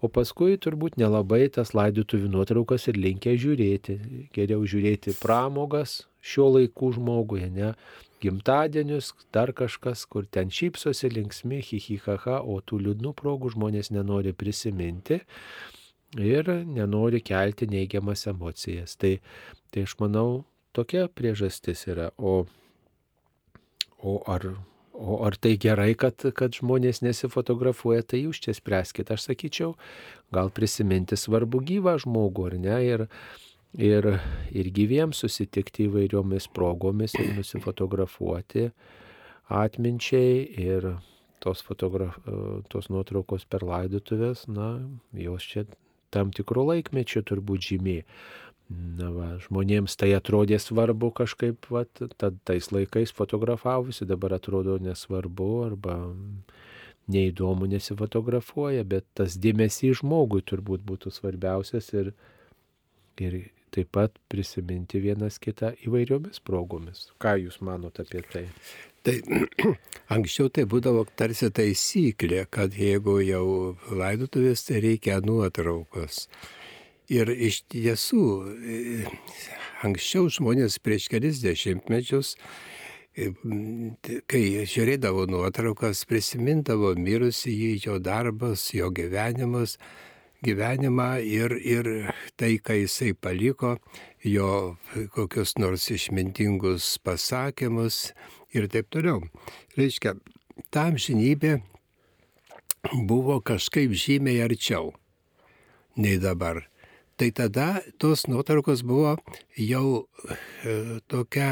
[0.00, 3.98] O paskui turbūt nelabai tas laidotuvių nuotraukas ir linkia žiūrėti.
[4.36, 7.74] Geriau žiūrėti pramogas šio laikų žmogui, ne
[8.22, 15.20] gimtadienius, dar kažkas, kur ten šypsosi, linksmi, hihihaha, o tų liūdnų progų žmonės nenori prisiminti
[16.18, 18.96] ir nenori kelti neigiamas emocijas.
[18.98, 19.18] Tai
[19.70, 22.08] Tai aš manau, tokia priežastis yra.
[22.16, 22.46] O,
[24.00, 24.46] o, ar,
[24.96, 29.12] o ar tai gerai, kad, kad žmonės nesifotografuoja, tai jūs čia spręskite.
[29.12, 29.74] Aš sakyčiau,
[30.32, 32.78] gal prisiminti svarbu gyvą žmogų, ar ne?
[32.86, 33.04] Ir,
[33.76, 34.08] ir,
[34.54, 38.70] ir gyviems susitikti įvairiomis progomis ir nusifotografuoti
[39.48, 40.90] atminčiai ir
[41.40, 42.18] tos, fotograf,
[42.72, 44.76] tos nuotraukos per laidotuvės, na,
[45.16, 45.64] jos čia
[46.14, 48.04] tam tikrų laikmečių turbūt žymiai.
[48.68, 55.48] Na va, žmonėms tai atrodė svarbu kažkaip, va, tad tais laikais fotografavusi, dabar atrodo nesvarbu
[55.70, 55.96] arba
[57.08, 62.12] neįdomu nesifotografuoja, bet tas dėmesys žmogui turbūt būtų svarbiausias ir,
[63.24, 63.38] ir
[63.78, 67.08] taip pat prisiminti vienas kitą įvairiomis progomis.
[67.22, 68.44] Ką Jūs manote apie tai?
[69.06, 69.14] Tai
[70.14, 73.44] anksčiau tai būdavo tarsi taisyklė, kad jeigu jau
[73.94, 76.26] laidotuvės, tai reikia nuotraukos.
[77.08, 78.24] Ir iš tiesų,
[78.58, 79.06] e,
[79.86, 82.34] anksčiau žmonės prieš kelis dešimtmečius,
[83.16, 83.30] e,
[84.28, 89.78] kai žiūrėdavo nuotraukas, prisimindavo mirusį jį, jo darbas, jo gyvenimas,
[90.44, 91.90] gyvenimą ir, ir
[92.38, 93.76] tai, ką jisai paliko,
[94.24, 94.76] jo
[95.14, 98.12] kokius nors išmintingus pasakymus
[98.54, 99.22] ir taip toliau.
[99.78, 100.16] Reiškia,
[100.74, 101.58] tam žinybė
[103.08, 104.94] buvo kažkaip žymiai arčiau
[105.98, 106.62] nei dabar
[107.18, 109.16] tai tada tos nuotraukos buvo
[109.58, 110.06] jau
[110.62, 111.50] e, tokia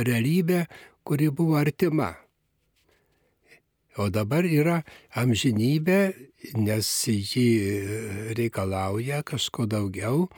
[0.00, 0.64] realybė,
[1.04, 2.14] kuri buvo artima.
[3.98, 4.82] O dabar yra
[5.14, 5.98] amžinybė,
[6.58, 7.48] nes ji
[8.34, 10.28] reikalauja kažko daugiau.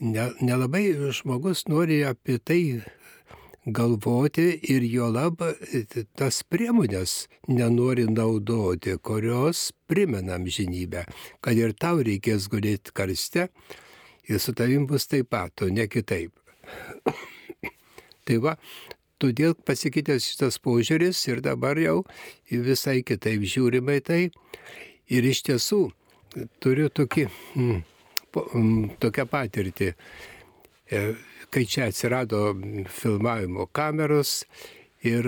[0.00, 2.62] Nelabai žmogus nori apie tai
[3.66, 5.42] galvoti ir jo lab
[6.16, 11.04] tas priemonės nenori naudoti, kurios primena amžinybę,
[11.42, 13.48] kad ir tau reikės gulėti karste,
[14.28, 16.32] ir su tavim bus taip pat, o ne kitaip.
[18.26, 18.56] tai va,
[19.22, 22.02] todėl pasikeitęs šitas požiūris ir dabar jau
[22.50, 24.22] visai kitaip žiūrima į tai.
[25.12, 25.82] Ir iš tiesų
[26.62, 27.82] turiu tokį, mm,
[28.34, 29.92] po, mm, tokią patirtį.
[30.90, 31.02] E,
[31.50, 32.50] kai čia atsirado
[32.90, 34.44] filmavimo kameros
[35.06, 35.26] ir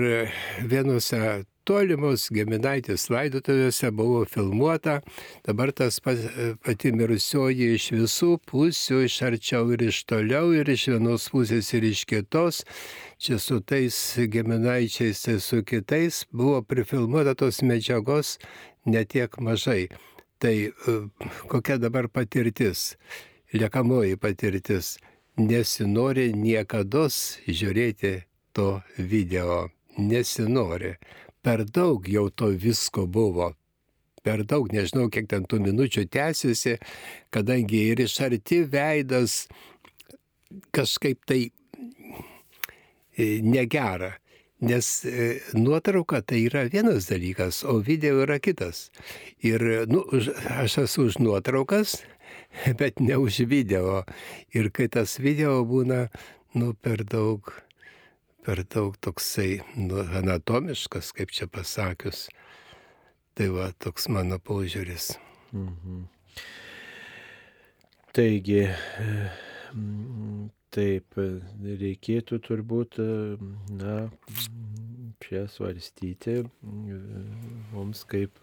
[0.66, 4.98] vienose tolimos giminaitės laidotuvėse buvo filmuota,
[5.44, 11.28] dabar tas pati mirusioji iš visų pusių, iš arčiau ir iš toliau, ir iš vienos
[11.32, 12.62] pusės ir iš kitos,
[13.20, 13.98] čia su tais
[14.32, 18.38] giminaičiais, tai su kitais, buvo prifilmuota tos medžiagos
[18.88, 19.90] netiek mažai.
[20.38, 20.98] Tai e,
[21.50, 22.94] kokia dabar patirtis,
[23.52, 24.96] liekamoji patirtis,
[25.36, 28.12] nesinori niekada žiūrėti
[28.56, 29.66] to video,
[29.98, 30.96] nesinori
[31.42, 33.52] per daug jau to visko buvo.
[34.22, 36.76] Per daug, nežinau, kiek ten tų minučių tęsiasi,
[37.34, 39.44] kadangi ir iš arti veidas
[40.74, 41.44] kažkaip tai
[43.16, 44.16] e, negera.
[44.58, 48.88] Nes e, nuotrauka tai yra vienas dalykas, o video yra kitas.
[49.38, 50.02] Ir nu,
[50.58, 52.00] aš esu už nuotraukas,
[52.80, 54.02] bet ne už video.
[54.50, 56.08] Ir kai tas video būna
[56.58, 57.54] nu, per daug
[58.48, 62.30] per daug toksai nu, anatomiškas, kaip čia pasakius.
[63.36, 65.10] Tai va, toks mano požiūris.
[65.52, 66.06] Mhm.
[68.16, 68.62] Taigi,
[70.72, 71.20] taip,
[71.84, 72.96] reikėtų turbūt,
[73.82, 73.98] na,
[75.20, 78.40] čia svarstyti mums kaip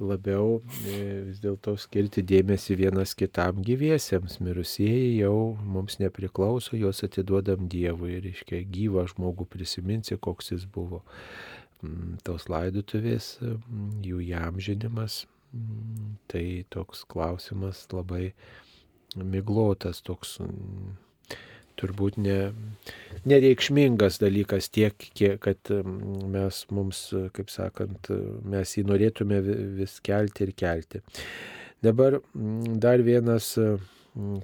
[0.00, 0.96] labiau e,
[1.28, 4.38] vis dėlto skirti dėmesį vienas kitam gyviesiems.
[4.44, 11.02] Mirusieji jau mums nepriklauso, juos atiduodam Dievui ir, reiškia, gyvą žmogų prisiminsi, koks jis buvo.
[11.84, 18.30] Mm, tos laidutuvės, mm, jų įamžinimas, mm, tai toks klausimas labai
[19.16, 20.38] miglotas, toks
[21.80, 22.38] turbūt ne,
[23.28, 25.72] nereikšmingas dalykas tiek, kiek, kad
[26.32, 27.02] mes mums,
[27.36, 28.10] kaip sakant,
[28.46, 29.42] mes jį norėtume
[29.80, 31.02] vis kelti ir kelti.
[31.84, 32.20] Dabar
[32.82, 33.52] dar vienas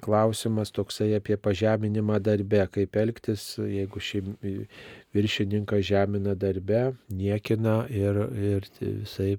[0.01, 4.35] klausimas toksai apie pažeminimą darbe, kaip elgtis, jeigu šeim,
[5.15, 9.33] viršininkas žemina darbe, niekina ir, ir visai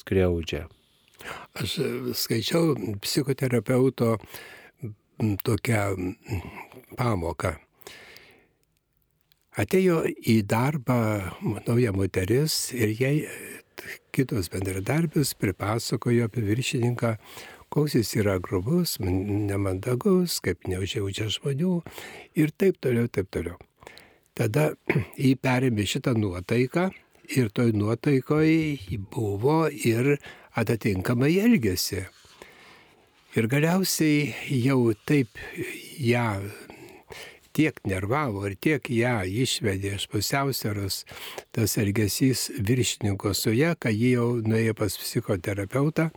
[0.00, 0.66] skriaudžia.
[1.60, 1.76] Aš
[2.16, 4.16] skaičiau psichoterapeuto
[5.44, 6.14] tokią
[6.98, 7.54] pamoką.
[9.60, 11.00] Atėjo į darbą
[11.66, 13.14] nauja moteris ir jai
[14.14, 17.16] kitos bendradarbės pripasakojo apie viršininką,
[17.70, 21.80] koks jis yra grubus, nemandagus, kaip neužiaučia žmonių
[22.38, 23.58] ir taip toliau, taip toliau.
[24.38, 24.70] Tada
[25.24, 26.90] jį perėmė šitą nuotaiką
[27.36, 30.16] ir toj nuotaikoje buvo ir
[30.58, 32.06] atitinkamai elgėsi.
[33.30, 35.38] Ir galiausiai jau taip
[36.02, 36.40] ją
[37.54, 40.96] tiek nervavo ir tiek ją išvedė iš pusiausvėros
[41.54, 46.08] tas elgesys viršininko su ją, kad ji jau nuėjo pas psichoterapeutą,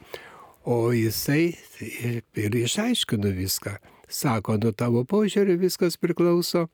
[0.66, 1.54] o jisai
[1.86, 3.78] ir išaiškino viską.
[4.10, 6.66] Sako, nu tavo požiūrį viskas priklauso,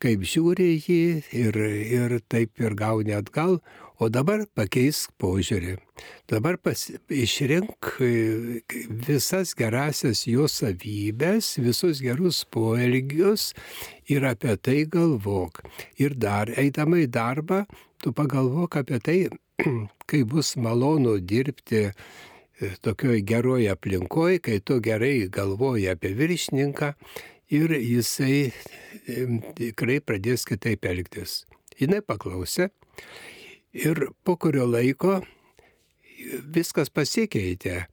[0.00, 1.02] kaip žiūri jį
[1.44, 1.60] ir,
[2.00, 3.60] ir taip ir gauni atgal,
[4.02, 5.76] O dabar pakeisk požiūrį.
[6.26, 6.80] Dabar pas,
[7.14, 8.08] išrink e,
[9.06, 13.52] visas gerasias jo savybės, visus gerus poelgius
[14.10, 15.62] ir apie tai galvok.
[16.02, 17.62] Ir dar, eidama į darbą,
[18.02, 19.18] tu pagalvok apie tai,
[20.10, 21.92] kai bus malonu dirbti e,
[22.82, 26.90] tokioj geroje aplinkoje, kai tu gerai galvoji apie viršininką
[27.54, 28.50] ir jisai
[29.54, 31.44] tikrai pradės kitaip elgtis.
[31.78, 32.72] Jis paklausė
[33.74, 35.18] Ir po kurio laiko
[36.54, 37.84] viskas pasikeitė.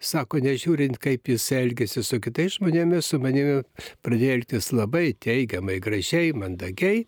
[0.00, 3.62] Sako, nežiūrint, kaip jis elgėsi su kitais žmonėmis, su manimi
[4.04, 7.04] pradėjo elgtis labai teigiamai, gražiai, mandagiai.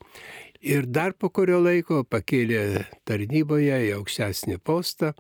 [0.61, 5.13] Ir dar po kurio laiko pakėlė tarnyboje į aukštesnį postą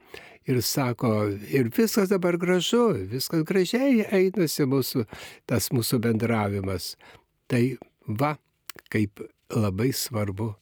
[0.48, 1.12] ir sako,
[1.48, 5.04] ir viskas dabar gražu, viskas gražiai einasi mūsų,
[5.48, 6.94] tas mūsų bendravimas.
[7.48, 7.62] Tai
[8.04, 8.34] va,
[8.92, 9.24] kaip
[9.54, 10.54] labai svarbu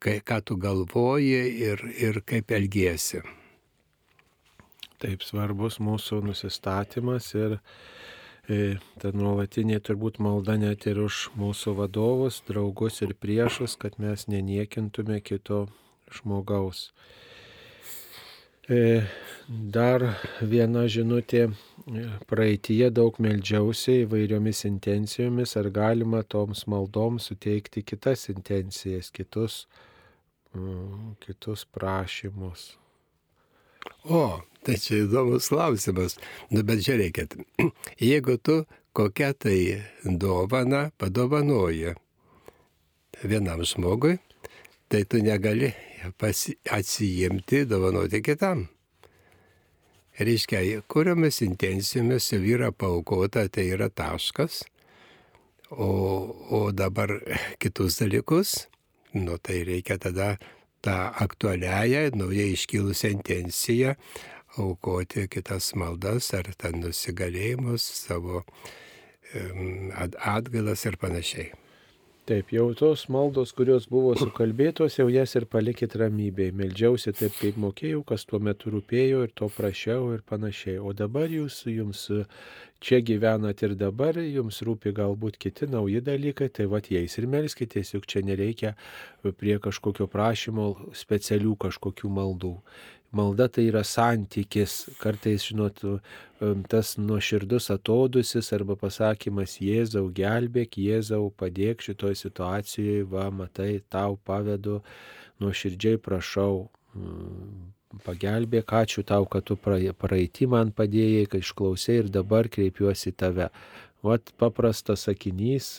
[0.00, 3.20] kai, ką tu galvoji ir, ir kaip elgiesi.
[5.00, 7.56] Taip svarbus mūsų nusistatymas ir
[8.48, 14.26] e, ta nuolatinė turbūt malda net ir už mūsų vadovus, draugus ir priešus, kad mes
[14.28, 15.66] neniekintume kito
[16.12, 16.90] žmogaus.
[18.68, 19.02] E,
[19.48, 20.04] dar
[20.40, 21.50] viena žinutė.
[22.30, 29.64] Praeitie daug meldžiausi įvairiomis intencijomis, ar galima toms maldoms suteikti kitas intencijas, kitus
[31.20, 32.76] kitus prašymus.
[34.04, 36.16] O, tai čia įdomus klausimas.
[36.50, 37.36] Nu, bet žiūrėkit,
[38.10, 38.64] jeigu tu
[38.96, 39.58] kokią tai
[40.04, 41.94] dovaną padovanoji
[43.22, 44.18] vienam žmogui,
[44.88, 45.72] tai tu negali
[46.18, 48.66] pasi, atsijimti, dovanoti kitam.
[50.20, 54.64] Reiškia, kuriomis intencijomis jau yra paukota, tai yra taškas,
[55.70, 55.88] o,
[56.50, 57.14] o dabar
[57.62, 58.66] kitus dalykus
[59.14, 60.36] nu tai reikia tada
[60.80, 60.96] tą
[61.26, 63.94] aktualiąją, naujai iškilusią intenciją
[64.58, 68.44] aukoti kitas maldas ar ten nusigalėjimus, savo
[70.26, 71.50] atgalas ir panašiai.
[72.30, 76.52] Taip, jau tos maldos, kurios buvo sukalbėtos, jau jas ir palikit ramybėje.
[76.54, 80.76] Meldžiausi taip, kaip mokėjau, kas tuo metu rūpėjo ir to prašiau ir panašiai.
[80.78, 82.04] O dabar jūs, jums
[82.80, 87.92] čia gyvenat ir dabar, jums rūpi galbūt kiti nauji dalykai, tai vad jais ir melskitės,
[87.94, 88.74] juk čia nereikia
[89.40, 92.54] prie kažkokio prašymo specialių kažkokių maldų.
[93.10, 95.82] Malda tai yra santykis, kartais, žinot,
[96.70, 104.78] tas nuoširdus atodusis arba pasakymas Jėzau gelbėk, Jėzau padėk šitoje situacijoje, va, matai, tau pavedu,
[105.42, 106.68] nuoširdžiai prašau,
[108.06, 113.50] pagelbėk, ačiū tau, kad tu praeitį man padėjai, kad išklausai ir dabar kreipiuosi tave.
[114.02, 115.74] Vat paprastas sakinys,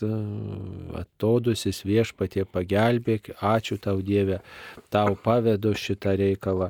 [0.99, 4.41] atodusis viešpatie pagelbėk, ačiū tau Dieve,
[4.93, 6.69] tau pavedu šitą reikalą.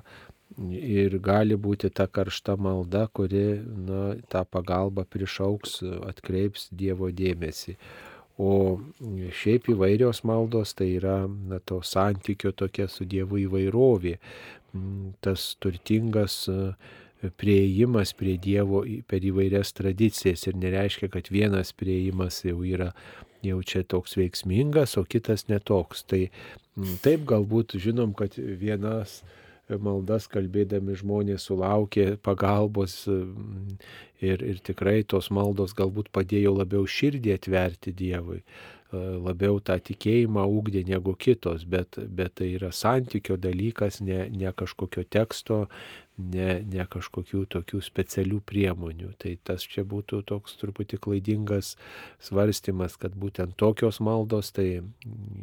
[0.72, 4.02] Ir gali būti ta karšta malda, kuri na,
[4.32, 5.80] tą pagalbą prišauks,
[6.12, 7.78] atkreips Dievo dėmesį.
[8.42, 8.80] O
[9.38, 14.18] šiaip įvairios maldos tai yra na, to santykio tokia su Dievu įvairovė.
[15.22, 16.74] Tas turtingas e,
[17.38, 22.92] prieimas prie Dievo per įvairias tradicijas ir nereiškia, kad vienas prieimas jau yra
[23.46, 26.06] jau čia toks veiksmingas, o kitas netoks.
[26.08, 26.24] Tai
[27.04, 29.22] taip galbūt žinom, kad vienas
[29.82, 33.78] maldas kalbėdami žmonės sulaukė pagalbos mm,
[34.20, 38.42] ir, ir tikrai tos maldos galbūt padėjo labiau širdį atverti Dievui
[38.94, 45.06] labiau tą tikėjimą ūkdė negu kitos, bet, bet tai yra santykio dalykas, ne, ne kažkokio
[45.08, 45.66] teksto,
[46.20, 49.12] ne, ne kažkokių tokių specialių priemonių.
[49.22, 51.76] Tai tas čia būtų toks truputį klaidingas
[52.24, 54.82] svarstymas, kad būtent tokios maldos tai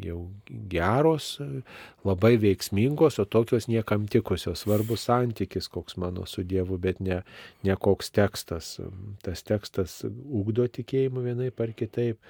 [0.04, 0.20] jau
[0.70, 1.38] geros,
[2.06, 4.64] labai veiksmingos, o tokios niekam tikusios.
[4.64, 7.22] Svarbus santykis, koks mano su Dievu, bet ne,
[7.64, 8.76] ne koks tekstas.
[9.24, 12.20] Tas tekstas ugdo tikėjimą vienai par kitaip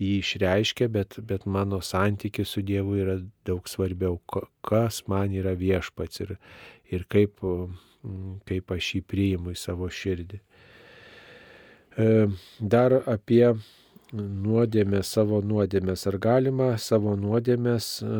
[0.00, 4.18] jį išreiškia, bet, bet mano santykis su Dievu yra daug svarbiau,
[4.64, 6.36] kas man yra viešpats ir,
[6.90, 7.44] ir kaip,
[8.48, 10.40] kaip aš jį priimu į savo širdį.
[11.94, 12.08] E,
[12.58, 13.46] dar apie
[14.14, 16.06] nuodėmės, savo nuodėmės.
[16.10, 18.18] Ar galima savo nuodėmės e,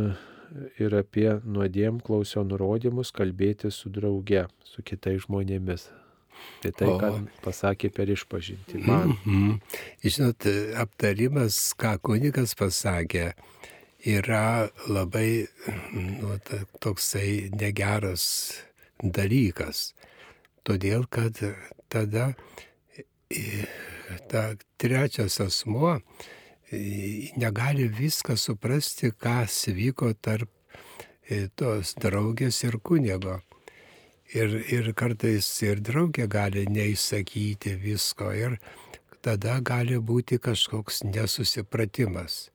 [0.83, 5.91] ir apie nuodėm klausio nurodymus kalbėti su drauge, su kitais žmonėmis?
[6.63, 7.11] Tai tai, ką
[7.45, 8.79] pasakė per išpažinti.
[8.79, 9.17] Man.
[9.25, 9.61] Mm -hmm.
[10.05, 10.47] Žinot,
[10.77, 13.33] aptarimas, ką kunigas pasakė,
[14.05, 15.47] yra labai
[15.93, 16.39] nu,
[16.81, 18.53] toksai negeras
[19.03, 19.95] dalykas.
[20.65, 21.41] Todėl, kad
[21.89, 22.35] tada
[24.29, 25.99] ta trečias asmuo
[27.37, 30.51] negali viską suprasti, kas vyko tarp
[31.57, 33.41] tos draugės ir kunigo.
[34.35, 38.57] Ir, ir kartais ir draugė gali neįsakyti visko ir
[39.23, 42.49] tada gali būti kažkoks nesusipratimas.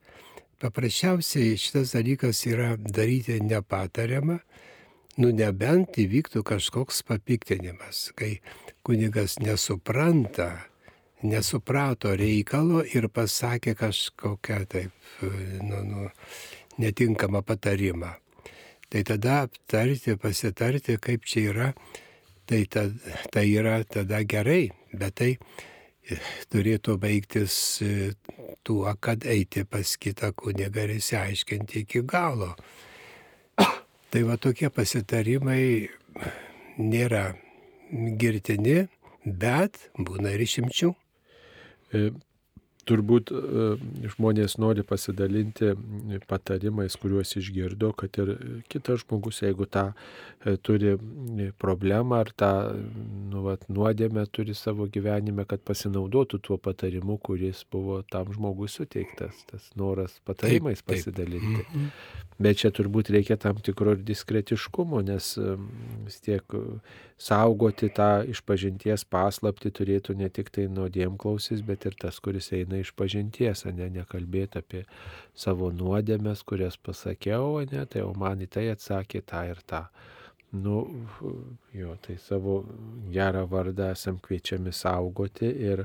[0.60, 4.42] Paprasčiausiai šitas dalykas yra daryti nepatariamą,
[5.24, 8.42] nu nebent įvyktų kažkoks papiktinimas, kai
[8.84, 10.52] kunigas nesupranta,
[11.24, 15.12] nesuprato reikalo ir pasakė kažkokią taip,
[15.64, 16.10] nu, nu,
[16.76, 18.18] netinkamą patarimą.
[18.90, 21.68] Tai tada aptarti, pasitarti, kaip čia yra,
[22.50, 22.88] tai, ta,
[23.30, 25.34] tai yra tada gerai, bet tai
[26.50, 27.54] turėtų baigtis
[27.86, 28.14] e,
[28.66, 32.56] tuo, kad eiti pas kitą kunigą ir įsiaiškinti iki galo.
[34.10, 35.86] Tai va tokie pasitarimai
[36.82, 37.36] nėra
[37.92, 38.88] girtini,
[39.22, 40.90] bet būna ir išimčių.
[42.90, 43.64] Turbūt e,
[44.16, 45.74] žmonės nori pasidalinti
[46.30, 48.32] patarimais, kuriuos išgirdo, kad ir
[48.72, 50.96] kitas žmogus, jeigu tą e, turi
[51.62, 52.52] problemą ar tą
[53.30, 59.44] nu, vat, nuodėmę turi savo gyvenime, kad pasinaudotų tuo patarimu, kuris buvo tam žmogui suteiktas,
[59.52, 60.96] tas noras patarimais taip, taip.
[60.98, 61.66] pasidalinti.
[61.68, 62.26] Mm -hmm.
[62.40, 65.38] Bet čia turbūt reikia tam tikro ir diskretiškumo, nes
[66.06, 66.44] vis tiek
[67.20, 73.66] saugoti tą išpažinties paslapti turėtų ne tik tai nuodėmklausis, bet ir tas, kuris eina išpažinties,
[73.76, 74.86] ne nekalbėti apie
[75.36, 79.84] savo nuodėmės, kurias pasakiau, ne, tai jau man į tai atsakė tą ir tą.
[80.56, 80.78] Nu,
[81.76, 82.64] jo, tai savo
[83.14, 85.84] gerą vardą esam kviečiami saugoti ir,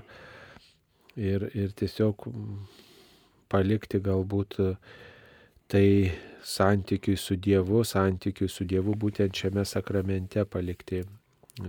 [1.19, 2.25] ir, ir tiesiog
[3.51, 4.57] palikti galbūt
[5.69, 5.89] tai
[6.47, 11.03] santykiui su Dievu, santykiui su Dievu būtent šiame sakramente palikti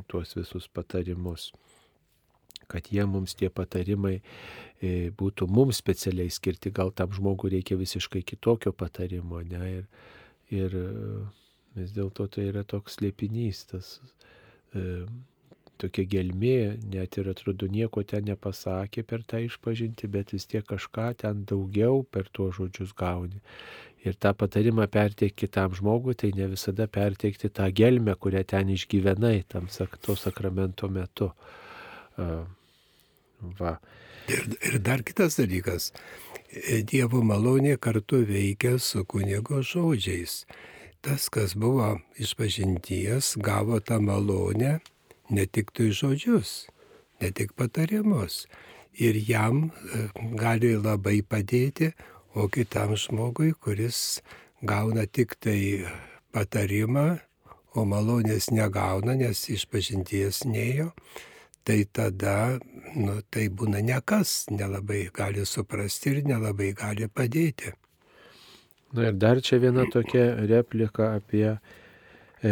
[0.08, 1.52] tuos visus patarimus.
[2.68, 4.16] Kad jie mums tie patarimai
[4.82, 9.70] e, būtų mums specialiai skirti, gal tam žmogui reikia visiškai kitokio patarimo, ne?
[9.78, 9.86] Ir,
[10.50, 10.90] ir e,
[11.78, 13.92] vis dėlto tai yra toks slėpinys, tas
[14.74, 15.06] e,
[15.78, 21.12] tokia gelmė, net ir atrodo nieko ten nepasakė per tą išpažinti, bet vis tiek kažką
[21.22, 23.44] ten daugiau per tuos žodžius gauni
[24.06, 29.44] ir tą patarimą perteikti kitam žmogui, tai ne visada perteikti tą gelmę, kurią ten išgyvenai
[29.50, 29.68] tam
[30.02, 31.32] to sakramento metu.
[33.60, 33.80] Va.
[34.30, 35.92] Ir, ir dar kitas dalykas.
[36.88, 40.46] Dievo malonė kartu veikia su kunigo žodžiais.
[41.06, 44.80] Tas, kas buvo išpažinties, gavo tą malonę
[45.30, 46.66] ne tik tai žodžius,
[47.22, 48.46] ne tik patarimus.
[48.96, 50.08] Ir jam e,
[50.40, 51.92] gali labai padėti,
[52.36, 54.22] o kitam žmogui, kuris
[54.62, 55.88] gauna tik tai
[56.36, 57.16] patarimą,
[57.76, 60.92] o malonės negauna, nes išpažinties neėjo,
[61.68, 62.58] tai tada
[62.96, 67.74] nu, tai būna nekas, nelabai gali suprasti ir nelabai gali padėti.
[68.96, 72.52] Na ir dar čia viena tokia replika apie e,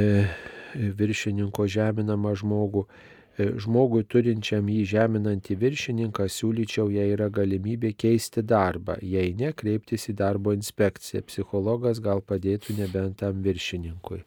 [0.73, 2.84] viršininko žeminamą žmogų.
[2.88, 10.05] E, žmogui turinčiam jį žeminantį viršininką siūlyčiau, jei yra galimybė keisti darbą, jei ne, kreiptis
[10.11, 11.23] į darbo inspekciją.
[11.26, 14.22] Psichologas gal padėtų nebent tam viršininkui.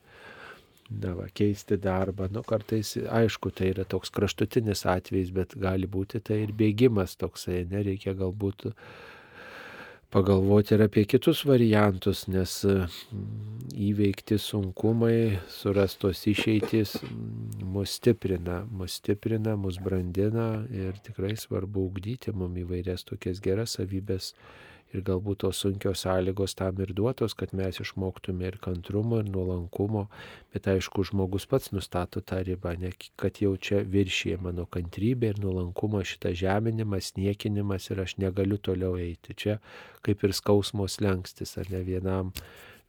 [0.90, 2.28] Na, va, keisti darbą.
[2.30, 7.64] Nu, kartais, aišku, tai yra toks kraštutinis atvejis, bet gali būti tai ir bėgimas toksai,
[7.70, 8.68] nereikia galbūt
[10.10, 18.98] pagalvoti ir apie kitus variantus, nes mm, įveikti sunkumai, surastos išeitis mm, mus stiprina, mus
[19.00, 24.32] stiprina, mus brandina ir tikrai svarbu ugdyti mums įvairias tokias geras savybės
[24.96, 30.06] Ir galbūt tos sunkios sąlygos tam ir duotos, kad mes išmoktume ir kantrumo, ir nuolankumo,
[30.54, 35.42] bet aišku, žmogus pats nustato tą ribą, ne, kad jau čia viršyje mano kantrybė ir
[35.42, 39.36] nuolankumo šitą žeminimas, niekinimas ir aš negaliu toliau eiti.
[39.36, 39.58] Čia
[40.06, 42.32] kaip ir skausmos lengstis, ar ne vienam.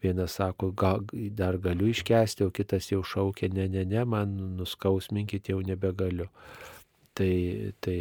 [0.04, 1.02] Vienas sako, gal,
[1.34, 6.30] dar galiu iškesti, o kitas jau šaukia, ne, ne, ne, man nuskausminkit, jau nebegaliu.
[7.18, 7.34] Tai,
[7.82, 7.98] tai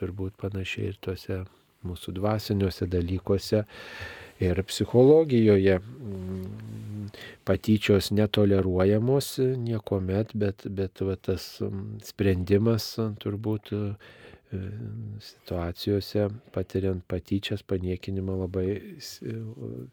[0.00, 1.42] turbūt panašiai ir tuose
[1.86, 3.64] mūsų dvasiniuose dalykuose
[4.42, 5.78] ir psichologijoje
[7.46, 11.46] patyčios netoleruojamos niekuomet, bet, bet va, tas
[12.04, 12.88] sprendimas
[13.22, 13.80] turbūt e,
[15.22, 18.68] situacijose patiriant patyčias, paniekinimą labai,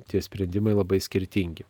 [0.09, 1.67] tie sprendimai labai skirtingi.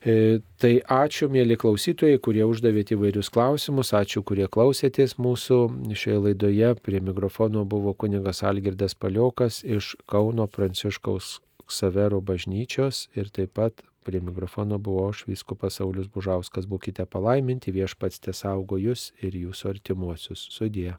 [0.00, 5.58] E, tai ačiū, mėly klausytojai, kurie uždavėte įvairius klausimus, ačiū, kurie klausėtės mūsų
[5.92, 6.72] šioje laidoje.
[6.80, 11.40] Prie mikrofono buvo kunigas Algirdas Paliokas iš Kauno Pranciškaus
[11.70, 16.64] Savero bažnyčios ir taip pat prie mikrofono buvo aš, Vyskupas Saulis Bužauskas.
[16.64, 20.48] Būkite palaiminti, viešpats tiesaugo jūs ir jūsų artimuosius.
[20.48, 20.96] Sudie.